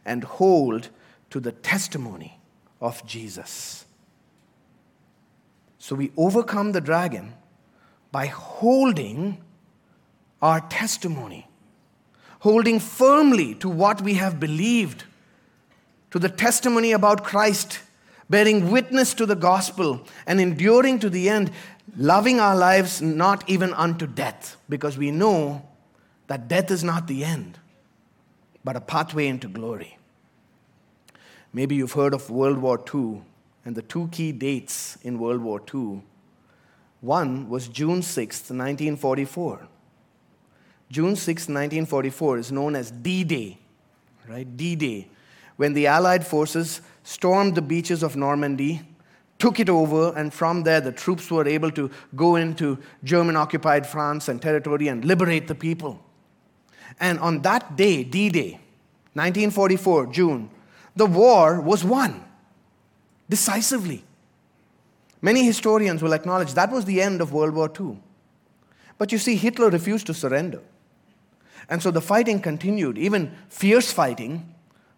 and 0.06 0.24
hold 0.24 0.89
to 1.32 1.39
the 1.39 1.51
testimony 1.51 2.39
of 2.80 3.06
Jesus. 3.06 3.86
So 5.80 5.95
we 5.95 6.12
overcome 6.16 6.72
the 6.72 6.80
dragon 6.80 7.34
by 8.12 8.28
holding 8.28 9.41
our 10.41 10.62
testimony, 10.62 11.47
holding 12.39 12.80
firmly 12.80 13.56
to 13.56 13.68
what 13.68 14.01
we 14.01 14.14
have 14.14 14.39
believed, 14.39 15.04
to 16.14 16.20
the 16.20 16.30
testimony 16.30 16.91
about 16.91 17.24
Christ, 17.24 17.80
bearing 18.30 18.70
witness 18.70 19.16
to 19.16 19.26
the 19.26 19.36
gospel, 19.36 20.05
and 20.28 20.39
enduring 20.39 20.99
to 20.99 21.09
the 21.09 21.28
end, 21.28 21.49
loving 21.97 22.39
our 22.39 22.55
lives 22.55 23.01
not 23.01 23.43
even 23.49 23.74
unto 23.74 24.05
death, 24.05 24.55
because 24.70 24.95
we 24.95 25.09
know 25.09 25.68
that 26.28 26.47
death 26.47 26.70
is 26.70 26.84
not 26.84 27.07
the 27.07 27.26
end, 27.26 27.57
but 28.64 28.76
a 28.76 28.80
pathway 28.80 29.26
into 29.26 29.47
glory. 29.47 29.97
Maybe 31.51 31.74
you've 31.74 31.93
heard 31.93 32.14
of 32.14 32.30
World 32.30 32.59
War 32.59 32.80
II 32.93 33.24
and 33.66 33.74
the 33.76 33.82
two 33.82 34.07
key 34.11 34.32
dates 34.32 34.99
in 35.01 35.18
World 35.18 35.41
War 35.41 35.64
II. 35.74 36.03
One 37.01 37.49
was 37.49 37.68
June 37.68 38.03
6, 38.03 38.36
1944. 38.51 39.68
June 40.91 41.16
6, 41.16 41.41
1944 41.47 42.38
is 42.38 42.51
known 42.51 42.76
as 42.76 42.91
D 42.91 43.24
Day, 43.24 43.57
right? 44.28 44.55
D 44.55 44.76
Day, 44.76 45.07
when 45.58 45.74
the 45.74 45.88
Allied 45.88 46.26
forces 46.26 46.82
stormed 47.04 47.56
the 47.56 47.62
beaches 47.62 48.04
of 48.04 48.16
Normandy, 48.16 48.82
took 49.39 49.60
it 49.60 49.70
over, 49.70 50.14
and 50.18 50.34
from 50.34 50.64
there 50.64 50.80
the 50.80 50.91
troops 50.91 51.30
were 51.30 51.47
able 51.47 51.72
to 51.72 51.91
go 52.16 52.36
into 52.36 52.80
German 53.04 53.36
occupied 53.36 53.86
France 53.86 54.30
and 54.30 54.41
territory 54.41 54.88
and 54.88 55.04
liberate 55.04 55.47
the 55.47 55.56
people. 55.56 56.04
And 56.99 57.20
on 57.20 57.41
that 57.41 57.76
day, 57.76 58.04
D 58.04 58.30
Day, 58.30 58.51
1944, 59.14 60.08
June, 60.08 60.49
the 60.95 61.06
war 61.06 61.60
was 61.60 61.84
won 61.84 62.24
decisively. 63.30 64.04
Many 65.22 65.43
historians 65.45 66.04
will 66.04 66.14
acknowledge 66.14 66.54
that 66.54 66.72
was 66.72 66.86
the 66.86 67.01
end 67.01 67.22
of 67.22 67.32
World 67.32 67.54
War 67.54 67.72
II. 67.80 67.97
But 68.97 69.12
you 69.12 69.18
see, 69.18 69.36
Hitler 69.36 69.70
refused 69.70 70.06
to 70.08 70.14
surrender. 70.14 70.62
And 71.70 71.82
so 71.82 71.91
the 71.91 72.01
fighting 72.01 72.41
continued, 72.41 72.97
even 72.97 73.32
fierce 73.49 73.91
fighting, 73.91 74.53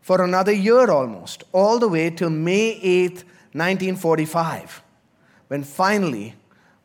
for 0.06 0.24
another 0.24 0.52
year 0.52 0.92
almost, 0.92 1.46
all 1.52 1.80
the 1.80 1.88
way 1.88 2.12
till 2.12 2.30
May 2.30 2.80
8, 2.80 3.12
1945, 3.54 4.84
when 5.48 5.64
finally 5.64 6.36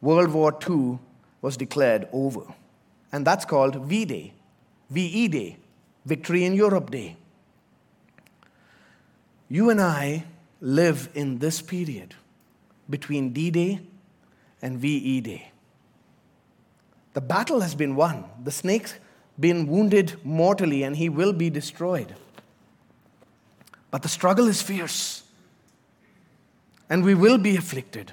World 0.01 0.33
War 0.33 0.59
II 0.67 0.99
was 1.43 1.59
declared 1.59 2.09
over. 2.15 2.41
And 3.13 3.27
that's 3.27 3.45
called 3.45 3.77
V 3.77 4.07
Day, 4.07 4.33
VE 4.89 5.29
Day, 5.29 5.59
Victory 6.07 6.47
in 6.47 6.55
Europe 6.55 6.91
Day. 6.91 7.19
You 9.51 9.69
and 9.69 9.83
I 9.83 10.25
live 10.63 11.11
in 11.13 11.41
this 11.41 11.61
period 11.61 12.15
between 12.89 13.35
D 13.35 13.51
Day 13.51 13.81
and 14.63 14.79
VE 14.79 15.21
Day. 15.21 15.53
The 17.13 17.21
battle 17.21 17.61
has 17.61 17.75
been 17.75 17.97
won. 17.97 18.25
The 18.43 18.51
snake's 18.51 18.95
been 19.39 19.67
wounded 19.67 20.15
mortally 20.25 20.85
and 20.85 20.97
he 20.97 21.11
will 21.11 21.35
be 21.35 21.51
destroyed. 21.51 22.15
But 23.91 24.03
the 24.03 24.09
struggle 24.09 24.47
is 24.47 24.63
fierce. 24.63 25.23
And 26.89 27.05
we 27.05 27.15
will 27.15 27.39
be 27.39 27.57
afflicted. 27.57 28.13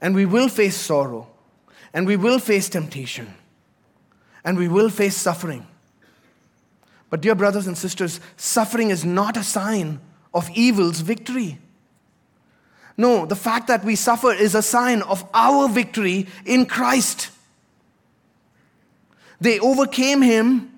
And 0.00 0.14
we 0.14 0.26
will 0.26 0.48
face 0.48 0.76
sorrow. 0.76 1.28
And 1.92 2.06
we 2.06 2.16
will 2.16 2.38
face 2.38 2.68
temptation. 2.68 3.34
And 4.44 4.56
we 4.58 4.68
will 4.68 4.88
face 4.88 5.16
suffering. 5.16 5.66
But, 7.10 7.20
dear 7.20 7.34
brothers 7.34 7.66
and 7.66 7.76
sisters, 7.76 8.20
suffering 8.36 8.90
is 8.90 9.04
not 9.04 9.36
a 9.36 9.42
sign 9.42 10.00
of 10.32 10.48
evil's 10.50 11.00
victory. 11.00 11.58
No, 12.96 13.26
the 13.26 13.36
fact 13.36 13.66
that 13.66 13.84
we 13.84 13.96
suffer 13.96 14.32
is 14.32 14.54
a 14.54 14.62
sign 14.62 15.02
of 15.02 15.28
our 15.34 15.68
victory 15.68 16.28
in 16.44 16.66
Christ. 16.66 17.30
They 19.40 19.58
overcame 19.58 20.22
him. 20.22 20.69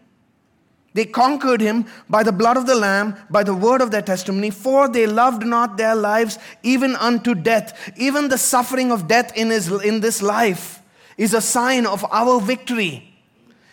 They 0.95 1.07
conquered 1.07 1.61
him 1.61 1.87
by 2.09 2.23
the 2.23 2.33
blood 2.33 2.57
of 2.57 2.67
the 2.67 2.75
Lamb, 2.75 3.17
by 3.31 3.45
the 3.45 3.55
word 3.55 3.81
of 3.81 3.91
their 3.91 4.03
testimony, 4.03 4.51
for 4.51 4.89
they 4.89 5.07
loved 5.07 5.45
not 5.45 5.77
their 5.77 5.95
lives 5.95 6.39
even 6.63 6.97
unto 6.97 7.35
death. 7.35 7.93
Even 7.97 8.29
the 8.29 8.37
suffering 8.37 8.93
of 8.93 9.09
death 9.09 9.35
in, 9.37 9.51
his, 9.51 9.71
in 9.71 10.01
this 10.01 10.21
life 10.21 10.83
is 11.17 11.33
a 11.33 11.41
sign 11.41 11.87
of 11.87 12.05
our 12.11 12.41
victory. 12.41 13.09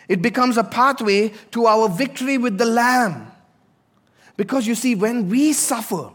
It 0.08 0.22
becomes 0.22 0.56
a 0.56 0.64
pathway 0.64 1.32
to 1.52 1.66
our 1.66 1.88
victory 1.88 2.38
with 2.38 2.58
the 2.58 2.64
Lamb. 2.64 3.30
Because 4.36 4.66
you 4.66 4.74
see, 4.74 4.94
when 4.94 5.28
we 5.28 5.52
suffer 5.52 6.10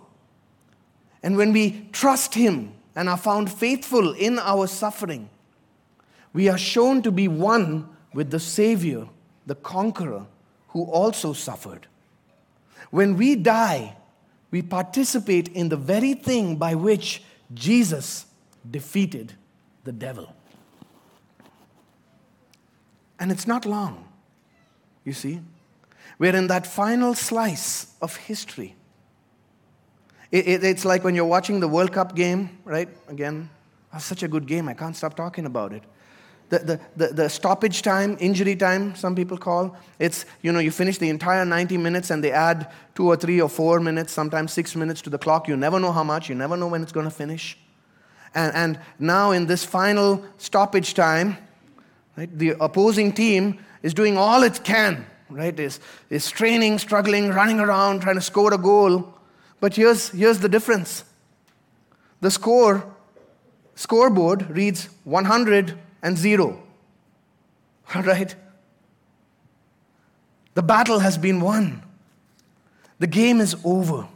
and 1.21 1.37
when 1.37 1.53
we 1.53 1.87
trust 1.91 2.33
Him 2.33 2.73
and 2.95 3.07
are 3.07 3.17
found 3.17 3.51
faithful 3.51 4.13
in 4.13 4.39
our 4.39 4.67
suffering, 4.67 5.29
we 6.33 6.49
are 6.49 6.57
shown 6.57 7.01
to 7.03 7.11
be 7.11 7.27
one 7.27 7.87
with 8.13 8.31
the 8.31 8.39
Savior, 8.39 9.07
the 9.45 9.55
conqueror, 9.55 10.25
who 10.76 10.84
also 10.84 11.32
suffered. 11.32 11.88
When 12.91 13.15
we 13.15 13.38
die, 13.38 13.95
we 14.51 14.61
participate 14.61 15.47
in 15.47 15.69
the 15.69 15.78
very 15.78 16.13
thing 16.13 16.57
by 16.57 16.76
which 16.76 17.23
Jesus 17.53 18.26
defeated 18.69 19.32
the 19.86 19.93
devil. 19.93 20.36
And 23.17 23.32
it's 23.32 23.47
not 23.47 23.65
long, 23.65 24.03
you 25.05 25.13
see. 25.13 25.39
We're 26.19 26.36
in 26.36 26.47
that 26.47 26.67
final 26.67 27.13
slice 27.13 27.95
of 28.01 28.17
history. 28.17 28.76
It, 30.30 30.45
it, 30.45 30.63
it's 30.65 30.84
like 30.84 31.05
when 31.05 31.15
you're 31.15 31.23
watching 31.23 31.61
the 31.61 31.69
World 31.69 31.93
Cup 31.93 32.17
game, 32.17 32.49
right? 32.65 32.89
Again, 33.07 33.49
that's 33.93 34.03
such 34.03 34.23
a 34.23 34.28
good 34.28 34.45
game, 34.45 34.67
I 34.67 34.73
can't 34.73 34.97
stop 34.97 35.15
talking 35.15 35.45
about 35.45 35.71
it 35.71 35.84
the, 36.49 36.59
the, 36.59 36.79
the, 36.95 37.13
the, 37.13 37.29
stoppage 37.29 37.81
time, 37.81 38.17
injury 38.19 38.55
time, 38.55 38.95
some 38.95 39.15
people 39.15 39.37
call. 39.37 39.75
It's, 39.97 40.25
you 40.41 40.51
know, 40.51 40.59
you 40.59 40.71
finish 40.71 40.97
the 40.97 41.09
entire 41.09 41.43
90 41.43 41.77
minutes 41.77 42.11
and 42.11 42.23
they 42.23 42.31
add 42.31 42.71
two 42.93 43.07
or 43.07 43.15
three 43.15 43.41
or 43.41 43.49
four 43.49 43.79
minutes, 43.79 44.13
sometimes 44.13 44.53
six 44.53 44.75
minutes 44.75 45.01
to 45.03 45.09
the 45.09 45.17
clock. 45.17 45.47
You 45.47 45.57
never 45.57 45.79
know 45.79 45.91
how 45.91 46.03
much, 46.03 46.29
you 46.29 46.35
never 46.35 46.55
know 46.55 46.67
when 46.67 46.83
it's 46.83 46.91
going 46.91 47.05
to 47.05 47.11
finish. 47.11 47.57
And, 48.35 48.53
and 48.53 48.79
now, 48.99 49.31
in 49.31 49.47
this 49.47 49.63
final 49.63 50.23
stoppage 50.37 50.93
time, 50.93 51.37
right, 52.15 52.37
the 52.37 52.55
opposing 52.59 53.13
team 53.13 53.59
is 53.81 53.93
doing 53.93 54.17
all 54.17 54.43
it 54.43 54.61
can, 54.63 55.05
right? 55.29 55.57
Is, 55.59 55.79
is 56.09 56.23
straining, 56.23 56.77
struggling, 56.77 57.29
running 57.29 57.59
around, 57.59 58.01
trying 58.01 58.15
to 58.15 58.21
score 58.21 58.53
a 58.53 58.57
goal. 58.57 59.13
But 59.61 59.75
here's, 59.75 60.09
here's 60.09 60.39
the 60.39 60.49
difference 60.49 61.05
the 62.21 62.29
score, 62.29 62.85
scoreboard 63.75 64.49
reads 64.49 64.89
100 65.05 65.77
and 66.05 66.15
zero. 66.15 66.61
All 67.95 68.03
right? 68.03 68.35
The 70.53 70.61
battle 70.61 70.99
has 70.99 71.17
been 71.17 71.41
won. 71.41 71.81
The 72.99 73.07
game 73.07 73.41
is 73.41 73.55
over. 73.65 74.07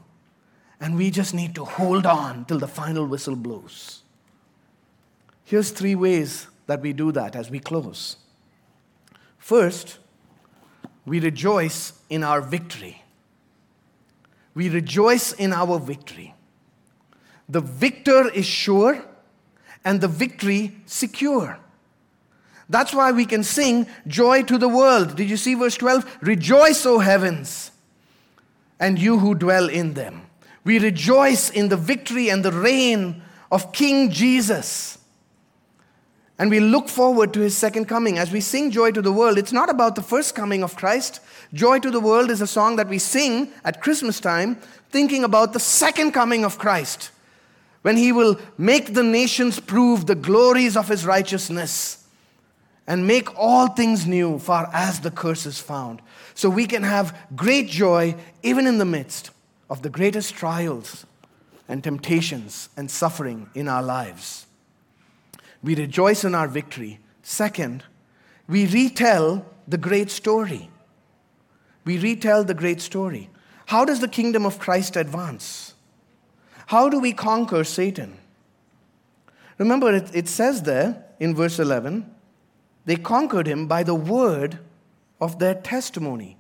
And 0.80 0.96
we 0.96 1.10
just 1.10 1.34
need 1.34 1.56
to 1.56 1.66
hold 1.66 2.06
on 2.06 2.46
till 2.46 2.60
the 2.60 2.68
final 2.68 3.08
whistle 3.08 3.36
blows. 3.36 4.04
Here's 5.44 5.72
three 5.72 5.96
ways 5.96 6.48
that 6.68 6.80
we 6.80 6.94
do 6.94 7.12
that 7.12 7.36
as 7.36 7.50
we 7.50 7.60
close. 7.60 8.18
First, 9.40 9.98
we 11.08 11.20
rejoice 11.20 11.94
in 12.08 12.24
our 12.24 12.40
victory. 12.40 13.04
We 14.54 14.70
rejoice 14.70 15.34
in 15.34 15.54
our 15.54 15.80
victory. 15.80 16.36
The 17.50 17.62
victor 17.62 18.30
is 18.30 18.46
sure 18.46 19.04
and 19.84 20.00
the 20.00 20.08
victory 20.08 20.76
secure. 20.86 21.58
That's 22.70 22.94
why 22.94 23.12
we 23.12 23.26
can 23.26 23.44
sing 23.44 23.88
joy 24.08 24.44
to 24.44 24.60
the 24.60 24.70
world. 24.70 25.16
Did 25.16 25.30
you 25.30 25.38
see 25.38 25.56
verse 25.56 25.76
12? 25.76 26.20
Rejoice, 26.22 26.86
O 26.86 27.00
heavens, 27.00 27.72
and 28.80 29.00
you 29.00 29.18
who 29.18 29.34
dwell 29.34 29.68
in 29.68 29.96
them. 29.96 30.22
We 30.64 30.78
rejoice 30.78 31.50
in 31.50 31.70
the 31.70 31.78
victory 31.78 32.30
and 32.30 32.46
the 32.46 32.52
reign 32.52 33.24
of 33.52 33.72
King 33.72 34.12
Jesus. 34.12 35.00
And 36.38 36.52
we 36.52 36.60
look 36.60 36.88
forward 36.88 37.34
to 37.34 37.40
his 37.40 37.58
second 37.58 37.86
coming. 37.86 38.20
As 38.20 38.32
we 38.32 38.40
sing 38.40 38.72
Joy 38.72 38.92
to 38.92 39.02
the 39.02 39.12
World, 39.12 39.38
it's 39.38 39.52
not 39.52 39.70
about 39.70 39.96
the 39.96 40.02
first 40.04 40.36
coming 40.36 40.64
of 40.64 40.76
Christ. 40.76 41.20
Joy 41.54 41.80
to 41.80 41.92
the 41.92 42.00
World 42.00 42.30
is 42.30 42.40
a 42.40 42.48
song 42.48 42.76
that 42.76 42.88
we 42.88 43.00
sing 43.00 43.52
at 43.66 43.82
Christmas 43.82 44.20
time, 44.20 44.56
thinking 44.90 45.24
about 45.24 45.54
the 45.54 45.60
second 45.60 46.12
coming 46.12 46.46
of 46.46 46.60
Christ, 46.60 47.12
when 47.82 47.98
he 47.98 48.12
will 48.12 48.40
make 48.58 48.94
the 48.94 49.04
nations 49.04 49.60
prove 49.60 50.06
the 50.06 50.16
glories 50.16 50.78
of 50.78 50.88
his 50.88 51.06
righteousness 51.06 51.99
and 52.90 53.06
make 53.06 53.38
all 53.38 53.68
things 53.68 54.08
new, 54.08 54.40
far 54.40 54.68
as 54.74 55.00
the 55.00 55.12
curse 55.12 55.46
is 55.46 55.60
found. 55.60 56.02
So 56.34 56.50
we 56.50 56.66
can 56.66 56.82
have 56.82 57.16
great 57.36 57.68
joy 57.68 58.16
even 58.42 58.66
in 58.66 58.80
the 58.80 58.86
midst 58.86 59.30
of 59.70 59.84
the 59.84 59.92
greatest 59.92 60.34
trials 60.34 61.06
and 61.68 61.84
temptations 61.84 62.68
and 62.76 62.90
suffering 62.90 63.48
in 63.54 63.68
our 63.68 63.84
lives. 63.84 64.48
We 65.62 65.76
rejoice 65.76 66.24
in 66.24 66.34
our 66.34 66.48
victory. 66.48 67.00
Second, 67.22 67.84
we 68.48 68.66
retell 68.66 69.46
the 69.68 69.78
great 69.78 70.10
story. 70.10 70.72
We 71.86 72.00
retell 72.00 72.44
the 72.44 72.56
great 72.56 72.82
story. 72.82 73.30
How 73.68 73.86
does 73.86 74.00
the 74.00 74.08
kingdom 74.08 74.48
of 74.48 74.58
Christ 74.58 74.96
advance? 74.96 75.76
How 76.66 76.90
do 76.90 77.00
we 77.00 77.14
conquer 77.14 77.64
Satan? 77.64 78.18
Remember, 79.60 79.94
it, 79.94 80.10
it 80.16 80.28
says 80.28 80.64
there 80.64 81.06
in 81.20 81.36
verse 81.36 81.60
11 81.60 82.16
they 82.86 82.96
conquered 82.96 83.48
him 83.48 83.68
by 83.68 83.84
the 83.84 83.96
word 83.96 84.60
of 85.22 85.40
their 85.40 85.56
testimony. 85.56 86.38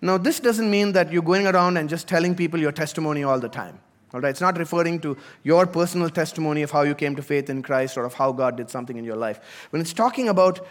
Now, 0.00 0.18
this 0.18 0.40
doesn't 0.40 0.70
mean 0.70 0.92
that 0.92 1.12
you're 1.12 1.22
going 1.22 1.46
around 1.46 1.76
and 1.76 1.88
just 1.88 2.08
telling 2.08 2.34
people 2.34 2.58
your 2.58 2.72
testimony 2.72 3.22
all 3.22 3.38
the 3.38 3.48
time. 3.48 3.78
All 4.12 4.20
right, 4.20 4.30
it's 4.30 4.40
not 4.40 4.58
referring 4.58 5.00
to 5.00 5.16
your 5.42 5.66
personal 5.66 6.10
testimony 6.10 6.62
of 6.62 6.70
how 6.70 6.82
you 6.82 6.94
came 6.94 7.16
to 7.16 7.22
faith 7.22 7.48
in 7.48 7.62
Christ 7.62 7.96
or 7.96 8.04
of 8.04 8.14
how 8.14 8.32
God 8.32 8.56
did 8.56 8.68
something 8.68 8.96
in 8.96 9.04
your 9.04 9.16
life. 9.16 9.40
When 9.70 9.80
it's 9.80 9.94
talking 9.94 10.28
about 10.28 10.66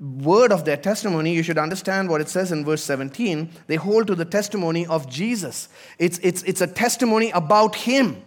word 0.00 0.52
of 0.52 0.64
their 0.64 0.76
testimony, 0.76 1.34
you 1.34 1.42
should 1.42 1.58
understand 1.58 2.08
what 2.08 2.20
it 2.20 2.28
says 2.28 2.50
in 2.50 2.64
verse 2.64 2.82
17. 2.82 3.50
They 3.66 3.76
hold 3.76 4.06
to 4.06 4.14
the 4.14 4.24
testimony 4.24 4.86
of 4.86 5.08
Jesus. 5.08 5.68
It's, 5.98 6.18
it's, 6.22 6.42
it's 6.44 6.60
a 6.60 6.66
testimony 6.66 7.30
about 7.30 7.76
Him. 7.76 8.22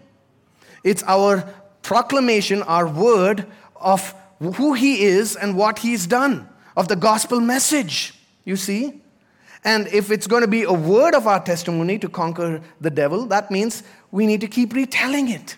It's 0.84 1.04
our 1.08 1.54
proclamation, 1.82 2.62
our 2.64 2.88
word 2.88 3.48
of 3.76 4.14
who 4.40 4.74
He 4.74 5.04
is 5.04 5.36
and 5.36 5.58
what 5.58 5.80
He's 5.80 6.08
done, 6.08 6.50
of 6.76 6.88
the 6.88 6.96
gospel 6.96 7.40
message. 7.40 8.14
You 8.44 8.56
see? 8.56 9.02
And 9.64 9.88
if 9.88 10.12
it's 10.12 10.28
going 10.28 10.42
to 10.42 10.48
be 10.48 10.64
a 10.64 10.72
word 10.72 11.16
of 11.16 11.26
our 11.26 11.44
testimony 11.44 11.98
to 12.00 12.08
conquer 12.08 12.62
the 12.80 12.92
devil, 12.92 13.26
that 13.28 13.50
means 13.50 13.82
we 14.12 14.28
need 14.28 14.42
to 14.42 14.48
keep 14.48 14.74
retelling 14.74 15.30
it. 15.30 15.58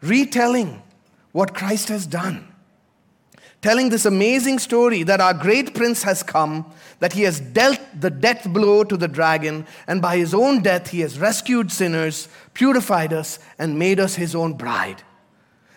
Retelling 0.00 0.82
what 1.32 1.54
Christ 1.54 1.88
has 1.88 2.06
done. 2.06 2.48
Telling 3.60 3.90
this 3.90 4.06
amazing 4.06 4.58
story 4.58 5.02
that 5.02 5.20
our 5.20 5.34
great 5.34 5.74
prince 5.74 6.02
has 6.02 6.22
come, 6.22 6.70
that 7.00 7.12
he 7.12 7.22
has 7.22 7.40
dealt 7.40 7.80
the 7.98 8.10
death 8.10 8.46
blow 8.50 8.84
to 8.84 8.96
the 8.96 9.08
dragon, 9.08 9.66
and 9.86 10.00
by 10.00 10.16
his 10.16 10.32
own 10.32 10.62
death 10.62 10.90
he 10.90 11.00
has 11.00 11.18
rescued 11.18 11.72
sinners, 11.72 12.28
purified 12.54 13.12
us, 13.12 13.38
and 13.58 13.78
made 13.78 14.00
us 14.00 14.14
his 14.14 14.34
own 14.34 14.54
bride. 14.54 15.02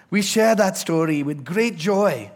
We 0.10 0.22
share 0.22 0.56
that 0.56 0.78
story 0.78 1.24
with 1.24 1.44
great 1.44 1.78
joy. 1.78 2.32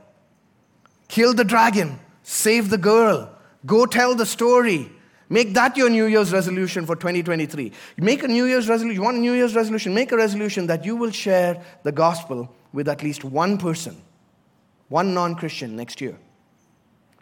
Kill 1.07 1.33
the 1.33 1.43
dragon, 1.43 1.99
save 2.23 2.69
the 2.69 2.77
girl, 2.77 3.31
Go 3.65 3.85
tell 3.85 4.15
the 4.15 4.25
story. 4.25 4.91
Make 5.29 5.53
that 5.53 5.77
your 5.77 5.89
New 5.89 6.05
Year's 6.05 6.33
resolution 6.33 6.85
for 6.85 6.95
2023. 6.95 7.71
Make 7.97 8.23
a 8.23 8.27
New 8.27 8.45
Year's 8.45 8.67
resolution. 8.67 8.95
You 8.95 9.03
want 9.03 9.17
a 9.17 9.19
New 9.21 9.33
Year's 9.33 9.55
resolution? 9.55 9.93
Make 9.93 10.11
a 10.11 10.17
resolution 10.17 10.67
that 10.67 10.83
you 10.83 10.95
will 10.95 11.11
share 11.11 11.63
the 11.83 11.91
gospel 11.91 12.53
with 12.73 12.89
at 12.89 13.01
least 13.03 13.23
one 13.23 13.57
person, 13.57 14.01
one 14.89 15.13
non 15.13 15.35
Christian 15.35 15.75
next 15.75 16.01
year. 16.01 16.17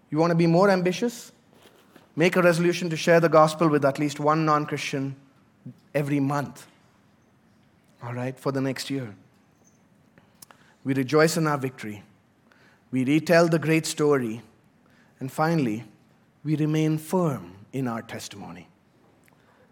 You 0.09 0.17
want 0.17 0.31
to 0.31 0.35
be 0.35 0.47
more 0.47 0.69
ambitious? 0.69 1.31
Make 2.15 2.35
a 2.35 2.41
resolution 2.41 2.89
to 2.89 2.97
share 2.97 3.19
the 3.19 3.29
gospel 3.29 3.69
with 3.69 3.85
at 3.85 3.99
least 3.99 4.19
one 4.19 4.45
non 4.45 4.65
Christian 4.65 5.15
every 5.93 6.19
month. 6.19 6.65
All 8.01 8.13
right, 8.13 8.39
for 8.39 8.51
the 8.51 8.61
next 8.61 8.89
year. 8.89 9.13
We 10.83 10.93
rejoice 10.93 11.37
in 11.37 11.47
our 11.47 11.57
victory. 11.57 12.03
We 12.91 13.03
retell 13.03 13.47
the 13.47 13.59
great 13.59 13.85
story. 13.85 14.41
And 15.19 15.31
finally, 15.31 15.83
we 16.43 16.55
remain 16.55 16.97
firm 16.97 17.55
in 17.73 17.87
our 17.87 18.01
testimony. 18.01 18.67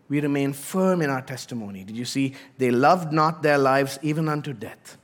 We 0.10 0.22
remain 0.22 0.54
firm 0.54 1.02
in 1.02 1.10
our 1.10 1.22
testimony. 1.22 1.84
Did 1.84 1.98
you 1.98 2.06
see? 2.06 2.36
They 2.58 2.72
loved 2.72 3.12
not 3.12 3.44
their 3.44 3.58
lives 3.58 4.00
even 4.02 4.30
unto 4.30 4.54
death. 4.54 4.98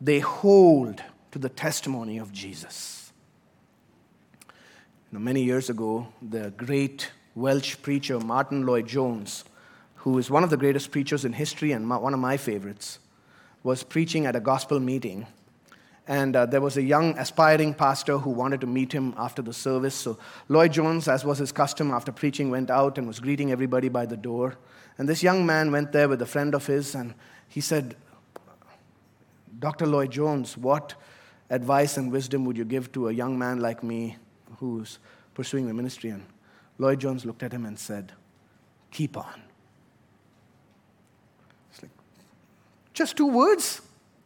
They 0.00 0.20
hold 0.20 1.02
to 1.32 1.38
the 1.38 1.48
testimony 1.48 2.18
of 2.18 2.32
Jesus. 2.32 3.12
Know, 5.10 5.20
many 5.20 5.42
years 5.42 5.70
ago, 5.70 6.08
the 6.20 6.50
great 6.56 7.10
Welsh 7.34 7.76
preacher 7.80 8.20
Martyn 8.20 8.66
Lloyd-Jones, 8.66 9.44
who 9.96 10.18
is 10.18 10.30
one 10.30 10.44
of 10.44 10.50
the 10.50 10.56
greatest 10.56 10.90
preachers 10.90 11.24
in 11.24 11.32
history 11.32 11.72
and 11.72 11.88
one 11.88 12.12
of 12.12 12.20
my 12.20 12.36
favorites, 12.36 12.98
was 13.68 13.82
preaching 13.84 14.26
at 14.26 14.34
a 14.34 14.40
gospel 14.52 14.80
meeting 14.80 15.26
and 16.08 16.34
uh, 16.34 16.46
there 16.46 16.62
was 16.62 16.78
a 16.78 16.82
young 16.82 17.16
aspiring 17.18 17.74
pastor 17.74 18.16
who 18.16 18.30
wanted 18.30 18.62
to 18.62 18.66
meet 18.66 18.92
him 18.92 19.12
after 19.18 19.42
the 19.42 19.52
service. 19.52 19.94
So 19.94 20.18
Lloyd-Jones, 20.48 21.06
as 21.06 21.22
was 21.22 21.36
his 21.36 21.52
custom 21.52 21.90
after 21.90 22.10
preaching, 22.12 22.50
went 22.50 22.70
out 22.70 22.96
and 22.96 23.06
was 23.06 23.20
greeting 23.20 23.52
everybody 23.52 23.90
by 23.90 24.06
the 24.06 24.16
door. 24.16 24.56
And 24.96 25.06
this 25.06 25.22
young 25.22 25.44
man 25.44 25.70
went 25.70 25.92
there 25.92 26.08
with 26.08 26.22
a 26.22 26.26
friend 26.26 26.54
of 26.54 26.66
his, 26.66 26.94
and 26.94 27.14
he 27.46 27.60
said, 27.60 27.94
Dr. 29.58 29.86
Lloyd-Jones, 29.86 30.56
what 30.56 30.94
advice 31.50 31.98
and 31.98 32.10
wisdom 32.10 32.46
would 32.46 32.56
you 32.56 32.64
give 32.64 32.90
to 32.92 33.08
a 33.08 33.12
young 33.12 33.38
man 33.38 33.60
like 33.60 33.82
me 33.82 34.16
who's 34.60 34.98
pursuing 35.34 35.66
the 35.66 35.74
ministry? 35.74 36.08
And 36.08 36.24
Lloyd-Jones 36.78 37.26
looked 37.26 37.42
at 37.42 37.52
him 37.52 37.66
and 37.66 37.78
said, 37.78 38.12
Keep 38.90 39.18
on. 39.18 39.42
It's 41.70 41.82
like, 41.82 41.90
just 42.98 43.16
two 43.16 43.28
words 43.28 43.80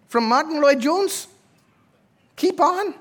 from 0.08 0.24
Martyn 0.24 0.58
Lloyd-Jones? 0.60 1.28
Keep 2.36 2.58
on. 2.58 2.94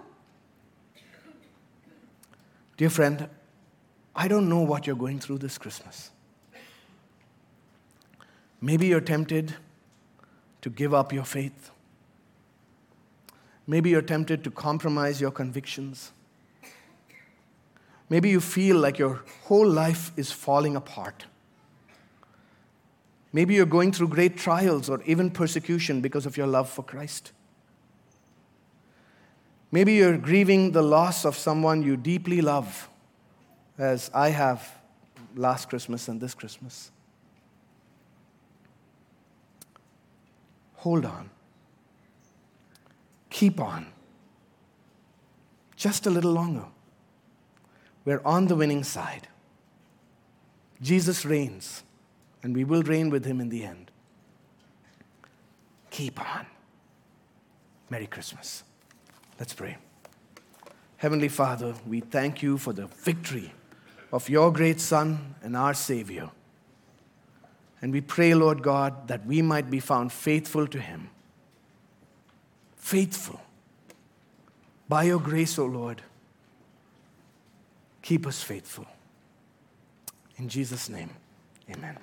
Dear 2.76 2.90
friend, 2.90 3.30
I 4.14 4.28
don't 4.28 4.50
know 4.50 4.60
what 4.60 4.86
you're 4.86 4.98
going 4.98 5.20
through 5.20 5.38
this 5.38 5.58
Christmas. 5.58 6.12
Maybe 8.60 8.88
you're 8.88 9.00
tempted 9.00 9.56
to 10.62 10.70
give 10.70 10.94
up 10.94 11.14
your 11.14 11.24
faith. 11.24 11.72
Maybe 13.66 13.92
you're 13.92 14.02
tempted 14.02 14.44
to 14.44 14.52
compromise 14.52 15.22
your 15.22 15.32
convictions. 15.32 16.12
Maybe 18.10 18.30
you 18.30 18.42
feel 18.42 18.76
like 18.76 19.00
your 19.00 19.24
whole 19.44 19.68
life 19.68 20.12
is 20.18 20.34
falling 20.34 20.76
apart. 20.76 21.26
Maybe 23.34 23.54
you're 23.54 23.66
going 23.66 23.92
through 23.92 24.10
great 24.10 24.38
trials 24.38 24.90
or 24.90 25.02
even 25.04 25.30
persecution 25.30 26.02
because 26.02 26.26
of 26.26 26.36
your 26.36 26.48
love 26.48 26.70
for 26.70 26.84
Christ. 26.84 27.32
Maybe 29.72 29.94
you're 29.94 30.18
grieving 30.18 30.72
the 30.72 30.82
loss 30.82 31.26
of 31.26 31.38
someone 31.38 31.82
you 31.82 31.96
deeply 31.96 32.42
love, 32.42 32.90
as 33.78 34.12
I 34.14 34.30
have 34.30 34.70
last 35.36 35.70
Christmas 35.70 36.10
and 36.10 36.20
this 36.20 36.34
Christmas. 36.34 36.92
Hold 40.76 41.06
on. 41.06 41.30
Keep 43.30 43.62
on. 43.62 43.86
Just 45.78 46.06
a 46.06 46.10
little 46.10 46.34
longer. 46.34 46.66
We're 48.04 48.22
on 48.26 48.48
the 48.48 48.56
winning 48.56 48.84
side. 48.84 49.28
Jesus 50.82 51.24
reigns, 51.24 51.84
and 52.44 52.56
we 52.56 52.64
will 52.64 52.84
reign 52.84 53.10
with 53.10 53.26
him 53.26 53.40
in 53.40 53.50
the 53.50 53.64
end. 53.64 53.92
Keep 55.90 56.20
on. 56.20 56.46
Merry 57.90 58.08
Christmas. 58.08 58.64
Let's 59.40 59.54
pray. 59.54 59.78
Heavenly 60.98 61.28
Father, 61.28 61.74
we 61.88 62.00
thank 62.00 62.42
you 62.42 62.58
for 62.58 62.74
the 62.74 62.88
victory 62.88 63.54
of 64.14 64.30
your 64.30 64.52
great 64.52 64.80
Son 64.80 65.36
and 65.42 65.58
our 65.58 65.74
Savior. 65.74 66.30
And 67.82 67.92
we 67.92 68.02
pray, 68.02 68.36
Lord 68.36 68.62
God, 68.62 69.08
that 69.08 69.26
we 69.26 69.42
might 69.42 69.70
be 69.70 69.80
found 69.80 70.12
faithful 70.12 70.68
to 70.68 70.80
him. 70.80 71.10
Faithful. 72.76 73.42
By 74.88 75.04
your 75.04 75.20
grace, 75.20 75.58
O 75.58 75.64
oh 75.64 75.68
Lord, 75.68 76.02
keep 78.02 78.28
us 78.28 78.44
faithful. 78.44 78.86
In 80.38 80.50
Jesus' 80.50 80.90
name, 80.90 81.10
amen. 81.70 81.98